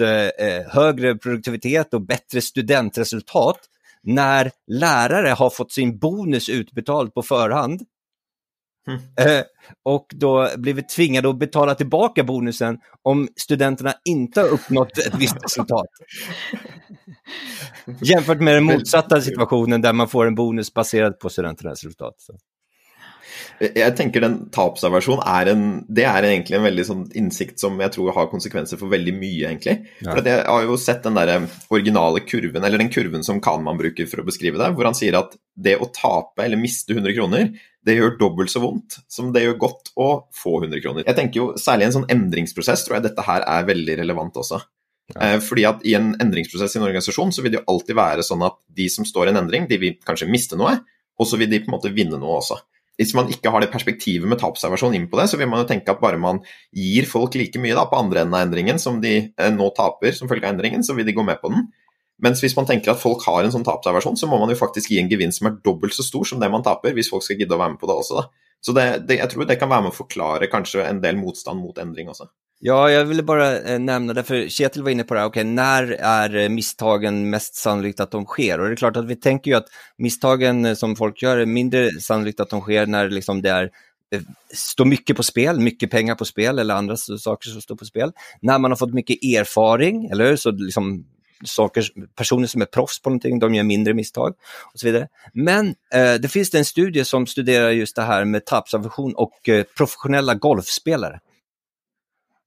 högre 0.67 1.15
produktivitet 1.15 1.93
och 1.93 2.02
bättre 2.02 2.41
studentresultat 2.41 3.60
när 4.06 4.52
lärare 4.68 5.30
har 5.30 5.50
fått 5.50 5.72
sin 5.72 6.00
bonus 6.00 6.50
utbetald 6.50 7.13
på 7.13 7.22
förhand 7.22 7.82
mm. 8.88 9.44
och 9.84 10.06
då 10.10 10.50
blivit 10.58 10.89
tvingade 10.89 11.30
att 11.30 11.39
betala 11.39 11.76
tillbaka 11.76 12.24
bonusen 12.24 12.80
om 13.02 13.28
studenterna 13.36 13.94
inte 14.06 14.41
har 14.41 14.48
uppnått 14.48 14.98
ett 14.98 15.15
visst 15.20 15.44
resultat. 15.44 15.88
Jämfört 18.02 18.39
med 18.39 18.56
den 18.56 18.63
motsatta 18.63 19.22
situationen 19.22 19.82
där 19.82 19.94
man 19.94 20.08
får 20.08 20.28
en 20.28 20.36
bonus 20.36 20.74
baserad 20.74 21.20
på 21.20 21.30
studenternas 21.30 21.84
resultat. 21.84 22.15
Så. 22.18 22.34
Jeg 23.60 23.95
tenker 23.95 24.24
den 24.24 24.36
tapsaversjonen 24.54 25.24
er 25.32 25.50
en 25.54 25.63
Det 25.88 26.04
er 26.08 26.28
egentlig 26.28 26.58
en 26.58 26.65
veldig 26.65 26.86
sånn 26.88 27.04
innsikt 27.15 27.62
som 27.62 27.78
jeg 27.80 27.93
tror 27.95 28.12
har 28.15 28.28
konsekvenser 28.32 28.80
for 28.80 28.91
veldig 28.91 29.13
mye, 29.15 29.52
egentlig. 29.52 29.78
Ja. 30.04 30.12
For 30.12 30.28
Jeg 30.28 30.43
har 30.43 30.67
jo 30.67 30.76
sett 30.82 31.06
den 31.06 31.15
derre 31.17 31.38
originale 31.74 32.24
kurven, 32.28 32.63
eller 32.63 32.82
den 32.82 32.91
kurven 32.91 33.24
som 33.24 33.41
Kahneman 33.43 33.80
bruker 33.80 34.10
for 34.12 34.21
å 34.21 34.28
beskrive 34.28 34.60
det, 34.60 34.71
hvor 34.76 34.89
han 34.89 34.98
sier 34.98 35.17
at 35.19 35.38
det 35.56 35.78
å 35.80 35.88
tape 35.95 36.43
eller 36.43 36.60
miste 36.60 36.95
100 36.95 37.15
kroner, 37.15 37.50
det 37.86 37.95
gjør 37.95 38.17
dobbelt 38.19 38.52
så 38.52 38.60
vondt 38.63 39.00
som 39.12 39.32
det 39.32 39.45
gjør 39.45 39.60
godt 39.62 39.93
å 39.95 40.10
få 40.36 40.58
100 40.65 40.84
kroner. 40.84 41.06
Jeg 41.08 41.17
tenker 41.17 41.41
jo 41.41 41.52
Særlig 41.62 41.86
i 41.86 41.89
en 41.89 41.95
sånn 42.00 42.10
endringsprosess 42.12 42.84
tror 42.86 42.98
jeg 42.98 43.08
dette 43.08 43.24
her 43.26 43.45
er 43.48 43.67
veldig 43.67 44.00
relevant 44.02 44.36
også. 44.41 44.60
Ja. 45.13 45.36
Eh, 45.36 45.39
fordi 45.45 45.65
at 45.69 45.84
I 45.86 45.95
en 45.98 46.13
endringsprosess 46.21 46.76
i 46.76 46.80
en 46.82 46.88
organisasjon 46.88 47.32
så 47.34 47.43
vil 47.45 47.54
det 47.54 47.62
jo 47.62 47.67
alltid 47.71 47.98
være 47.98 48.26
sånn 48.26 48.43
at 48.45 48.58
de 48.76 48.89
som 48.91 49.06
står 49.08 49.30
i 49.30 49.36
en 49.36 49.43
endring, 49.43 49.69
de 49.69 49.80
vil 49.82 50.00
kanskje 50.06 50.30
miste 50.30 50.58
noe, 50.60 50.80
og 51.15 51.30
så 51.30 51.38
vil 51.39 51.52
de 51.52 51.62
på 51.62 51.69
en 51.69 51.78
måte 51.78 51.93
vinne 51.95 52.19
noe 52.19 52.39
også 52.41 52.58
hvis 53.00 53.14
man 53.18 53.30
ikke 53.32 53.52
har 53.52 53.64
det 53.64 53.72
perspektivet 53.74 54.30
med 54.30 54.40
tapsavversjon 54.40 54.96
inn 54.96 55.08
på 55.12 55.20
det, 55.20 55.28
så 55.32 55.40
vil 55.40 55.50
man 55.52 55.64
jo 55.64 55.70
tenke 55.70 55.92
at 55.92 56.02
bare 56.04 56.20
man 56.22 56.40
gir 56.72 57.08
folk 57.10 57.36
like 57.36 57.60
mye 57.62 57.76
da, 57.76 57.88
på 57.92 58.00
andre 58.00 58.24
enden 58.24 58.38
av 58.38 58.46
endringen 58.48 58.80
som 58.82 59.02
de 59.04 59.16
eh, 59.28 59.52
nå 59.52 59.68
taper 59.76 60.16
som 60.16 60.32
følge 60.32 60.48
av 60.48 60.56
endringen, 60.56 60.86
så 60.86 60.96
vil 60.96 61.08
de 61.08 61.16
gå 61.16 61.26
med 61.28 61.42
på 61.42 61.52
den. 61.52 61.68
Mens 62.24 62.40
hvis 62.40 62.56
man 62.56 62.68
tenker 62.70 62.94
at 62.94 63.02
folk 63.02 63.26
har 63.28 63.44
en 63.44 63.52
sånn 63.52 63.66
tapsavversjon, 63.68 64.16
så 64.16 64.30
må 64.32 64.40
man 64.40 64.52
jo 64.54 64.60
faktisk 64.60 64.94
gi 64.94 65.02
en 65.02 65.12
gevinst 65.12 65.42
som 65.42 65.50
er 65.50 65.60
dobbelt 65.66 65.96
så 65.96 66.06
stor 66.08 66.24
som 66.30 66.40
det 66.40 66.48
man 66.52 66.64
taper, 66.64 66.96
hvis 66.96 67.12
folk 67.12 67.26
skal 67.26 67.42
gidde 67.42 67.58
å 67.58 67.60
være 67.60 67.76
med 67.76 67.82
på 67.82 67.92
det 67.92 67.98
også. 68.00 68.22
da. 68.22 68.46
Så 68.64 68.74
det, 68.74 68.86
det, 69.10 69.20
jeg 69.20 69.30
tror 69.30 69.46
det 69.46 69.60
kan 69.62 69.70
være 69.70 69.86
med 69.86 69.94
å 69.94 69.98
forklare 69.98 70.50
kanskje 70.50 70.88
en 70.88 71.04
del 71.04 71.20
motstand 71.20 71.60
mot 71.62 71.78
endring 71.82 72.08
også. 72.10 72.32
Ja, 72.67 72.91
jag 72.91 73.06
ville 73.06 73.23
bara 73.23 73.60
eh, 73.60 73.80
nämna 73.80 74.13
det, 74.13 74.23
för 74.23 74.49
Kjetil 74.49 74.84
var 74.84 74.89
inne 74.89 75.04
på 75.04 75.13
det 75.13 75.19
här, 75.19 75.28
okay, 75.28 75.43
när 75.43 75.84
är 75.99 76.36
eh, 76.36 76.49
misstagen 76.49 77.30
mest 77.30 77.56
sannolikt 77.56 77.99
att 77.99 78.12
de 78.12 78.25
sker? 78.25 78.60
Och 78.60 78.67
det 78.67 78.73
är 78.73 78.75
klart 78.75 78.97
att 78.97 79.06
vi 79.06 79.15
tänker 79.15 79.51
ju 79.51 79.58
att 79.58 79.65
misstagen 79.97 80.65
eh, 80.65 80.73
som 80.73 80.95
folk 80.95 81.21
gör 81.21 81.38
är 81.38 81.45
mindre 81.45 81.91
sannolikt 82.01 82.39
att 82.39 82.49
de 82.49 82.62
sker 82.62 82.86
när 82.86 83.10
liksom 83.10 83.41
det 83.41 83.49
är 83.49 83.71
står 84.54 84.86
mycket 84.86 85.17
på 85.17 85.23
spel, 85.23 85.60
mycket 85.60 85.91
pengar 85.91 86.15
på 86.15 86.25
spel 86.25 86.60
eller 86.60 86.75
andra 86.75 86.97
saker 86.97 87.49
som 87.49 87.62
står 87.62 87.75
på 87.75 87.86
spel. 87.86 88.12
När 88.41 88.60
man 88.60 88.71
har 88.71 88.75
fått 88.75 88.93
mycket 88.93 89.23
erfaring, 89.23 90.06
eller? 90.06 90.36
Så 90.36 90.51
liksom 90.51 91.06
saker, 91.43 91.86
personer 92.15 92.47
som 92.47 92.62
är 92.62 92.65
proffs 92.65 93.01
på 93.01 93.10
någonting, 93.10 93.39
de 93.39 93.56
gör 93.56 93.63
mindre 93.63 93.93
misstag 93.93 94.34
och. 94.73 95.08
Men 95.34 95.67
eh, 95.93 96.13
det 96.13 96.32
finns 96.32 96.49
det 96.49 96.58
en 96.58 96.65
studie 96.65 97.06
som 97.06 97.28
studerar 97.28 97.69
just 97.69 97.95
det 97.95 98.01
här 98.01 98.25
med 98.25 98.45
tappsaversion 98.45 99.13
och 99.15 99.49
eh, 99.49 99.63
professionella 99.78 100.34
golfspelare. 100.34 101.19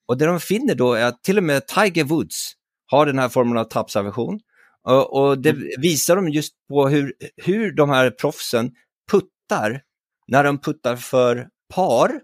Och 0.09 0.18
det 0.18 0.27
de 0.27 0.40
finner 0.40 0.79
da, 0.79 0.92
er 0.97 1.11
at 1.12 1.23
til 1.27 1.42
og 1.42 1.49
med 1.51 1.66
Tiger 1.68 2.09
Woods 2.09 2.55
har 2.92 3.09
denne 3.09 3.29
formen 3.33 3.61
av 3.61 3.68
tappsaversion. 3.73 4.38
Og, 4.88 5.03
og, 5.12 5.42
det 5.44 5.53
viser 5.83 6.16
de 6.16 6.33
just 6.33 6.55
på 6.71 6.87
hur, 6.88 7.11
hur 7.44 7.75
de 7.77 7.87
her 7.90 8.11
proffsen 8.16 8.73
puttar 9.11 9.83
når 10.33 10.49
de 10.49 10.53
puttar 10.64 10.97
for 11.01 11.44
par 11.73 12.14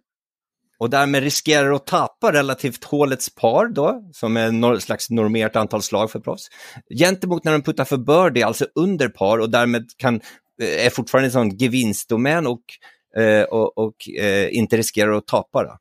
og 0.83 0.90
dermed 0.90 1.23
riskerer 1.25 1.70
å 1.73 1.83
tappa 1.87 2.33
relativt 2.35 2.85
hålets 2.90 3.31
par 3.37 3.68
då, 3.73 3.87
som 4.12 4.37
er 4.37 4.51
et 4.51 4.83
slags 4.85 5.11
normert 5.11 5.57
antall 5.57 5.85
slag 5.85 6.11
for 6.12 6.25
proffs, 6.25 6.49
gentemot 6.90 7.44
når 7.47 7.59
de 7.59 7.66
puttar 7.68 7.88
for 7.88 8.03
birdie, 8.03 8.44
altså 8.44 8.66
under 8.81 9.09
par 9.14 9.40
og 9.40 9.53
dermed 9.55 9.94
kan, 10.01 10.18
er 10.59 10.90
fortsatt 10.90 10.99
fortfarande 10.99 11.31
en 11.31 11.37
sånn 11.37 11.55
gevinstdomen 11.61 12.51
og, 12.51 12.77
eh, 13.16 13.44
og, 13.44 13.79
och 13.79 14.09
eh, 14.09 14.49
inte 14.53 14.77
riskerar 14.77 15.16
att 15.16 15.27
tappa. 15.27 15.64
Då. 15.64 15.79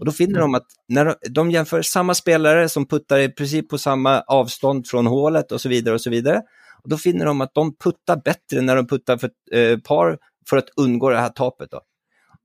Och 0.00 0.06
då 0.06 0.12
finner 0.12 0.40
de 0.40 0.54
att 0.54 0.66
när 0.88 1.14
de 1.30 1.50
jämför 1.50 1.82
samma 1.82 2.14
spelare 2.14 2.68
som 2.68 2.86
puttar 2.86 3.18
i 3.18 3.28
princip 3.28 3.68
på 3.68 3.78
samma 3.78 4.20
avstånd 4.20 4.86
från 4.86 5.06
hålet 5.06 5.52
och 5.52 5.60
så 5.60 5.68
vidare 5.68 5.94
och 5.94 6.00
så 6.00 6.10
vidare. 6.10 6.42
Och 6.82 6.90
då 6.90 6.96
finner 6.96 7.26
de 7.26 7.40
att 7.40 7.54
de 7.54 7.76
puttar 7.76 8.16
bättre 8.24 8.60
när 8.60 8.76
de 8.76 8.86
puttar 8.86 9.16
för 9.16 9.30
eh, 9.52 9.78
par 9.78 10.18
för 10.48 10.56
att 10.56 10.68
undgå 10.76 11.10
det 11.10 11.18
här 11.18 11.28
tapet. 11.28 11.70
Då. 11.70 11.80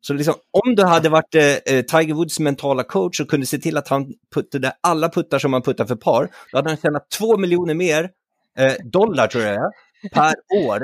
Så 0.02 0.14
liksom, 0.14 0.34
om 0.66 0.76
du 0.76 0.84
hade 0.84 1.10
varit 1.10 1.36
eh, 1.36 1.76
eh, 1.76 1.82
Tiger 1.86 2.14
Woods 2.14 2.40
mentala 2.40 2.84
coach 2.84 3.20
och 3.20 3.30
kunde 3.30 3.46
se 3.46 3.58
till 3.58 3.78
att 3.78 3.88
han 3.88 4.14
puttade 4.36 4.74
alla 4.82 5.10
puttar 5.10 5.40
som 5.40 5.54
han 5.54 5.62
puttar 5.62 5.86
för 5.86 5.96
par, 5.96 6.30
då 6.52 6.58
hade 6.58 6.70
han 6.70 6.78
tjänat 6.78 7.10
två 7.10 7.38
miljoner 7.38 7.74
mer 7.74 8.10
eh, 8.58 8.74
dollar, 8.84 9.28
tror 9.28 9.44
jag 9.44 9.72
per 10.14 10.34
år. 10.68 10.82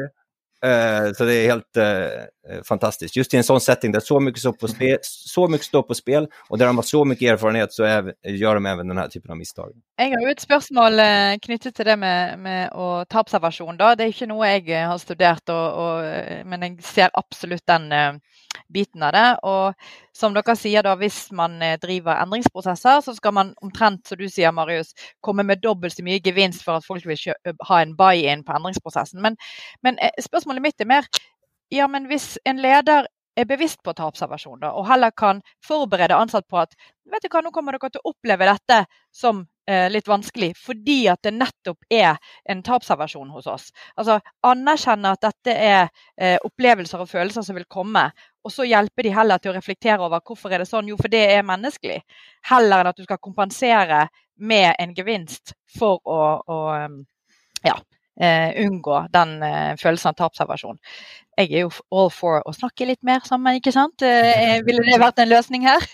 Eh, 0.63 1.13
så 1.13 1.23
det 1.23 1.33
är 1.35 1.47
helt 1.47 1.77
eh, 1.77 2.23
fantastiskt. 2.63 3.15
Just 3.15 3.33
i 3.33 3.37
en 3.37 3.43
sån 3.43 3.61
setting 3.61 3.91
där 3.91 3.99
så 3.99 4.19
mycket, 4.19 4.39
står 4.39 4.51
på 4.51 4.67
spel, 4.75 4.97
så 5.01 5.47
mycket 5.47 5.67
står 5.67 5.83
på 5.83 5.95
spel 5.95 6.27
och 6.49 6.57
där 6.57 6.65
de 6.65 6.75
har 6.75 6.83
så 6.83 7.05
mycket 7.05 7.33
erfarenhet 7.33 7.73
så 7.73 7.83
är, 7.83 8.13
gör 8.23 8.53
de 8.53 8.65
även 8.65 8.87
den 8.87 8.97
här 8.97 9.07
typen 9.07 9.31
av 9.31 9.37
misstag. 9.37 9.71
Jeg 9.97 10.13
har 10.13 10.21
jo 10.21 10.29
et 10.29 10.41
spørsmål 10.41 10.99
eh, 11.01 11.35
knyttet 11.41 11.73
til 11.75 11.87
det 11.89 11.95
med, 11.97 12.39
med 12.39 12.75
ta 13.09 13.21
observasjon. 13.23 13.79
Da. 13.79 13.95
Det 13.97 14.05
er 14.05 14.11
ikke 14.13 14.27
noe 14.29 14.45
jeg 14.45 14.67
eh, 14.69 14.85
har 14.85 14.99
studert, 15.01 15.49
og, 15.49 15.79
og, 15.81 16.05
eh, 16.05 16.43
men 16.45 16.65
jeg 16.67 16.85
ser 16.85 17.09
absolutt 17.17 17.65
den 17.65 17.89
uh, 17.89 18.43
biten 18.69 19.03
av 19.03 19.13
det. 19.15 19.27
Og 19.47 19.73
som 20.17 20.35
dere 20.35 20.55
sier, 20.57 20.85
da, 20.85 20.95
hvis 20.99 21.27
man 21.35 21.57
eh, 21.63 21.77
driver 21.81 22.21
endringsprosesser, 22.21 23.01
så 23.05 23.15
skal 23.17 23.35
man 23.37 23.53
omtrent, 23.63 24.05
som 24.07 24.19
du 24.19 24.27
sier, 24.29 24.53
Marius, 24.55 24.93
komme 25.25 25.45
med 25.47 25.61
dobbelt 25.63 25.97
så 25.97 26.05
mye 26.05 26.21
gevinst 26.23 26.65
for 26.65 26.79
at 26.79 26.87
folk 26.87 27.05
vil 27.07 27.33
ha 27.69 27.81
en 27.81 27.95
buy-in 27.97 28.45
på 28.45 28.55
endringsprosessen. 28.57 29.21
Men, 29.23 29.37
men 29.85 29.99
eh, 30.01 30.13
spørsmålet 30.23 30.65
mitt 30.65 30.85
er 30.85 30.89
mer 30.89 31.09
ja, 31.73 31.87
men 31.91 32.07
hvis 32.11 32.35
en 32.47 32.61
leder 32.61 33.07
er 33.37 33.45
bevisst 33.45 33.83
på 33.85 33.93
tapsaversjon, 33.93 34.63
og 34.65 34.87
heller 34.89 35.11
kan 35.13 35.41
forberede 35.65 36.15
ansatte 36.17 36.49
på 36.49 36.57
at 36.63 36.73
vet 37.07 37.23
du 37.23 37.29
hva, 37.31 37.43
nå 37.45 37.51
kommer 37.55 37.75
dere 37.75 37.91
til 37.93 38.01
å 38.01 38.11
oppleve 38.11 38.47
dette 38.49 38.79
som 39.15 39.43
eh, 39.69 39.85
litt 39.91 40.09
vanskelig, 40.09 40.49
fordi 40.57 40.97
at 41.11 41.21
det 41.23 41.35
nettopp 41.35 41.85
er 41.93 42.17
en 42.49 42.63
tapsaversjon 42.65 43.29
hos 43.35 43.47
oss. 43.51 43.67
Altså 43.95 44.17
Anerkjenne 44.47 45.13
at 45.13 45.27
dette 45.27 45.53
er 45.53 45.83
eh, 46.17 46.37
opplevelser 46.43 47.03
og 47.03 47.11
følelser 47.11 47.45
som 47.45 47.59
vil 47.59 47.67
komme, 47.69 48.07
og 48.43 48.53
så 48.53 48.65
hjelpe 48.67 49.05
de 49.05 49.13
heller 49.13 49.43
til 49.43 49.53
å 49.53 49.57
reflektere 49.57 50.01
over 50.01 50.23
hvorfor 50.25 50.53
er 50.53 50.63
det 50.63 50.69
sånn. 50.69 50.89
Jo, 50.89 50.97
for 50.99 51.11
det 51.13 51.25
er 51.35 51.45
menneskelig. 51.45 51.99
Heller 52.49 52.81
enn 52.81 52.91
at 52.93 52.97
du 52.97 53.05
skal 53.05 53.21
kompensere 53.21 54.07
med 54.37 54.73
en 54.79 54.97
gevinst 54.97 55.53
for 55.77 56.01
å, 56.07 56.19
å 56.41 56.59
ja, 57.65 57.77
eh, 57.77 57.96
unngå 58.17 59.07
den 59.13 59.43
eh, 59.43 59.75
følelsen 59.77 60.09
av 60.09 60.17
tapservasjon. 60.17 60.79
Jeg 61.37 61.51
er 61.53 61.67
jo 61.67 61.71
all 61.93 62.09
for 62.09 62.41
å 62.49 62.53
snakke 62.55 62.87
litt 62.89 63.03
mer 63.05 63.21
sammen, 63.25 63.59
ikke 63.59 63.73
sant? 63.75 64.01
Eh, 64.01 64.57
ville 64.67 64.85
det 64.87 64.97
vært 65.01 65.21
en 65.21 65.33
løsning 65.33 65.67
her? 65.69 65.85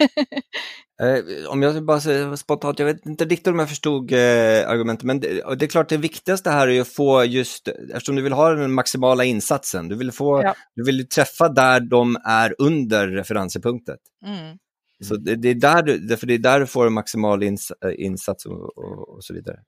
Eh, 1.01 1.49
om 1.49 1.61
jag 1.61 1.85
bara 1.85 1.99
säger 1.99 2.35
spontant, 2.35 2.79
jag 2.79 2.85
vet 2.85 3.05
inte 3.05 3.25
riktigt 3.25 3.47
om 3.47 3.59
jag 3.59 3.69
förstod 3.69 4.11
eh, 4.11 4.69
argumentet, 4.69 5.03
men 5.03 5.19
det, 5.19 5.55
det, 5.57 5.65
är 5.65 5.67
klart 5.67 5.89
det 5.89 5.97
viktigaste 5.97 6.49
här 6.49 6.67
är 6.67 6.81
att 6.81 6.87
få 6.87 7.23
just, 7.23 7.67
eftersom 7.67 8.15
du 8.15 8.21
vill 8.21 8.33
ha 8.33 8.49
den 8.49 8.73
maximala 8.73 9.23
insatsen, 9.23 9.87
du 9.87 9.95
vill, 9.95 10.11
få, 10.11 10.43
ja. 10.43 10.55
du 10.75 10.83
vill 10.83 11.09
träffa 11.09 11.49
där 11.49 11.79
de 11.79 12.17
är 12.25 12.55
under 12.57 13.07
referenspunktet. 13.07 13.99
Mm. 14.25 14.57
Så 15.03 15.15
det, 15.15 15.35
det, 15.35 15.49
är 15.49 15.55
där 15.55 15.83
du, 15.83 16.17
för 16.17 16.27
det 16.27 16.33
är 16.33 16.37
där 16.37 16.59
du 16.59 16.67
får 16.67 16.87
en 16.87 16.93
maximal 16.93 17.43
ins, 17.43 17.71
eh, 17.85 18.05
insats 18.05 18.45
och, 18.45 18.77
och, 18.77 19.15
och 19.15 19.23
så 19.23 19.33
vidare. 19.33 19.59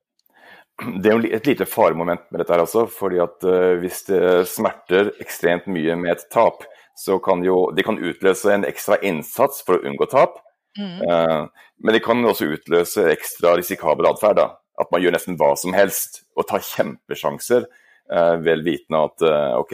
Det 0.76 1.08
er 1.08 1.16
jo 1.16 1.36
et 1.38 1.48
lite 1.48 1.68
faremoment 1.70 2.26
med 2.32 2.42
dette 2.42 2.52
her 2.52 2.64
også. 2.66 2.86
fordi 2.92 3.22
at 3.24 3.46
uh, 3.48 3.76
Hvis 3.80 4.04
det 4.10 4.48
smerter 4.52 5.14
ekstremt 5.24 5.70
mye 5.72 5.96
med 6.00 6.16
et 6.16 6.26
tap, 6.34 6.66
så 6.96 7.20
kan 7.20 7.44
jo, 7.44 7.72
det 7.76 7.86
kan 7.88 8.00
utløse 8.00 8.52
en 8.52 8.68
ekstra 8.68 9.00
innsats 9.04 9.64
for 9.66 9.78
å 9.78 9.88
unngå 9.88 10.08
tap. 10.12 10.42
Mm. 10.76 11.00
Uh, 11.08 11.72
men 11.84 11.96
det 11.96 12.04
kan 12.04 12.24
også 12.28 12.50
utløse 12.58 13.08
ekstra 13.12 13.56
risikabel 13.60 14.12
atferd. 14.12 14.44
At 14.76 14.92
man 14.92 15.04
gjør 15.04 15.16
nesten 15.16 15.40
hva 15.40 15.54
som 15.60 15.76
helst 15.76 16.26
og 16.36 16.48
tar 16.50 16.64
kjempesjanser. 16.64 17.70
Uh, 18.12 18.36
vel 18.44 18.62
vitende 18.62 19.00
at 19.08 19.24
ok, 19.58 19.72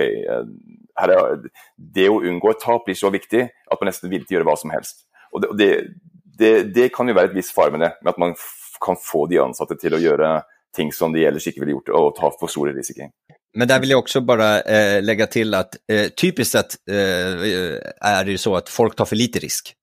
er, 1.01 1.15
det 1.75 2.05
å 2.07 2.21
unngå 2.21 2.53
et 2.53 2.61
tap 2.61 2.85
blir 2.85 2.95
så 2.95 3.09
viktig 3.11 3.41
at 3.43 3.81
man 3.81 3.89
nesten 3.89 4.11
vil 4.11 4.23
til 4.23 4.37
å 4.37 4.39
gjøre 4.39 4.51
hva 4.51 4.59
som 4.61 4.71
helst. 4.71 5.03
Og 5.33 5.43
det, 5.43 5.49
det, 5.57 5.71
det, 6.39 6.53
det 6.77 6.87
kan 6.93 7.09
jo 7.09 7.17
være 7.17 7.31
et 7.31 7.35
visst 7.41 7.55
fare 7.55 7.73
med 7.73 7.83
det, 7.83 7.91
med 8.03 8.13
at 8.13 8.21
man 8.21 8.37
kan 8.81 8.97
få 8.99 9.25
de 9.31 9.41
ansatte 9.41 9.75
til 9.81 9.97
å 9.97 10.01
gjøre 10.01 10.31
ting 10.75 10.91
som 10.95 11.13
de 11.13 11.25
ellers 11.27 11.47
ikke 11.47 11.63
ville 11.63 11.77
gjort, 11.77 11.93
og 11.97 12.15
ta 12.17 12.31
for 12.39 12.51
store 12.51 12.73
risiko. 12.75 13.09
Men 13.59 13.67
der 13.67 13.81
vil 13.83 13.91
jeg 13.91 13.99
også 13.99 14.21
bare 14.23 14.49
eh, 14.63 14.97
legge 15.03 15.27
til 15.27 15.55
at 15.57 15.75
eh, 15.91 16.09
typisk 16.15 16.51
sett 16.53 16.77
eh, 16.87 17.77
er 17.77 18.23
det 18.25 18.37
jo 18.37 18.43
så 18.45 18.57
at 18.61 18.71
folk 18.71 18.95
tar 18.95 19.09
for 19.09 19.19
lite 19.19 19.41
risk. 19.43 19.73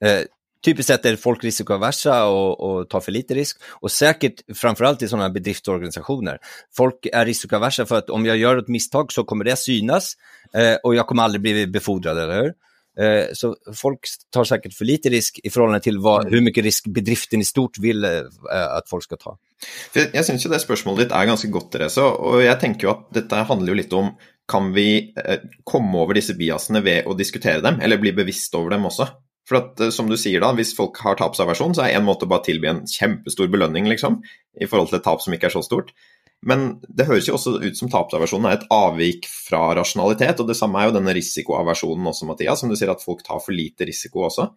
Eh, 0.00 0.22
typiskt 0.64 0.92
sett 0.92 1.06
er 1.08 1.18
folk 1.20 1.44
risikoaversa 1.44 2.16
og, 2.28 2.60
og, 2.60 2.78
tar 2.90 3.04
for 3.04 3.14
lite 3.16 3.36
risk. 3.36 3.60
og 3.82 3.92
sikkert 3.92 4.42
framfor 4.56 4.88
alt 4.88 5.04
i 5.04 5.10
sånne 5.10 5.30
bedriftsorganisasjoner. 5.34 6.40
Folk 6.76 7.08
er 7.12 7.28
risikoaversa 7.28 7.86
for 7.88 8.00
at 8.00 8.10
om 8.12 8.24
jeg 8.28 8.42
gjør 8.42 8.64
et 8.64 8.72
misstag 8.72 9.12
så 9.12 9.24
kommer 9.24 9.48
det 9.48 9.58
synas 9.60 10.16
eh, 10.54 10.76
jeg 10.76 10.96
jag 10.96 11.06
kommer 11.06 11.24
aldri 11.24 11.40
bli 11.40 11.66
befordret, 11.66 12.16
eller 12.16 12.42
hur? 12.42 12.52
Eh, 12.98 13.30
så 13.38 13.52
folk 13.76 14.08
tar 14.34 14.48
sikkert 14.48 14.74
for 14.74 14.88
lite 14.88 15.12
risk 15.14 15.38
i 15.44 15.52
forhold 15.52 15.78
til 15.84 16.00
hva, 16.02 16.16
hvor 16.26 16.42
mye 16.42 16.64
risk 16.66 16.90
bedriften 16.90 17.44
i 17.44 17.46
stort 17.46 17.78
vil 17.82 18.04
eh, 18.06 18.26
at 18.50 18.90
folk 18.90 19.06
skal 19.06 19.20
ta. 19.20 19.36
Jeg 19.94 20.24
syns 20.26 20.44
jo 20.44 20.52
det 20.52 20.62
spørsmålet 20.62 21.06
ditt 21.06 21.16
er 21.16 21.30
ganske 21.30 21.50
godt, 21.52 21.70
Therese. 21.74 22.02
Og 22.02 22.42
jeg 22.42 22.58
tenker 22.62 22.88
jo 22.88 22.94
at 22.96 23.08
dette 23.20 23.46
handler 23.48 23.74
jo 23.74 23.80
litt 23.82 23.96
om 23.96 24.12
kan 24.50 24.72
vi 24.74 25.14
eh, 25.14 25.42
komme 25.68 26.02
over 26.02 26.18
disse 26.18 26.34
biasene 26.38 26.82
ved 26.82 27.06
å 27.06 27.14
diskutere 27.18 27.62
dem, 27.62 27.78
eller 27.80 28.02
bli 28.02 28.14
bevisst 28.16 28.54
over 28.58 28.74
dem 28.74 28.88
også? 28.88 29.06
For 29.50 29.58
at, 29.58 29.80
som 29.94 30.06
du 30.06 30.14
sier 30.20 30.42
da, 30.42 30.52
Hvis 30.54 30.76
folk 30.76 30.98
har 31.02 31.16
tapsaversjon, 31.18 31.74
så 31.74 31.86
er 31.86 31.96
en 31.98 32.06
måte 32.06 32.26
å 32.26 32.30
bare 32.30 32.46
tilby 32.46 32.68
en 32.70 32.84
kjempestor 32.86 33.50
belønning 33.50 33.88
liksom, 33.90 34.20
i 34.60 34.68
forhold 34.70 34.90
til 34.90 35.00
et 35.00 35.06
tap 35.06 35.22
som 35.22 35.34
ikke 35.34 35.48
er 35.48 35.56
så 35.56 35.62
stort. 35.66 35.94
Men 36.46 36.78
det 36.88 37.04
høres 37.08 37.28
jo 37.28 37.36
også 37.36 37.58
ut 37.60 37.76
som 37.76 37.90
tapsaversjonen 37.92 38.48
er 38.48 38.58
et 38.58 38.68
avvik 38.72 39.28
fra 39.28 39.74
rasjonalitet. 39.76 40.40
Og 40.40 40.48
det 40.48 40.56
samme 40.56 40.80
er 40.80 40.88
jo 40.88 40.96
denne 40.96 41.14
risikoaversjonen 41.16 42.12
også, 42.12 42.28
Mathias, 42.30 42.62
som 42.62 42.72
du 42.72 42.78
sier 42.80 42.92
at 42.92 43.04
folk 43.04 43.20
tar 43.26 43.42
for 43.44 43.56
lite 43.56 43.88
risiko 43.88 44.24
også. 44.30 44.48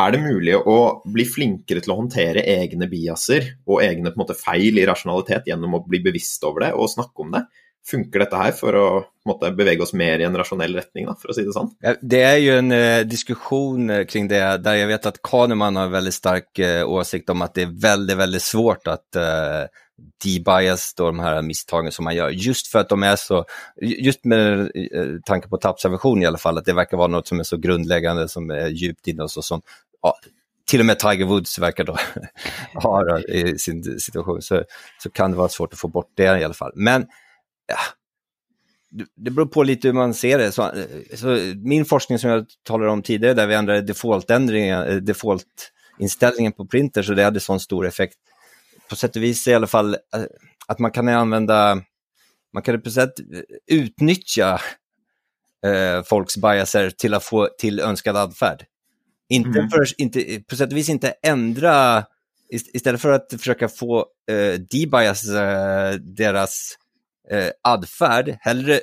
Er 0.00 0.14
det 0.14 0.22
mulig 0.22 0.54
å 0.58 0.76
bli 1.10 1.26
flinkere 1.28 1.82
til 1.82 1.94
å 1.94 1.98
håndtere 2.00 2.44
egne 2.48 2.86
biaser 2.90 3.56
og 3.66 3.82
egne 3.84 4.12
en 4.12 4.20
måte, 4.20 4.38
feil 4.38 4.78
i 4.78 4.86
rasjonalitet 4.88 5.50
gjennom 5.50 5.76
å 5.76 5.82
bli 5.86 6.00
bevisst 6.04 6.44
over 6.46 6.66
det 6.66 6.70
og 6.76 6.90
snakke 6.92 7.26
om 7.26 7.34
det? 7.34 7.44
Funker 7.90 8.22
dette 8.22 8.38
her 8.38 8.52
for 8.54 8.76
å 8.76 8.86
måtte, 9.26 9.50
bevege 9.56 9.82
oss 9.82 9.94
mer 9.96 10.20
i 10.20 10.26
en 10.26 10.36
rasjonell 10.36 10.74
retning, 10.76 11.06
da, 11.08 11.14
for 11.18 11.32
å 11.32 11.36
si 11.36 11.46
det 11.46 11.54
sånn? 11.54 11.70
Ja, 11.84 11.94
det 11.96 12.20
er 12.26 12.38
jo 12.42 12.56
en 12.60 12.74
uh, 12.74 13.02
diskusjon 13.08 13.92
uh, 13.92 14.02
kring 14.08 14.28
det, 14.30 14.40
der 14.64 14.82
jeg 14.82 14.90
vet 14.90 15.08
at 15.10 15.20
Kahneman 15.26 15.80
har 15.80 15.94
veldig 15.94 16.12
sterk 16.14 16.60
uh, 16.60 16.82
åsikt 16.86 17.32
om 17.32 17.46
at 17.46 17.56
det 17.56 17.66
er 17.66 17.78
veldig, 17.86 18.18
veldig 18.20 18.42
svårt 18.44 18.90
at 18.92 19.20
uh, 19.20 19.64
debias 20.24 20.94
de 20.94 21.10
her 21.20 21.40
misstagen 21.42 21.92
som 21.92 22.04
man 22.08 22.16
gjør, 22.16 22.34
just 22.34 22.70
for 22.72 22.82
at 22.82 22.90
de 22.90 23.06
er 23.06 23.16
så, 23.20 23.44
just 23.80 24.24
med 24.28 24.68
eh, 24.74 25.14
tanke 25.26 25.48
på 25.48 25.60
tappsaversion 25.60 26.22
i 26.22 26.28
alle 26.28 26.40
fall, 26.40 26.58
at 26.60 26.68
det 26.68 26.76
verkar 26.76 27.00
være 27.00 27.14
noe 27.14 27.26
som 27.26 27.40
er 27.40 27.48
så 27.48 27.60
grundläggande 27.60 28.28
som 28.28 28.50
er 28.54 28.68
djupt 28.74 29.12
inne 29.12 29.26
oss, 29.26 29.38
så 29.38 29.46
som 29.46 29.64
ja, 30.04 30.12
til 30.70 30.84
og 30.84 30.86
med 30.86 31.00
Tiger 31.00 31.26
Woods 31.26 31.58
verkar 31.58 31.84
då 31.84 31.96
ha 32.84 33.18
i 33.28 33.58
sin 33.58 33.82
situation, 34.00 34.42
så, 34.42 34.62
så 35.02 35.10
kan 35.10 35.32
det 35.32 35.40
være 35.40 35.56
svårt 35.56 35.74
å 35.74 35.80
få 35.80 35.88
bort 35.88 36.12
det 36.16 36.28
i 36.28 36.44
alle 36.44 36.54
fall. 36.56 36.72
Men 36.76 37.08
ja, 37.70 37.80
det 38.90 39.30
beror 39.30 39.46
på 39.46 39.62
lite 39.62 39.88
hur 39.88 39.94
man 39.94 40.14
ser 40.14 40.38
det. 40.38 40.52
Så, 40.52 40.70
så 41.14 41.36
min 41.62 41.84
forskning 41.84 42.18
som 42.18 42.30
jag 42.30 42.46
talade 42.66 42.90
om 42.90 43.02
tidigare, 43.02 43.34
där 43.34 43.46
vi 43.46 43.54
ändrade 43.54 43.80
default-inställningen 43.80 45.04
default 45.04 46.56
på 46.56 46.66
printer, 46.66 47.02
så 47.02 47.14
det 47.14 47.24
hade 47.24 47.40
sån 47.40 47.60
stor 47.60 47.86
effekt. 47.86 48.18
På 48.90 48.96
sätt 48.96 49.16
och 49.16 49.22
vis 49.22 49.48
i 49.48 49.54
alla 49.54 49.66
fall 49.66 49.94
eh, 49.94 50.24
att 50.66 50.78
man 50.78 50.90
kan 50.90 51.08
använda, 51.08 51.82
man 52.52 52.62
kan 52.62 52.82
på 52.82 52.90
sätt 52.90 53.12
utnyttja 53.66 54.60
eh, 55.66 56.02
folks 56.02 56.36
biaser 56.36 56.90
till 56.90 57.14
att 57.14 57.24
få 57.24 57.48
till 57.58 57.80
önskad 57.80 58.16
adfärd. 58.16 58.64
Inte, 59.28 59.58
mm. 59.58 59.70
för, 59.70 60.00
inte, 60.00 60.42
på 60.48 60.56
sätt 60.56 60.72
och 60.72 60.76
vis 60.76 60.88
inte 60.88 61.14
ändra, 61.22 62.04
istället 62.50 63.00
för 63.00 63.12
att 63.12 63.34
försöka 63.38 63.68
få 63.68 64.06
eh, 64.30 64.60
debias 64.60 65.28
eh, 65.28 65.92
deras 65.94 66.76
eh, 67.30 67.48
adfärd, 67.62 68.36
hellre 68.40 68.80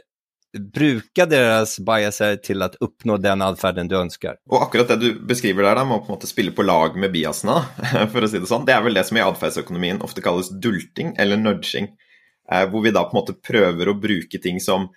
bruke 0.59 1.27
deres 1.29 1.77
biaser 1.85 2.39
til 2.43 2.63
å 2.63 2.69
oppnå 2.83 3.17
den 3.21 3.43
atferden 3.45 3.89
du 3.89 3.97
ønsker. 3.99 4.39
Og 4.51 4.65
akkurat 4.65 4.93
det 4.93 4.99
du 5.01 5.21
beskriver 5.29 5.67
der, 5.67 5.79
da, 5.79 5.85
med 5.87 5.99
å 5.99 6.03
på 6.03 6.11
en 6.11 6.17
måte 6.17 6.29
spille 6.29 6.53
på 6.55 6.65
lag 6.65 6.97
med 6.99 7.13
biasene, 7.13 7.57
for 8.13 8.25
å 8.25 8.31
si 8.31 8.41
det 8.41 8.49
sånn, 8.49 8.67
det 8.67 8.75
er 8.75 8.85
vel 8.85 8.97
det 8.97 9.05
som 9.07 9.19
i 9.19 9.25
atferdsøkonomien 9.25 10.03
ofte 10.05 10.23
kalles 10.25 10.51
dulting 10.51 11.15
eller 11.21 11.39
nudging. 11.41 11.91
Eh, 12.51 12.65
hvor 12.71 12.85
vi 12.85 12.95
da 12.95 13.05
på 13.07 13.15
en 13.15 13.21
måte 13.21 13.37
prøver 13.37 13.91
å 13.91 13.97
bruke 13.99 14.41
ting 14.43 14.61
som 14.63 14.89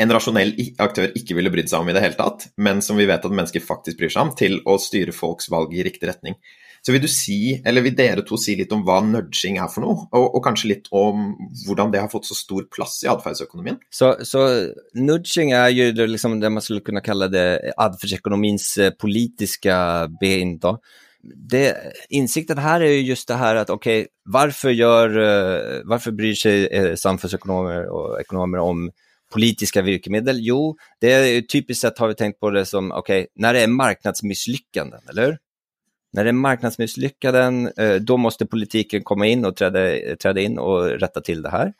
en 0.00 0.10
rasjonell 0.10 0.52
aktør 0.82 1.12
ikke 1.14 1.36
ville 1.38 1.52
brydd 1.54 1.70
seg 1.70 1.84
om 1.84 1.90
i 1.90 1.94
det 1.94 2.02
hele 2.02 2.18
tatt, 2.18 2.48
men 2.58 2.82
som 2.82 2.98
vi 2.98 3.06
vet 3.08 3.24
at 3.24 3.34
mennesker 3.34 3.62
faktisk 3.62 4.00
bryr 4.00 4.12
seg 4.12 4.26
om, 4.26 4.32
til 4.36 4.58
å 4.66 4.76
styre 4.82 5.14
folks 5.14 5.50
valg 5.52 5.74
i 5.76 5.84
riktig 5.86 6.10
retning. 6.10 6.38
Så 6.84 6.92
vil 6.92 7.00
du 7.00 7.08
si, 7.08 7.38
eller 7.64 7.80
vil 7.80 7.94
dere 7.96 8.22
to 8.28 8.36
si 8.36 8.58
litt 8.58 8.72
om 8.76 8.82
hva 8.84 8.98
nudging 9.04 9.56
er 9.56 9.70
for 9.72 9.86
noe, 9.86 10.02
og, 10.12 10.24
og 10.36 10.42
kanskje 10.44 10.68
litt 10.74 10.90
om 10.92 11.30
hvordan 11.64 11.94
det 11.94 12.02
har 12.02 12.10
fått 12.12 12.28
så 12.28 12.36
stor 12.36 12.66
plass 12.72 12.98
i 13.06 13.08
atferdsøkonomien? 13.08 13.78
Så, 13.88 14.10
så, 14.28 14.42
nudging 14.92 15.54
er 15.56 15.70
jo 15.72 15.86
det, 15.96 16.10
liksom 16.12 16.36
det 16.42 16.50
man 16.52 16.64
skulle 16.64 16.84
kunne 16.84 17.00
kalle 17.04 17.30
det 17.32 17.46
atferdsøkonomiens 17.72 18.66
eh, 18.84 18.92
politiske 19.00 19.78
ben. 20.20 20.58
da. 20.60 20.74
Det, 21.24 21.62
insikten 22.12 22.60
her 22.60 22.84
er 22.84 22.98
jo 22.98 23.06
just 23.14 23.30
det 23.32 23.40
her 23.40 23.62
at 23.62 23.72
ok, 23.72 23.88
hvorfor, 24.28 24.74
gjør, 24.76 25.16
eh, 25.24 25.78
hvorfor 25.88 26.12
bryr 26.18 26.36
seg 26.36 26.66
eh, 26.68 26.90
samfunnsøkonomer 27.00 27.88
og 27.88 28.18
økonomer 28.20 28.60
om 28.60 28.84
politiske 29.32 29.80
virkemidler? 29.88 30.36
Jo, 30.44 30.74
det 31.00 31.16
er 31.16 31.48
typisk 31.48 31.80
sett 31.80 32.04
har 32.04 32.12
vi 32.12 32.20
tenkt 32.20 32.42
på 32.44 32.52
det 32.52 32.66
som 32.68 32.92
ok, 32.92 33.14
når 33.40 33.56
det 33.56 33.64
er 33.64 33.74
marknadsmisslyckanden, 33.78 35.08
eller? 35.14 35.38
När 36.14 36.24
är 36.24 36.32
marknadsmisslyckanden, 36.32 37.72
eh, 37.76 37.94
då 37.94 38.16
måste 38.16 38.46
politiken 38.46 39.04
komma 39.04 39.26
in 39.26 39.44
och 39.44 39.56
träda, 39.56 39.80
träda 40.16 40.40
in 40.40 40.58
och 40.58 40.84
rätta 40.84 41.20
till 41.20 41.42
det 41.42 41.50
här. 41.50 41.72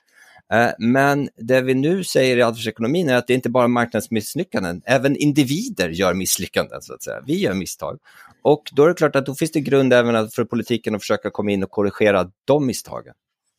Eh, 0.53 0.70
men 0.78 1.28
det 1.37 1.61
vi 1.61 1.74
nu 1.74 2.05
säger 2.05 2.37
i 2.37 2.43
adfärdsekonomin 2.43 3.09
är 3.09 3.16
att 3.16 3.26
det 3.26 3.35
inte 3.35 3.51
bara 3.51 3.64
är 3.64 3.68
marknadsmisslyckanden, 3.68 4.82
även 4.85 5.16
individer 5.16 5.89
gör 5.89 6.14
misslyckanden 6.14 6.82
så 6.82 6.95
att 6.95 7.03
säga. 7.03 7.22
Vi 7.26 7.39
gör 7.39 7.55
misstag. 7.55 7.99
Och 8.43 8.62
då 8.72 8.85
är 8.85 8.89
det 8.89 8.95
klart 8.95 9.16
att 9.16 9.26
då 9.26 9.35
finns 9.35 9.53
det 9.53 9.61
grund 9.61 9.93
även 9.93 10.28
för 10.28 10.45
politiken 10.45 10.95
att 10.95 11.03
försöka 11.03 11.30
komma 11.30 11.51
in 11.51 11.62
och 11.62 11.70
korrigera 11.70 12.30
de 12.45 12.66
misstagen. 12.66 13.14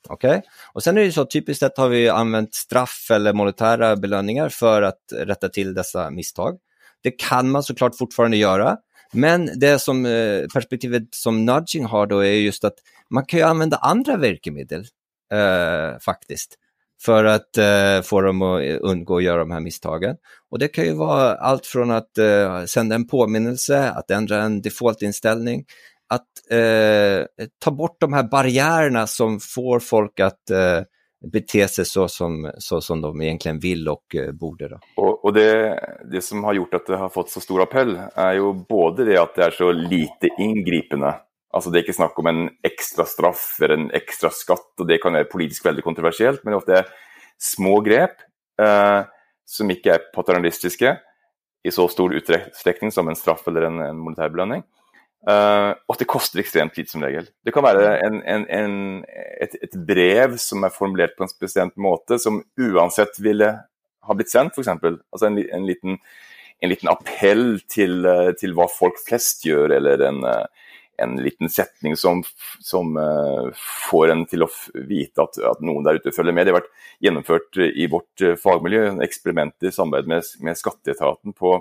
Okay? 0.09 0.41
Och 0.73 0.83
sen 0.83 0.97
är 0.97 1.01
det 1.01 1.11
så 1.11 1.25
typiskt 1.25 1.59
sett 1.59 1.77
har 1.77 1.89
vi 1.89 2.09
använt 2.09 2.53
straff 2.53 3.07
eller 3.11 3.33
monetära 3.33 3.95
belöningar 3.95 4.49
för 4.49 4.81
att 4.81 5.01
rätta 5.11 5.49
till 5.49 5.73
dessa 5.73 6.09
misstag. 6.09 6.57
Det 7.03 7.11
kan 7.11 7.49
man 7.49 7.63
såklart 7.63 7.97
fortfarande 7.97 8.37
göra, 8.37 8.77
men 9.15 9.59
det 9.59 9.79
som 9.79 10.05
eh, 10.05 10.45
perspektivet 10.53 11.03
som 11.11 11.45
nudging 11.45 11.85
har 11.85 12.07
då 12.07 12.19
är 12.19 12.33
just 12.33 12.63
att 12.63 12.75
man 13.09 13.25
kan 13.25 13.39
ju 13.39 13.45
använda 13.45 13.77
andra 13.77 14.17
verkemedel 14.17 14.85
eh, 15.33 15.99
faktiskt 15.99 16.55
för 17.01 17.25
att 17.25 17.57
eh, 17.57 18.01
få 18.01 18.21
dem 18.21 18.41
att 18.41 18.61
undgå 18.81 19.17
att 19.17 19.23
göra 19.23 19.39
de 19.39 19.51
här 19.51 19.59
misstagen. 19.59 20.15
Och 20.51 20.59
det 20.59 20.67
kan 20.67 20.85
ju 20.85 20.93
vara 20.93 21.35
allt 21.35 21.65
från 21.65 21.91
att 21.91 22.17
eh, 22.17 22.65
sända 22.65 22.95
en 22.95 23.07
påminnelse, 23.07 23.89
att 23.89 24.11
ändra 24.11 24.41
en 24.41 24.61
defaultinställning, 24.61 25.65
att 26.09 26.51
eh, 26.51 27.47
ta 27.59 27.71
bort 27.71 27.97
de 27.99 28.13
här 28.13 28.23
barriärerna 28.23 29.07
som 29.07 29.39
får 29.39 29.79
folk 29.79 30.19
att 30.19 30.49
eh, 30.49 30.81
bete 31.31 31.67
sig 31.67 31.85
så 31.85 32.07
som, 32.07 32.51
så 32.57 32.81
som 32.81 33.01
de 33.01 33.21
egentligen 33.21 33.59
vill 33.59 33.89
och 33.89 34.15
eh, 34.15 34.31
borde. 34.31 34.67
Då. 34.69 34.79
Och, 34.95 35.25
och 35.25 35.33
det, 35.33 35.79
det, 36.11 36.21
som 36.21 36.43
har 36.43 36.53
gjort 36.53 36.73
at 36.73 36.85
det 36.85 36.97
har 36.97 37.09
fått 37.09 37.29
så 37.29 37.41
stor 37.41 37.61
appell, 37.61 37.95
er 38.15 38.37
jo 38.39 38.53
både 38.69 39.05
det 39.05 39.17
at 39.21 39.35
det 39.35 39.47
er 39.47 39.57
så 39.57 39.71
lite 39.71 40.31
inngripende. 40.39 41.13
Altså 41.55 41.71
Det 41.71 41.79
er 41.79 41.85
ikke 41.85 41.97
snakk 41.97 42.19
om 42.19 42.27
en 42.27 42.45
ekstra 42.67 43.05
straff 43.07 43.47
eller 43.61 43.77
en 43.77 43.89
ekstra 43.95 44.31
skatt, 44.33 44.73
og 44.79 44.87
det 44.89 44.99
kan 45.03 45.15
være 45.15 45.31
politisk 45.31 45.65
veldig 45.65 45.85
kontroversielt, 45.85 46.43
men 46.43 46.57
ofte 46.57 46.81
er 46.81 46.89
små 47.39 47.79
grep 47.85 48.19
eh, 48.61 49.01
som 49.45 49.71
ikke 49.71 49.93
er 49.93 50.07
paternalistiske 50.15 50.97
i 51.65 51.71
så 51.73 51.87
stor 51.89 52.13
utstrekning 52.13 52.91
som 52.93 53.07
en 53.09 53.17
straff 53.17 53.47
eller 53.47 53.69
en, 53.69 53.79
en 53.81 54.01
monetær 54.01 54.33
belønning. 54.33 54.65
Uh, 55.25 55.73
og 55.89 55.97
det 55.97 56.05
koster 56.05 56.37
ekstremt 56.37 56.75
lite 56.77 56.93
som 56.93 57.01
regel. 57.01 57.25
Det 57.41 57.53
kan 57.53 57.65
være 57.65 57.95
en, 58.05 58.19
en, 58.29 58.43
en, 58.53 58.75
et, 59.41 59.55
et, 59.57 59.77
brev 59.87 60.35
som 60.37 60.61
er 60.67 60.73
formulert 60.73 61.15
på 61.17 61.25
en 61.25 61.31
spesiell 61.31 61.71
måte, 61.81 62.19
som 62.21 62.43
uansett 62.61 63.17
ville 63.25 63.47
ha 64.05 64.15
blitt 64.17 64.29
sendt, 64.29 64.53
f.eks. 64.53 64.69
Altså 64.69 65.25
en, 65.25 65.39
en, 65.41 65.65
liten, 65.65 65.97
en 66.61 66.69
liten 66.69 66.91
appell 66.91 67.57
til, 67.71 68.03
eh, 68.05 68.35
til, 68.37 68.53
hva 68.53 68.67
folk 68.69 68.99
flest 69.01 69.47
gjør, 69.47 69.73
eller 69.79 70.03
en, 70.11 70.19
eh, 70.29 70.67
en 71.01 71.15
liten 71.17 71.49
setning 71.49 71.97
som, 71.97 72.21
som 72.63 72.93
uh, 72.93 73.49
får 73.89 74.13
en 74.13 74.21
til 74.29 74.45
å 74.45 74.51
vite 74.87 75.25
at, 75.25 75.41
at, 75.41 75.63
noen 75.65 75.83
der 75.87 75.97
ute 75.97 76.13
følger 76.13 76.37
med. 76.37 76.45
Det 76.45 76.53
har 76.53 76.61
vært 76.61 76.85
gjennomført 77.03 77.59
i 77.65 77.89
vårt 77.91 78.27
fagmiljø, 78.45 78.83
eksperimenter 79.03 79.73
i 79.73 79.75
samarbeid 79.75 80.13
med, 80.13 80.29
med 80.45 80.61
skatteetaten 80.61 81.33
på 81.35 81.57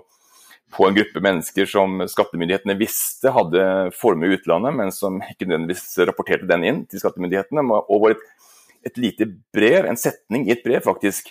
på 0.75 0.87
en 0.89 0.97
gruppe 0.97 1.22
mennesker 1.22 1.68
som 1.70 2.03
skattemyndighetene 2.11 2.77
visste 2.79 3.31
hadde 3.35 3.62
formue 3.95 4.31
i 4.33 4.39
utlandet, 4.39 4.75
men 4.75 4.91
som 4.95 5.20
ikke 5.22 5.47
nødvendigvis 5.47 5.87
rapporterte 6.09 6.49
den 6.51 6.66
inn 6.66 6.83
til 6.91 7.03
skattemyndighetene. 7.03 7.64
Og 7.85 8.03
var 8.03 8.16
et, 8.16 8.25
et 8.91 9.01
lite 9.01 9.29
brev, 9.55 9.87
en 9.87 10.01
setning 10.01 10.49
i 10.49 10.55
et 10.57 10.64
brev 10.66 10.83
faktisk, 10.85 11.31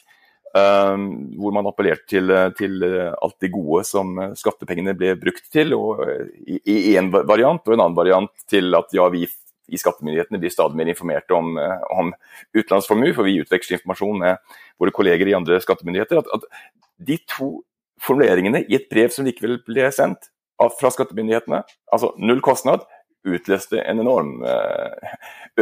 um, 0.56 1.08
hvor 1.39 1.56
man 1.56 1.68
appellerte 1.70 2.08
til, 2.16 2.34
til, 2.60 2.88
alt 3.12 3.38
det 3.44 3.52
gode 3.54 3.84
som 3.89 4.16
skattepengene 4.39 4.96
ble 4.98 5.16
brukt 5.20 5.50
til, 5.52 5.76
og 5.76 6.04
i 6.48 6.96
én 6.96 7.12
variant, 7.14 7.64
og 7.66 7.76
en 7.76 7.88
annen 7.88 8.00
variant 8.00 8.48
til 8.50 8.72
at 8.80 8.96
ja, 8.96 9.10
vi 9.12 9.26
i 9.74 9.80
skattemyndighetene 9.80 10.39
blir 10.41 10.52
stadig 10.52 10.76
mer 10.78 10.89
informert 10.91 11.32
om, 11.36 11.56
om 11.91 12.10
utenlandsformue, 12.56 13.14
for 13.16 13.28
vi 13.28 13.39
utveksler 13.41 13.80
informasjon 13.80 14.24
med 14.24 14.58
våre 14.80 14.91
kolleger 14.96 15.30
i 15.30 15.36
andre 15.38 15.60
skattemyndigheter. 15.64 16.20
At, 16.20 16.28
at 16.36 17.08
de 17.08 17.18
to 17.28 17.54
formuleringene 18.04 18.66
i 18.68 18.78
et 18.78 18.89
brev 18.91 19.14
som 19.14 19.28
likevel 19.28 19.60
ble 19.68 19.89
sendt 19.95 20.30
fra 20.80 20.91
skattemyndighetene, 20.93 21.64
altså 21.91 22.14
null 22.22 22.41
kostnad, 22.45 22.86
utløste 23.28 23.80
en 23.84 24.01
enorm 24.04 24.43
eh, 24.47 25.12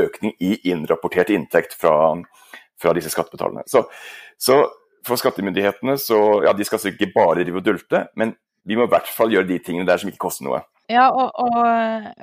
økning 0.01 0.33
i 0.41 0.55
innrapportert 0.71 1.29
inntekt 1.33 1.75
fra, 1.77 1.93
fra 2.81 2.93
disse 2.97 3.11
skattebetalerne. 3.13 3.63
Så, 3.69 3.85
så, 4.41 4.63
for 5.05 5.21
skattemyndighetene 5.21 5.95
så 6.01 6.19
ja, 6.45 6.53
de 6.57 6.65
skal 6.65 6.91
ikke 6.91 7.11
bare 7.13 7.45
rive 7.45 7.61
og 7.61 7.65
dulte, 7.65 8.05
men 8.17 8.35
vi 8.65 8.77
må 8.77 8.85
i 8.85 8.93
hvert 8.93 9.09
fall 9.09 9.33
gjøre 9.33 9.49
de 9.49 9.59
tingene 9.63 9.87
der 9.89 10.01
som 10.01 10.09
ikke 10.09 10.25
koster 10.27 10.45
noe. 10.45 10.61
Ja, 10.91 11.05
og, 11.15 11.29
og, 11.39 11.57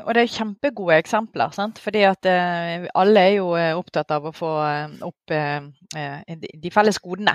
og, 0.04 0.08
det 0.14 0.22
er 0.22 0.32
kjempegode 0.32 0.98
eksempler. 1.00 1.52
Sant? 1.56 1.78
Fordi 1.80 2.02
at 2.04 2.26
eh, 2.28 2.84
alle 2.98 3.22
er 3.24 3.34
jo 3.38 3.52
eh, 3.56 3.72
opptatt 3.76 4.12
av 4.12 4.26
å 4.28 4.32
få 4.34 4.50
eh, 4.66 4.96
opp 5.06 5.34
eh, 5.34 5.68
eh 5.96 6.36
de 6.36 6.72
felles 6.72 6.98
godene. 7.00 7.34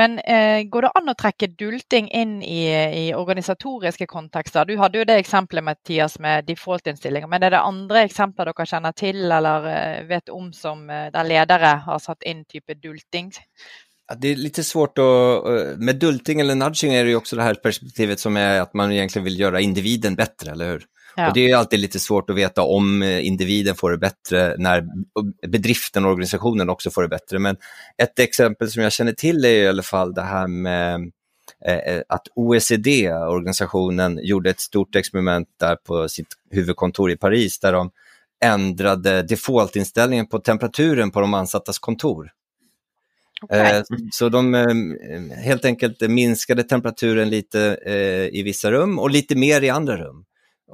Men 0.00 0.16
eh, 0.20 0.64
går 0.70 0.86
det 0.86 0.92
an 1.00 1.12
å 1.12 1.16
trekke 1.20 1.50
dulting 1.60 2.08
inn 2.16 2.38
i, 2.42 2.62
i, 2.72 3.04
organisatoriske 3.14 4.08
kontekster? 4.10 4.64
Du 4.64 4.78
hadde 4.80 5.02
jo 5.02 5.08
det 5.08 5.18
eksempelet 5.20 5.66
Mathias, 5.68 6.16
med 6.18 6.48
default-innstillinger. 6.48 7.28
Men 7.30 7.44
er 7.44 7.54
det 7.54 7.64
andre 7.64 8.06
eksempler 8.08 8.48
dere 8.50 8.68
kjenner 8.70 8.96
til 8.96 9.20
eller 9.26 9.68
vet 10.08 10.32
om 10.32 10.52
som 10.56 10.86
der 10.88 11.28
ledere 11.28 11.76
har 11.84 12.00
satt 12.02 12.24
inn 12.24 12.46
type 12.48 12.78
dulting? 12.80 13.30
Det 14.18 14.28
är 14.28 14.36
lite 14.36 14.64
svårt 14.64 14.98
att, 14.98 15.44
med 15.78 15.96
dulting 15.96 16.40
eller 16.40 16.54
nudging 16.54 16.94
är 16.94 17.04
det 17.04 17.10
ju 17.10 17.16
också 17.16 17.36
det 17.36 17.42
här 17.42 17.54
perspektivet 17.54 18.20
som 18.20 18.36
är 18.36 18.60
att 18.60 18.74
man 18.74 18.92
egentligen 18.92 19.24
vill 19.24 19.40
göra 19.40 19.60
individen 19.60 20.14
bättre, 20.14 20.50
eller 20.50 20.70
hur? 20.70 20.84
Ja. 21.16 21.28
Och 21.28 21.34
det 21.34 21.50
är 21.50 21.56
alltid 21.56 21.80
lite 21.80 21.98
svårt 21.98 22.30
att 22.30 22.36
veta 22.36 22.62
om 22.62 23.02
individen 23.02 23.74
får 23.74 23.90
det 23.90 23.98
bättre 23.98 24.54
när 24.58 24.84
bedriften 25.46 26.04
och 26.04 26.10
organisationen 26.10 26.70
också 26.70 26.90
får 26.90 27.02
det 27.02 27.08
bättre. 27.08 27.38
Men 27.38 27.56
ett 28.02 28.18
exempel 28.18 28.70
som 28.70 28.82
jag 28.82 28.92
känner 28.92 29.12
till 29.12 29.44
är 29.44 29.48
i 29.48 29.68
alla 29.68 29.82
fall 29.82 30.14
det 30.14 30.22
här 30.22 30.46
med 30.46 31.12
eh, 31.66 32.02
att 32.08 32.28
OECD, 32.34 33.12
organisationen, 33.12 34.20
gjorde 34.22 34.50
ett 34.50 34.60
stort 34.60 34.96
experiment 34.96 35.48
där 35.60 35.76
på 35.76 36.08
sitt 36.08 36.28
huvudkontor 36.50 37.10
i 37.10 37.16
Paris 37.16 37.60
där 37.60 37.72
de 37.72 37.90
ändrade 38.44 39.22
defaultinställningen 39.22 40.26
på 40.26 40.38
temperaturen 40.38 41.10
på 41.10 41.20
de 41.20 41.34
ansattas 41.34 41.78
kontor. 41.78 42.30
Okay. 43.44 43.78
Eh, 43.78 43.82
så 44.12 44.28
de 44.28 44.54
eh, 44.54 45.38
helt 45.44 45.64
enkelt 45.64 46.00
minskade 46.00 46.62
temperaturen 46.62 47.30
lite 47.30 47.78
eh, 47.86 48.38
i 48.38 48.42
vissa 48.44 48.72
rum 48.72 48.98
och 48.98 49.10
lite 49.10 49.36
mer 49.36 49.62
i 49.62 49.70
andra 49.70 49.96
rum. 49.96 50.24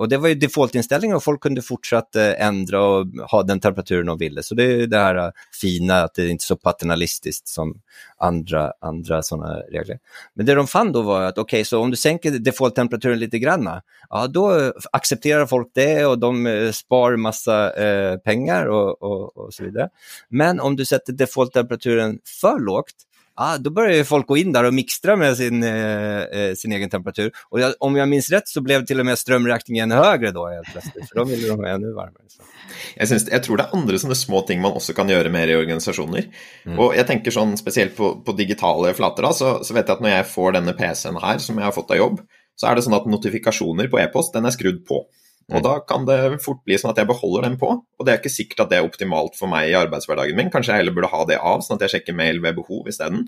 Och 0.00 0.08
det 0.08 0.18
var 0.18 0.28
ju 0.28 0.34
defaultinställningen 0.34 1.16
och 1.16 1.24
folk 1.24 1.40
kunde 1.40 1.62
fortsatt 1.62 2.16
ändra 2.16 2.82
och 2.82 3.06
ha 3.30 3.42
den 3.42 3.60
temperaturen 3.60 4.06
de 4.06 4.18
ville. 4.18 4.42
Så 4.42 4.54
det 4.54 4.64
är 4.64 4.86
det 4.86 4.98
här 4.98 5.32
fina, 5.60 5.94
att 5.94 6.14
det 6.14 6.22
är 6.22 6.28
inte 6.28 6.44
så 6.44 6.56
paternalistiskt 6.56 7.48
som 7.48 7.80
andra, 8.18 8.72
andra 8.80 9.22
sådana 9.22 9.54
regler. 9.54 9.98
Men 10.34 10.46
det 10.46 10.54
de 10.54 10.66
fann 10.66 10.92
då 10.92 11.02
var 11.02 11.30
okej, 11.30 11.40
okay, 11.40 11.64
så 11.64 11.80
om 11.80 11.90
du 11.90 11.96
sänker 11.96 12.30
default-temperaturen 12.30 13.18
lite 13.18 13.38
grann, 13.38 13.80
ja 14.10 14.26
då 14.26 14.72
accepterar 14.92 15.46
folk 15.46 15.70
det 15.74 16.06
och 16.06 16.18
de 16.18 16.70
spar 16.74 17.16
massa 17.16 17.72
eh, 17.72 18.16
pengar 18.16 18.66
och, 18.66 19.02
och, 19.02 19.36
och, 19.36 19.54
så 19.54 19.64
vidare. 19.64 19.88
Men 20.28 20.60
om 20.60 20.76
du 20.76 20.84
sätter 20.84 21.12
default-temperaturen 21.12 22.18
för 22.40 22.58
lågt, 22.58 22.94
ah, 23.34 23.58
då 23.58 23.70
började 23.70 24.04
folk 24.04 24.26
gå 24.26 24.36
in 24.36 24.52
där 24.52 24.64
och 24.64 24.74
mixtra 24.74 25.16
med 25.16 25.36
sin, 25.36 25.62
eh, 25.62 26.22
eh, 26.22 26.54
sin 26.54 26.72
egen 26.72 26.90
temperatur. 26.90 27.32
Och 27.48 27.60
jag, 27.60 27.74
om 27.80 27.96
jag 27.96 28.08
minns 28.08 28.30
rätt 28.30 28.48
så 28.48 28.60
blev 28.60 28.86
till 28.86 29.00
och 29.00 29.06
med 29.06 29.18
strömräkningen 29.18 29.90
högre 29.90 30.30
då 30.30 30.46
helt 30.48 30.72
plötsligt, 30.72 31.08
för 31.08 31.16
då 31.16 31.24
ville 31.24 31.48
de 31.48 31.58
ha 31.58 31.68
ännu 31.68 31.92
varmare. 31.92 32.24
Så. 32.28 32.42
Jeg, 32.96 33.08
synes, 33.08 33.28
jeg, 33.30 33.42
tror 33.44 33.60
det 33.60 33.66
er 33.66 33.76
andre 33.76 33.98
sånne 34.02 34.16
små 34.18 34.42
ting 34.48 34.60
man 34.62 34.76
også 34.78 34.94
kan 34.96 35.10
gjøre 35.10 35.32
mer 35.32 35.50
i 35.50 35.56
organisasjoner. 35.58 36.28
Mm. 36.66 36.76
Og 36.78 36.94
jeg 36.96 37.06
tenker 37.08 37.34
sånn 37.34 37.56
spesielt 37.60 37.96
på, 37.96 38.12
på 38.26 38.34
digitale 38.38 38.92
flater, 38.98 39.26
da, 39.26 39.32
så, 39.36 39.54
så, 39.66 39.76
vet 39.76 39.88
jeg 39.88 39.98
at 39.98 40.04
når 40.04 40.14
jeg 40.14 40.28
får 40.34 40.58
denne 40.58 40.76
PC-en 40.78 41.20
her 41.22 41.42
som 41.42 41.58
jeg 41.58 41.68
har 41.68 41.76
fått 41.76 41.94
av 41.94 42.00
jobb, 42.00 42.20
så 42.58 42.68
er 42.68 42.76
det 42.76 42.84
sånn 42.84 42.98
at 42.98 43.08
notifikasjoner 43.08 43.88
på 43.90 44.00
e-post, 44.02 44.34
den 44.36 44.48
er 44.48 44.54
skrudd 44.54 44.82
på. 44.88 45.04
Og 45.50 45.58
mm. 45.58 45.64
da 45.66 45.74
kan 45.86 46.06
det 46.06 46.18
fort 46.44 46.62
bli 46.66 46.78
sånn 46.78 46.92
at 46.92 47.00
jeg 47.02 47.10
beholder 47.10 47.48
den 47.48 47.58
på, 47.60 47.70
og 47.82 48.06
det 48.06 48.12
er 48.12 48.20
ikke 48.20 48.32
sikkert 48.32 48.64
at 48.64 48.72
det 48.72 48.80
er 48.80 48.86
optimalt 48.86 49.38
for 49.38 49.50
meg 49.50 49.70
i 49.70 49.76
arbeidshverdagen 49.78 50.38
min. 50.38 50.50
Kanskje 50.52 50.76
jeg 50.76 50.84
heller 50.84 50.94
burde 50.96 51.10
ha 51.10 51.22
det 51.26 51.38
av, 51.38 51.64
sånn 51.66 51.78
at 51.78 51.86
jeg 51.86 51.96
sjekker 51.96 52.16
mail 52.16 52.38
ved 52.44 52.58
behov 52.60 52.90
isteden. 52.90 53.24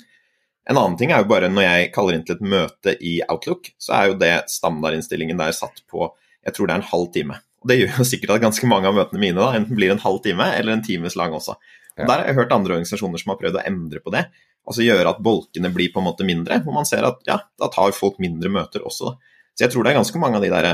En 0.70 0.78
annen 0.78 0.94
ting 0.98 1.10
er 1.10 1.24
jo 1.24 1.30
bare 1.32 1.50
når 1.50 1.66
jeg 1.66 1.92
kaller 1.94 2.16
inn 2.16 2.26
til 2.26 2.38
et 2.38 2.44
møte 2.52 2.94
i 3.02 3.16
Outlook, 3.26 3.72
så 3.82 3.96
er 3.98 4.10
jo 4.12 4.18
det 4.20 4.34
standardinnstillingen 4.52 5.40
der 5.40 5.56
satt 5.56 5.82
på 5.90 6.12
jeg 6.42 6.54
tror 6.56 6.68
det 6.68 6.74
er 6.74 6.82
en 6.82 6.90
halv 6.92 7.10
time. 7.14 7.38
Og 7.62 7.70
Det 7.70 7.78
gjør 7.78 7.98
jo 8.00 8.06
sikkert 8.06 8.36
at 8.36 8.46
ganske 8.46 8.68
mange 8.70 8.90
av 8.90 8.96
møtene 8.96 9.22
mine 9.22 9.38
da, 9.38 9.52
enten 9.58 9.78
blir 9.78 9.92
en 9.94 10.02
halv 10.02 10.22
time 10.24 10.48
eller 10.56 10.74
en 10.74 10.82
times 10.86 11.14
lang 11.18 11.34
også. 11.34 11.54
Og 11.98 12.08
Der 12.08 12.22
har 12.22 12.26
jeg 12.26 12.38
hørt 12.38 12.54
andre 12.54 12.78
organisasjoner 12.78 13.20
som 13.20 13.34
har 13.34 13.38
prøvd 13.42 13.60
å 13.60 13.66
endre 13.68 14.02
på 14.02 14.14
det. 14.14 14.24
Altså 14.66 14.86
gjøre 14.86 15.10
at 15.10 15.22
bolkene 15.22 15.70
blir 15.74 15.92
på 15.94 16.00
en 16.00 16.06
måte 16.06 16.26
mindre, 16.26 16.60
hvor 16.62 16.74
man 16.74 16.86
ser 16.86 17.06
at 17.06 17.22
ja, 17.26 17.40
da 17.58 17.68
tar 17.70 17.94
folk 17.94 18.18
mindre 18.22 18.50
møter 18.50 18.84
også. 18.86 19.10
Da. 19.12 19.38
Så 19.54 19.66
jeg 19.66 19.74
tror 19.74 19.84
det 19.84 19.92
er 19.92 20.00
ganske 20.00 20.22
mange 20.22 20.38
av 20.38 20.46
de 20.46 20.50
der 20.52 20.68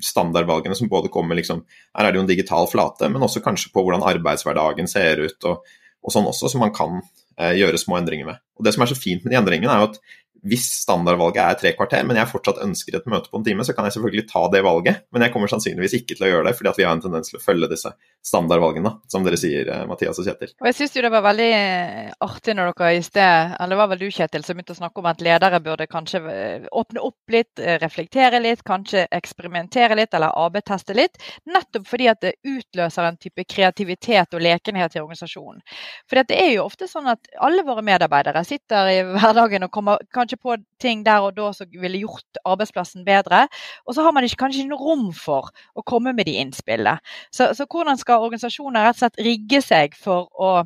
standardvalgene 0.00 0.76
som 0.76 0.88
både 0.88 1.10
kommer 1.12 1.36
liksom 1.36 1.64
Her 1.96 2.06
er 2.06 2.12
det 2.12 2.20
jo 2.20 2.24
en 2.24 2.30
digital 2.30 2.68
flate, 2.70 3.10
men 3.12 3.22
også 3.22 3.42
kanskje 3.44 3.72
på 3.74 3.84
hvordan 3.84 4.04
arbeidshverdagen 4.08 4.88
ser 4.88 5.20
ut 5.26 5.48
og, 5.50 5.66
og 6.00 6.14
sånn 6.14 6.28
også, 6.30 6.48
som 6.52 6.64
man 6.64 6.72
kan 6.72 7.00
eh, 7.36 7.56
gjøre 7.58 7.80
små 7.80 7.98
endringer 7.98 8.28
med. 8.30 8.40
Og 8.58 8.64
Det 8.64 8.74
som 8.74 8.84
er 8.84 8.92
så 8.92 8.98
fint 8.98 9.24
med 9.24 9.34
de 9.34 9.40
endringene, 9.40 9.72
er 9.72 9.84
jo 9.84 9.90
at 9.90 10.00
hvis 10.46 10.66
standardvalget 10.82 11.40
er 11.42 11.58
tre 11.60 11.72
kvarter, 11.76 12.04
men 12.06 12.16
jeg 12.16 12.30
fortsatt 12.30 12.62
ønsker 12.64 12.96
et 12.96 13.08
møte 13.10 13.28
på 13.30 13.40
en 13.40 13.44
time, 13.44 13.64
så 13.66 13.74
kan 13.76 13.86
jeg 13.86 13.96
selvfølgelig 13.96 14.26
ta 14.30 14.46
det 14.52 14.62
valget. 14.64 15.02
Men 15.12 15.24
jeg 15.24 15.34
kommer 15.34 15.50
sannsynligvis 15.52 15.98
ikke 16.00 16.16
til 16.16 16.26
å 16.26 16.30
gjøre 16.30 16.48
det, 16.48 16.54
fordi 16.58 16.72
vi 16.78 16.86
har 16.86 16.96
en 16.96 17.02
tendens 17.04 17.32
til 17.32 17.40
å 17.40 17.42
følge 17.44 17.68
disse 17.70 17.92
standardvalgene, 18.26 18.92
som 19.08 19.24
dere 19.24 19.38
sier, 19.40 19.68
eh, 19.68 19.84
Mathias 19.88 20.18
og 20.20 20.26
Kjetil. 20.28 20.52
Og 20.60 20.68
jeg 20.68 20.76
syns 20.76 20.96
det 20.96 21.12
var 21.12 21.24
veldig 21.24 21.48
eh, 21.56 22.10
artig 22.24 22.54
når 22.56 22.72
dere 22.72 22.90
i 22.96 23.02
sted, 23.04 23.54
eller 23.56 23.74
det 23.74 23.80
var 23.80 23.90
vel 23.92 24.02
du 24.02 24.08
Kjetil, 24.12 24.44
som 24.44 24.58
begynte 24.58 24.76
å 24.76 24.80
snakke 24.80 25.00
om 25.00 25.08
at 25.10 25.24
ledere 25.24 25.60
burde 25.64 25.88
kanskje 25.90 26.20
eh, 26.32 26.68
åpne 26.82 27.04
opp 27.04 27.32
litt, 27.32 27.62
reflektere 27.80 28.40
litt, 28.42 28.64
kanskje 28.66 29.06
eksperimentere 29.16 29.96
litt 29.98 30.16
eller 30.16 30.36
AB-teste 30.36 30.96
litt. 30.96 31.20
Nettopp 31.48 31.88
fordi 31.88 32.10
at 32.12 32.20
det 32.24 32.34
utløser 32.44 33.08
en 33.08 33.20
type 33.20 33.44
kreativitet 33.48 34.36
og 34.36 34.44
lekenhet 34.44 34.96
i 34.96 35.02
organisasjonen. 35.02 35.64
For 36.08 36.20
det 36.20 36.36
er 36.36 36.52
jo 36.54 36.66
ofte 36.66 36.88
sånn 36.90 37.08
at 37.10 37.30
alle 37.40 37.64
våre 37.66 37.84
medarbeidere 37.86 38.44
sitter 38.46 38.92
i 38.92 39.00
hverdagen 39.14 39.64
og 39.66 39.72
kommer 39.72 40.04
kanskje 40.14 40.29
kanskje 40.30 40.42
på 40.42 40.56
ting 40.80 41.04
der 41.04 41.20
og 41.24 41.34
da 41.36 41.52
som 41.52 41.66
ville 41.70 42.00
gjort 42.00 42.40
arbeidsplassen 42.44 43.04
bedre. 43.04 43.48
Og 43.86 43.94
så 43.94 44.02
har 44.02 44.12
man 44.12 44.24
ikke, 44.24 44.44
kanskje 44.44 44.62
ikke 44.62 44.74
noe 44.74 44.84
rom 44.84 45.12
for 45.12 45.50
å 45.74 45.82
komme 45.82 46.12
med 46.14 46.26
de 46.26 46.38
innspillene. 46.40 47.00
Så, 47.32 47.52
så 47.54 47.66
hvordan 47.66 47.98
skal 47.98 48.22
organisasjoner 48.22 48.84
rett 48.84 48.96
og 48.96 49.04
slett 49.04 49.24
rigge 49.24 49.62
seg 49.62 49.94
for 49.94 50.28
å 50.38 50.64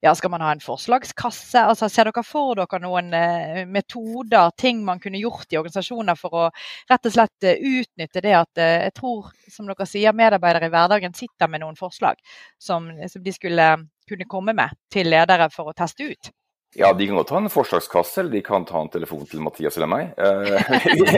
ja, 0.00 0.14
Skal 0.16 0.30
man 0.30 0.40
ha 0.40 0.54
en 0.54 0.62
forslagskasse? 0.64 1.60
Altså, 1.60 1.84
ser 1.92 2.08
dere 2.08 2.22
for 2.24 2.56
dere 2.56 2.78
noen 2.80 3.12
eh, 3.12 3.66
metoder, 3.68 4.48
ting 4.56 4.80
man 4.80 4.96
kunne 4.96 5.20
gjort 5.20 5.52
i 5.52 5.58
organisasjoner 5.60 6.16
for 6.16 6.38
å 6.40 6.46
rett 6.88 7.10
og 7.10 7.12
slett 7.12 7.44
eh, 7.44 7.60
utnytte 7.60 8.22
det 8.24 8.32
at 8.32 8.62
eh, 8.64 8.86
jeg 8.86 8.96
tror, 8.96 9.28
som 9.52 9.68
dere 9.68 9.84
sier, 9.84 10.16
medarbeidere 10.16 10.70
i 10.70 10.72
hverdagen 10.72 11.12
sitter 11.12 11.52
med 11.52 11.60
noen 11.60 11.76
forslag 11.76 12.16
som, 12.56 12.88
som 13.12 13.28
de 13.28 13.36
skulle 13.36 13.70
kunne 14.08 14.32
komme 14.32 14.56
med 14.56 14.72
til 14.88 15.12
ledere 15.12 15.52
for 15.52 15.68
å 15.68 15.76
teste 15.76 16.08
ut? 16.08 16.32
Ja, 16.78 16.92
de 16.94 17.02
kan 17.06 17.16
godt 17.18 17.28
ta 17.32 17.38
en 17.40 17.48
forslagskasse, 17.50 18.20
eller 18.20 18.30
de 18.36 18.40
kan 18.46 18.64
ta 18.66 18.78
en 18.78 18.88
telefon 18.92 19.24
til 19.26 19.40
Mathias 19.42 19.76
eller 19.78 19.88
meg. 19.90 20.04
Eh, 20.14 20.46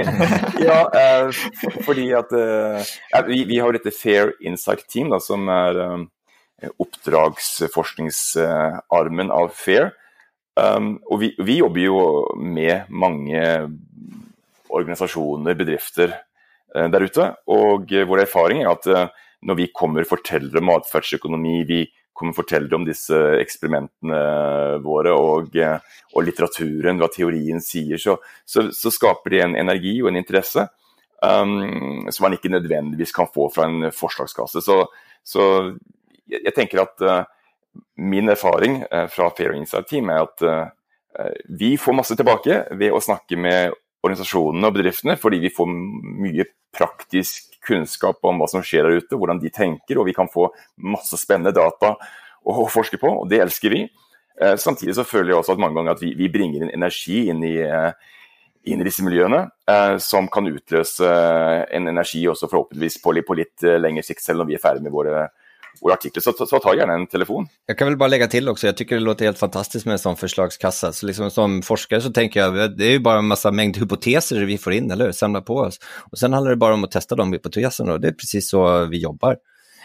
ja, 0.69 0.81
eh, 0.97 1.29
fordi 1.85 2.07
at 2.17 2.33
eh, 2.33 2.81
vi, 3.29 3.45
vi, 3.51 3.59
har 3.61 3.73
dette 3.77 3.93
Fair 3.93 4.33
Insight 4.41 4.89
Team, 4.89 5.11
da, 5.13 5.21
som 5.21 5.49
er 5.53 6.09
oppdragsforskningsarmen 6.81 9.29
av 9.35 9.49
Fair. 9.53 9.93
Um, 10.57 11.01
og 11.09 11.21
vi, 11.21 11.59
jobber 11.59 11.81
jo 11.81 12.27
med 12.37 12.85
mange 12.93 13.69
organisasjoner, 14.73 15.55
bedrifter 15.57 16.13
der 16.73 17.03
ute. 17.05 17.35
Og 17.53 17.93
vår 18.09 18.19
erfaring 18.25 18.63
er 18.65 18.71
at 18.73 18.87
når 19.45 19.55
vi 19.59 19.75
kommer 19.75 20.01
og 20.05 20.09
forteller 20.15 20.59
om 20.63 20.69
atferdsøkonomi, 20.79 21.65
vi 21.69 21.93
kommer 22.13 22.35
og 22.35 22.43
forteller 22.43 22.77
om 22.77 22.85
disse 22.87 23.17
eksperimentene 23.41 24.21
våre 24.85 25.15
og, 25.17 25.57
og 26.13 26.27
litteraturen, 26.27 27.01
hva 27.01 27.09
teorien 27.13 27.63
sier, 27.65 28.01
så, 28.01 28.19
så, 28.45 28.69
så, 28.77 28.93
skaper 28.93 29.35
det 29.35 29.43
en 29.47 29.59
energi 29.65 29.97
og 30.03 30.11
en 30.11 30.21
interesse 30.21 30.67
um, 31.23 32.09
som 32.11 32.27
man 32.27 32.37
ikke 32.37 32.53
nødvendigvis 32.53 33.15
kan 33.17 33.31
få 33.33 33.49
fra 33.55 33.69
en 33.69 33.89
forslagskasse. 33.95 34.63
Så, 34.65 34.79
så 35.25 35.45
jeg, 36.27 36.43
jeg, 36.43 36.55
tenker 36.57 36.85
at 36.85 37.07
uh, 37.07 37.23
min 37.97 38.29
erfaring 38.33 38.83
uh, 38.85 39.07
fra 39.13 39.31
Fair 39.37 39.57
Inside 39.57 39.89
Team 39.91 40.13
er 40.13 40.27
at 40.27 40.45
uh, 40.47 41.29
vi 41.49 41.75
får 41.81 41.97
masse 41.97 42.17
tilbake 42.19 42.65
ved 42.79 42.93
å 42.93 43.03
snakke 43.03 43.39
med 43.41 43.75
organisasjonene 44.03 44.69
og 44.69 44.77
bedriftene, 44.77 45.19
fordi 45.21 45.39
vi 45.45 45.53
får 45.55 45.69
mye 45.71 46.47
praktisk 46.75 47.52
kunnskap 47.67 48.23
om 48.27 48.41
hva 48.43 48.49
som 48.51 48.65
skjer 48.65 48.89
der 48.89 49.03
ute, 49.03 49.19
hvordan 49.19 49.41
de 49.43 49.53
tenker, 49.55 49.99
og 49.99 50.09
vi 50.09 50.17
kan 50.17 50.31
få 50.31 50.49
masse 50.83 51.19
spennende 51.21 51.55
data 51.57 51.95
å 52.43 52.67
forske 52.71 52.99
på, 52.99 53.11
og 53.23 53.29
det 53.31 53.43
elsker 53.45 53.75
vi. 53.75 53.85
Eh, 54.41 54.57
samtidig 54.59 54.97
så 54.97 55.07
føler 55.07 55.33
jeg 55.33 55.39
også 55.43 55.55
at 55.55 55.63
mange 55.63 55.79
ganger 55.79 55.95
at 55.95 56.03
vi, 56.03 56.15
vi 56.19 56.31
bringer 56.33 56.65
en 56.65 56.75
energi 56.75 57.27
inn 57.31 57.45
i, 57.47 57.55
eh, 57.63 57.93
inn 58.73 58.83
i 58.83 58.87
disse 58.87 59.05
miljøene, 59.07 59.45
eh, 59.71 59.97
som 60.03 60.29
kan 60.33 60.49
utløse 60.51 61.13
en 61.71 61.91
energi 61.93 62.25
også 62.31 62.51
forhåpentligvis 62.51 62.99
på, 63.05 63.15
på 63.29 63.39
litt 63.39 63.67
lengre 63.83 64.05
sikt, 64.07 64.25
selv 64.25 64.43
når 64.43 64.51
vi 64.51 64.59
er 64.59 64.65
ferdig 64.65 64.87
med 64.87 64.95
våre 64.95 65.29
våra 65.81 65.95
artikkel, 65.95 66.23
så, 66.23 66.33
så, 66.33 66.59
ta 66.59 66.77
gärna 66.77 66.93
en 66.93 67.07
telefon. 67.07 67.47
Jag 67.66 67.79
kan 67.79 67.89
väl 67.89 67.97
bara 67.97 68.09
lägga 68.09 68.27
till 68.27 68.49
också, 68.49 68.66
jag 68.66 68.77
tycker 68.77 68.95
det 68.95 69.01
låter 69.01 69.25
helt 69.25 69.39
fantastiskt 69.39 69.87
med 69.87 69.93
en 69.93 69.99
sån 69.99 70.16
förslagskassa. 70.16 70.93
Så 70.93 71.07
liksom 71.07 71.31
som 71.31 71.62
forskare 71.62 72.01
så 72.01 72.12
tänker 72.12 72.41
jag, 72.41 72.77
det 72.79 72.85
är 72.85 72.91
ju 72.91 72.99
bara 72.99 73.18
en 73.18 73.27
massa 73.27 73.53
mängd 73.53 73.77
hypoteser 73.77 74.45
vi 74.45 74.59
får 74.59 74.73
in, 74.73 74.91
eller 74.91 75.05
hur? 75.05 75.12
Samlar 75.12 75.41
på 75.41 75.55
oss. 75.57 75.79
Och 76.12 76.18
sen 76.18 76.33
handlar 76.33 76.51
det 76.51 76.57
bara 76.57 76.75
om 76.75 76.85
att 76.85 76.91
testa 76.91 77.16
de 77.16 77.33
hypoteserna 77.33 77.93
och 77.93 78.01
det 78.01 78.09
är 78.09 78.12
precis 78.12 78.51
så 78.51 78.85
vi 78.85 78.99
jobbar. 78.99 79.37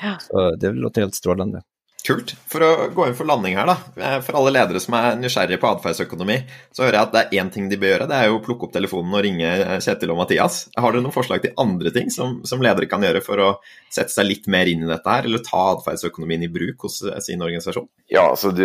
Ja. 0.01 0.17
Så 0.19 0.55
det 0.55 0.71
låter 0.71 1.01
helt 1.01 1.15
strålande. 1.15 1.61
Kult. 2.05 2.31
For 2.47 2.63
å 2.63 2.69
gå 2.93 3.07
inn 3.07 3.15
for 3.17 3.27
landing 3.27 3.57
her, 3.57 3.67
da. 3.67 3.75
Eh, 3.99 4.17
for 4.23 4.37
alle 4.39 4.53
ledere 4.55 4.79
som 4.79 4.95
er 4.95 5.17
nysgjerrige 5.19 5.59
på 5.59 5.67
atferdsøkonomi, 5.73 6.37
så 6.71 6.85
hører 6.85 6.95
jeg 6.95 7.07
at 7.07 7.15
det 7.15 7.23
er 7.23 7.41
én 7.41 7.49
ting 7.51 7.65
de 7.67 7.79
bør 7.81 7.91
gjøre. 7.91 8.07
Det 8.07 8.15
er 8.17 8.29
jo 8.29 8.37
å 8.37 8.43
plukke 8.45 8.67
opp 8.67 8.75
telefonen 8.75 9.17
og 9.17 9.23
ringe 9.25 9.49
eh, 9.49 9.73
Kjetil 9.83 10.13
og 10.13 10.21
Mathias. 10.21 10.59
Har 10.77 10.93
dere 10.93 11.03
noen 11.03 11.15
forslag 11.15 11.43
til 11.43 11.57
andre 11.59 11.91
ting 11.95 12.11
som, 12.13 12.37
som, 12.47 12.63
ledere 12.63 12.87
kan 12.87 13.03
gjøre 13.03 13.23
for 13.25 13.43
å 13.43 13.49
sette 13.91 14.13
seg 14.13 14.29
litt 14.29 14.47
mer 14.53 14.71
inn 14.71 14.85
i 14.85 14.91
dette 14.91 15.17
her, 15.17 15.27
eller 15.27 15.43
ta 15.43 15.63
atferdsøkonomien 15.73 16.45
i 16.47 16.51
bruk 16.53 16.87
hos 16.87 17.01
eh, 17.03 17.17
sin 17.25 17.43
organisasjon? 17.43 17.89
Ja, 18.13 18.29
altså 18.29 18.53
du, 18.55 18.63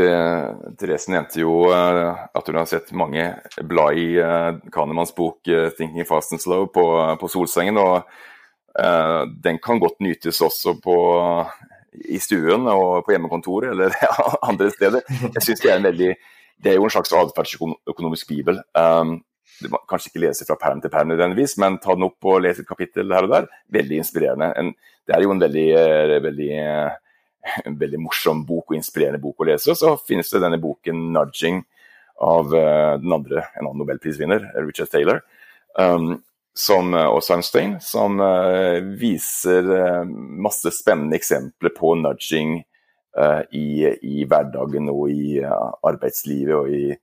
Therese 0.79 1.11
nevnte 1.11 1.43
jo 1.43 1.57
at 1.73 2.47
hun 2.47 2.61
har 2.61 2.69
sett 2.71 2.93
mange 2.95 3.27
blad 3.67 3.99
i 3.99 4.07
Kahnemans 4.71 5.17
bok 5.17 5.41
'Thinking 5.49 6.07
Fast 6.07 6.37
and 6.37 6.45
Slow' 6.45 6.69
på, 6.71 6.87
på 7.19 7.33
Solsengen. 7.33 7.81
og 7.81 8.05
uh, 8.79 9.23
Den 9.43 9.59
kan 9.59 9.83
godt 9.83 9.99
nytes 10.05 10.39
også 10.47 10.77
på 10.85 10.97
i 11.93 12.21
stuen 12.23 12.69
og 12.71 13.03
på 13.07 13.15
hjemmekontoret 13.15 13.75
eller 13.75 13.97
andre 14.51 14.71
steder. 14.73 15.05
Jeg 15.09 15.45
synes 15.45 15.61
det 15.61 15.73
er 15.73 15.81
en 15.81 15.91
veldig 15.91 16.15
Det 16.63 16.71
er 16.71 16.77
jo 16.79 16.87
en 16.87 16.95
slags 16.95 17.13
atferdsøkonomisk 17.19 18.29
bibel. 18.29 18.61
Um, 18.79 19.17
kanskje 19.91 20.13
ikke 20.13 20.21
lese 20.23 20.47
fra 20.47 20.57
perm 20.61 20.81
til 20.81 20.93
perm 20.93 21.09
nødvendigvis, 21.11 21.57
men 21.59 21.81
ta 21.83 21.97
den 21.97 22.07
opp 22.07 22.29
og 22.31 22.43
lese 22.45 22.63
et 22.63 22.69
kapittel 22.69 23.11
her 23.13 23.27
og 23.27 23.33
der. 23.33 23.49
Veldig 23.75 23.99
inspirerende. 23.99 24.53
En, 24.59 24.71
det 25.07 25.17
er 25.17 25.25
jo 25.25 25.33
en 25.35 25.43
veldig, 25.43 25.67
eh, 25.75 26.23
veldig, 26.23 26.51
en 27.67 27.79
veldig 27.81 28.01
morsom 28.05 28.45
bok 28.47 28.71
og 28.71 28.79
inspirerende 28.79 29.21
bok 29.23 29.43
å 29.43 29.49
lese. 29.51 29.73
Og 29.75 29.81
så 29.81 29.97
finnes 30.07 30.31
det 30.31 30.43
denne 30.45 30.61
boken 30.63 31.03
'Nudging' 31.11 31.65
av 32.23 32.55
uh, 32.55 32.95
den 33.03 33.13
andre, 33.13 33.43
en 33.59 33.67
annen 33.67 33.83
nobelprisvinner, 33.83 34.53
Richard 34.63 34.93
Taylor. 34.93 35.25
Um, 35.75 36.23
som, 36.55 36.95
eh, 36.95 37.09
og 37.09 37.23
Sunstein, 37.25 37.79
som 37.81 38.21
uh, 38.21 38.79
viser 38.99 39.69
uh, 39.73 40.05
masse 40.07 40.73
spennende 40.75 41.17
eksempler 41.17 41.75
på 41.77 41.97
nudging 42.01 42.61
i, 43.53 43.67
i, 43.85 44.23
hverdagen 44.25 44.87
og 44.89 45.11
i 45.13 45.35
arbeidslivet 45.45 46.55
og 46.57 46.71
i 46.73 46.95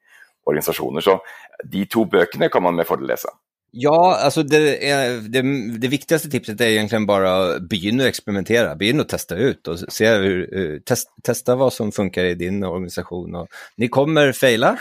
organisasjoner. 0.50 1.06
Så 1.06 1.20
de 1.70 1.84
to 1.86 2.08
bøkene 2.10 2.50
kan 2.50 2.66
man 2.66 2.80
med 2.80 2.89
fordel 2.89 3.12
lese. 3.12 3.30
Ja, 3.72 4.16
altså 4.26 4.41
det, 4.41 4.60
det, 5.30 5.43
det, 5.78 5.89
viktigste 5.91 6.30
tipset 6.34 6.62
er 6.62 6.72
egentlig 6.72 7.04
bare 7.06 7.60
begynne 7.62 8.08
å 8.08 8.10
eksperimentere. 8.10 8.74
Begynne 8.80 9.06
å 9.06 9.10
teste 9.10 9.38
ut 9.38 9.70
og 9.70 9.84
se 9.93 10.10
test, 10.89 11.12
teste 11.26 11.54
hva 11.54 11.70
som 11.74 11.93
funker 11.93 12.32
i 12.32 12.39
din 12.39 12.64
organisasjon. 12.66 13.43
Og 13.43 13.62
ni 13.78 13.91
kommer 13.93 14.34
feile, 14.34 14.74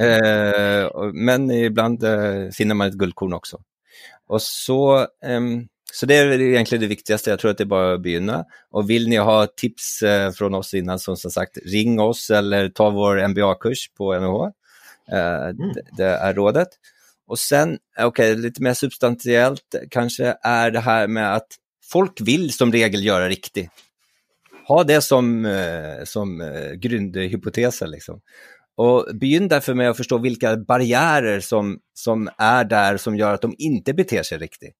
eh, 0.00 0.88
men 1.12 1.50
iblant 1.52 2.08
eh, 2.08 2.48
finner 2.56 2.80
man 2.80 2.88
et 2.88 2.98
gullkorn 3.00 3.36
også. 3.36 3.60
Og 4.32 4.40
så, 4.42 5.06
um, 5.26 5.50
så 5.92 6.08
det 6.08 6.16
er 6.16 6.32
egentlig 6.34 6.80
det 6.82 6.90
viktigste. 6.90 7.32
Jeg 7.32 7.40
tror 7.40 7.52
at 7.52 7.60
det 7.60 7.66
er 7.66 7.74
bare 7.74 7.94
å 7.96 8.02
begynne. 8.02 8.40
Og 8.74 8.88
vil 8.88 9.08
dere 9.10 9.26
ha 9.28 9.38
tips 9.50 9.88
uh, 10.06 10.28
fra 10.34 10.50
oss 10.58 10.74
innan, 10.78 11.02
som 11.02 11.18
sagt, 11.18 11.60
ring 11.70 12.00
oss 12.02 12.26
eller 12.34 12.72
ta 12.74 12.88
vår 12.94 13.22
MBA-kurs 13.34 13.88
på 13.96 14.14
NHH. 14.16 14.50
Uh, 15.04 15.18
eh, 15.18 15.48
mm. 15.52 15.72
det, 15.76 15.86
det, 16.00 16.10
er 16.16 16.36
rådet. 16.38 16.68
Og 17.28 17.40
sen, 17.40 17.76
ok, 18.00 18.20
litt 18.40 18.60
mer 18.64 18.76
substantielt 18.76 19.78
kanskje, 19.92 20.34
er 20.40 20.74
det 20.74 20.84
her 20.84 21.08
med 21.08 21.24
at 21.42 21.58
folk 21.84 22.20
vil 22.24 22.48
som 22.52 22.72
regel 22.72 23.04
gjøre 23.04 23.28
riktig. 23.32 23.68
Ha 24.64 24.80
det 24.88 25.02
som, 25.04 25.28
uh, 25.44 26.00
som 26.08 26.38
grunnhypotese, 26.80 27.88
liksom. 27.92 28.22
Og 28.82 29.10
begynn 29.20 29.50
derfor 29.50 29.76
med 29.78 29.92
å 29.92 29.98
forstå 29.98 30.18
hvilke 30.22 30.56
barriere 30.66 31.36
som, 31.44 31.76
som, 31.94 32.26
er 32.40 32.66
der 32.66 32.98
som 32.98 33.14
gjør 33.18 33.38
at 33.38 33.46
de 33.46 33.68
ikke 33.70 33.94
beter 34.00 34.26
seg 34.26 34.42
riktig. 34.42 34.72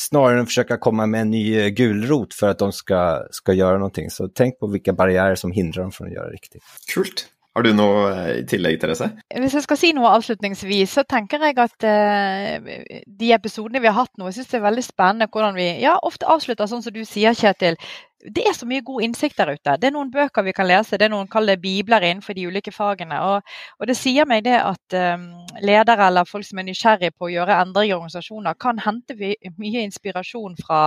Snarere 0.00 0.40
enn 0.40 0.46
å 0.46 0.50
forsøke 0.50 0.78
å 0.78 0.82
komme 0.82 1.06
med 1.10 1.26
en 1.26 1.34
ny 1.34 1.44
gulrot 1.76 2.34
for 2.34 2.54
at 2.54 2.62
de 2.62 2.70
skal, 2.74 3.28
skal 3.36 3.58
gjøre 3.58 3.82
noe. 3.82 4.06
Så 4.10 4.30
tenk 4.34 4.58
på 4.58 4.70
hvilke 4.72 4.96
barriere 4.96 5.38
som 5.38 5.52
hindrer 5.54 5.84
dem 5.84 5.92
fra 5.94 6.08
å 6.08 6.14
gjøre 6.14 6.32
riktig. 6.32 6.64
Kult. 6.90 7.28
Har 7.50 7.64
du 7.66 7.72
noe 7.74 8.02
eh, 8.14 8.28
i 8.40 8.44
tillegg, 8.46 8.76
Therese? 8.78 9.08
Hvis 9.42 9.56
jeg 9.58 9.64
skal 9.64 9.78
si 9.78 9.90
noe 9.96 10.12
avslutningsvis, 10.14 10.92
så 10.94 11.02
tenker 11.02 11.42
jeg 11.42 11.56
at 11.58 11.86
uh, 11.86 12.68
de 13.04 13.32
episodene 13.34 13.82
vi 13.82 13.90
har 13.90 13.96
hatt 13.98 14.12
nå, 14.14 14.28
jeg 14.30 14.38
syns 14.38 14.52
det 14.52 14.60
er 14.60 14.68
veldig 14.68 14.84
spennende 14.86 15.28
hvordan 15.34 15.58
vi 15.58 15.66
ja, 15.82 15.96
ofte 16.06 16.30
avslutter 16.30 16.70
sånn 16.70 16.84
som 16.84 16.94
du 16.94 17.02
sier, 17.02 17.34
Kjetil. 17.34 17.78
Det 18.20 18.42
er 18.44 18.52
så 18.52 18.66
mye 18.68 18.82
god 18.84 19.02
innsikt 19.02 19.38
der 19.40 19.54
ute. 19.54 19.74
Det 19.80 19.88
er 19.88 19.94
noen 19.94 20.10
bøker 20.12 20.44
vi 20.44 20.52
kan 20.52 20.68
lese, 20.68 20.98
det 21.00 21.06
er 21.06 21.12
noen 21.12 21.28
kaller 21.30 21.56
bibler 21.60 22.04
innenfor 22.04 22.36
de 22.36 22.44
ulike 22.50 22.72
fagene. 22.74 23.16
Og, 23.24 23.54
og 23.80 23.88
det 23.88 23.96
sier 23.96 24.26
meg 24.28 24.44
det 24.44 24.58
at 24.60 24.96
um, 25.16 25.24
ledere 25.64 26.08
eller 26.10 26.28
folk 26.28 26.44
som 26.44 26.60
er 26.60 26.66
nysgjerrig 26.68 27.14
på 27.16 27.28
å 27.28 27.30
gjøre 27.32 27.56
endringer 27.62 27.94
i 27.94 27.96
organisasjoner, 27.96 28.58
kan 28.60 28.80
hente 28.84 29.16
mye 29.16 29.84
inspirasjon 29.86 30.58
fra, 30.60 30.80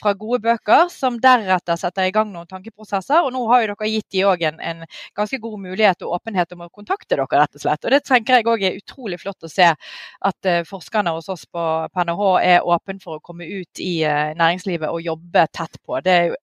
fra, 0.00 0.14
gode 0.20 0.40
bøker, 0.46 0.88
som 0.92 1.18
deretter 1.20 1.76
setter 1.80 2.08
i 2.08 2.14
gang 2.16 2.32
noen 2.32 2.48
tankeprosesser. 2.48 3.26
Og 3.26 3.34
nå 3.36 3.44
har 3.52 3.64
jo 3.64 3.74
dere 3.74 3.90
gitt 3.92 4.08
de 4.16 4.24
òg 4.30 4.46
en, 4.48 4.64
en, 4.64 4.84
ganske 5.16 5.40
god 5.42 5.60
mulighet 5.60 6.06
og 6.06 6.16
åpenhet 6.16 6.56
om 6.56 6.64
å 6.64 6.70
kontakte 6.72 7.12
dere, 7.12 7.28
rett 7.28 7.60
og 7.60 7.64
slett. 7.66 7.84
Og 7.84 7.92
det 7.92 8.00
tenker 8.08 8.40
jeg 8.40 8.48
òg 8.48 8.64
er 8.64 8.80
utrolig 8.80 9.20
flott 9.20 9.44
å 9.44 9.52
se 9.52 9.68
at 9.68 10.48
uh, 10.48 10.62
forskerne 10.68 11.12
hos 11.12 11.28
oss 11.28 11.44
på, 11.44 11.68
NHH 12.00 12.26
er 12.40 12.64
åpne 12.64 13.02
for 13.02 13.18
å 13.18 13.24
komme 13.24 13.44
ut 13.44 13.82
i 13.84 14.00
uh, 14.08 14.32
næringslivet 14.38 14.88
og 14.88 15.04
jobbe 15.04 15.44
tett 15.52 15.76
på. 15.84 16.00
Det 16.04 16.16
er 16.16 16.30
jo 16.30 16.40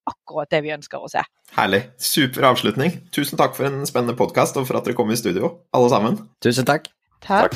det 0.51 0.63
vi 0.65 0.73
ønsker 0.75 0.99
å 0.99 1.09
se. 1.11 1.23
Herlig. 1.55 1.83
Super 1.97 2.49
avslutning. 2.51 2.99
Tusen 3.15 3.39
takk 3.39 3.55
for 3.57 3.69
en 3.69 3.85
spennende 3.87 4.17
podkast 4.17 4.57
og 4.59 4.67
for 4.67 4.79
at 4.79 4.87
dere 4.87 4.97
kom 4.97 5.11
i 5.11 5.19
studio, 5.19 5.57
alle 5.73 5.89
sammen. 5.93 6.19
Tusen 6.43 6.67
takk. 6.67 6.91
Takk. 7.23 7.55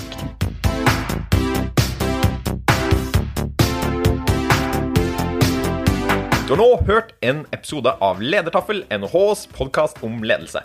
Du 6.51 6.57
har 6.57 6.59
nå 6.59 6.71
hørt 6.83 7.13
en 7.23 7.45
episode 7.55 7.93
av 8.03 8.19
Ledertaffel, 8.19 8.81
NHHs 8.91 9.45
podkast 9.55 10.01
om 10.03 10.17
ledelse. 10.19 10.59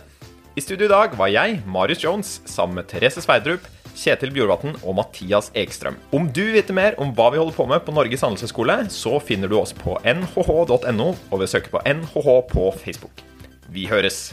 I 0.58 0.64
studio 0.64 0.88
i 0.88 0.90
dag 0.90 1.12
var 1.14 1.30
jeg, 1.30 1.60
Marius 1.62 2.02
Jones, 2.02 2.30
sammen 2.48 2.80
med 2.80 2.88
Therese 2.90 3.22
Sverdrup, 3.22 3.62
Kjetil 3.96 4.34
Bjorvatn 4.36 4.76
og 4.82 4.98
Mathias 5.00 5.50
Ekstrøm. 5.56 5.98
Om 6.16 6.28
du 6.30 6.42
vil 6.44 6.58
vite 6.58 6.76
mer 6.76 6.98
om 7.02 7.14
hva 7.16 7.30
vi 7.32 7.40
holder 7.40 7.56
på 7.56 7.68
med 7.70 7.84
på 7.86 7.96
Norges 7.96 8.24
handelshøyskole, 8.26 8.78
så 8.92 9.16
finner 9.18 9.50
du 9.50 9.58
oss 9.60 9.74
på 9.76 9.98
nhh.no, 10.04 11.10
og 11.16 11.36
ved 11.36 11.48
å 11.48 11.52
søke 11.56 11.72
på 11.72 11.82
NHH 11.82 12.32
på 12.52 12.70
Facebook. 12.84 13.24
Vi 13.72 13.88
høres! 13.90 14.28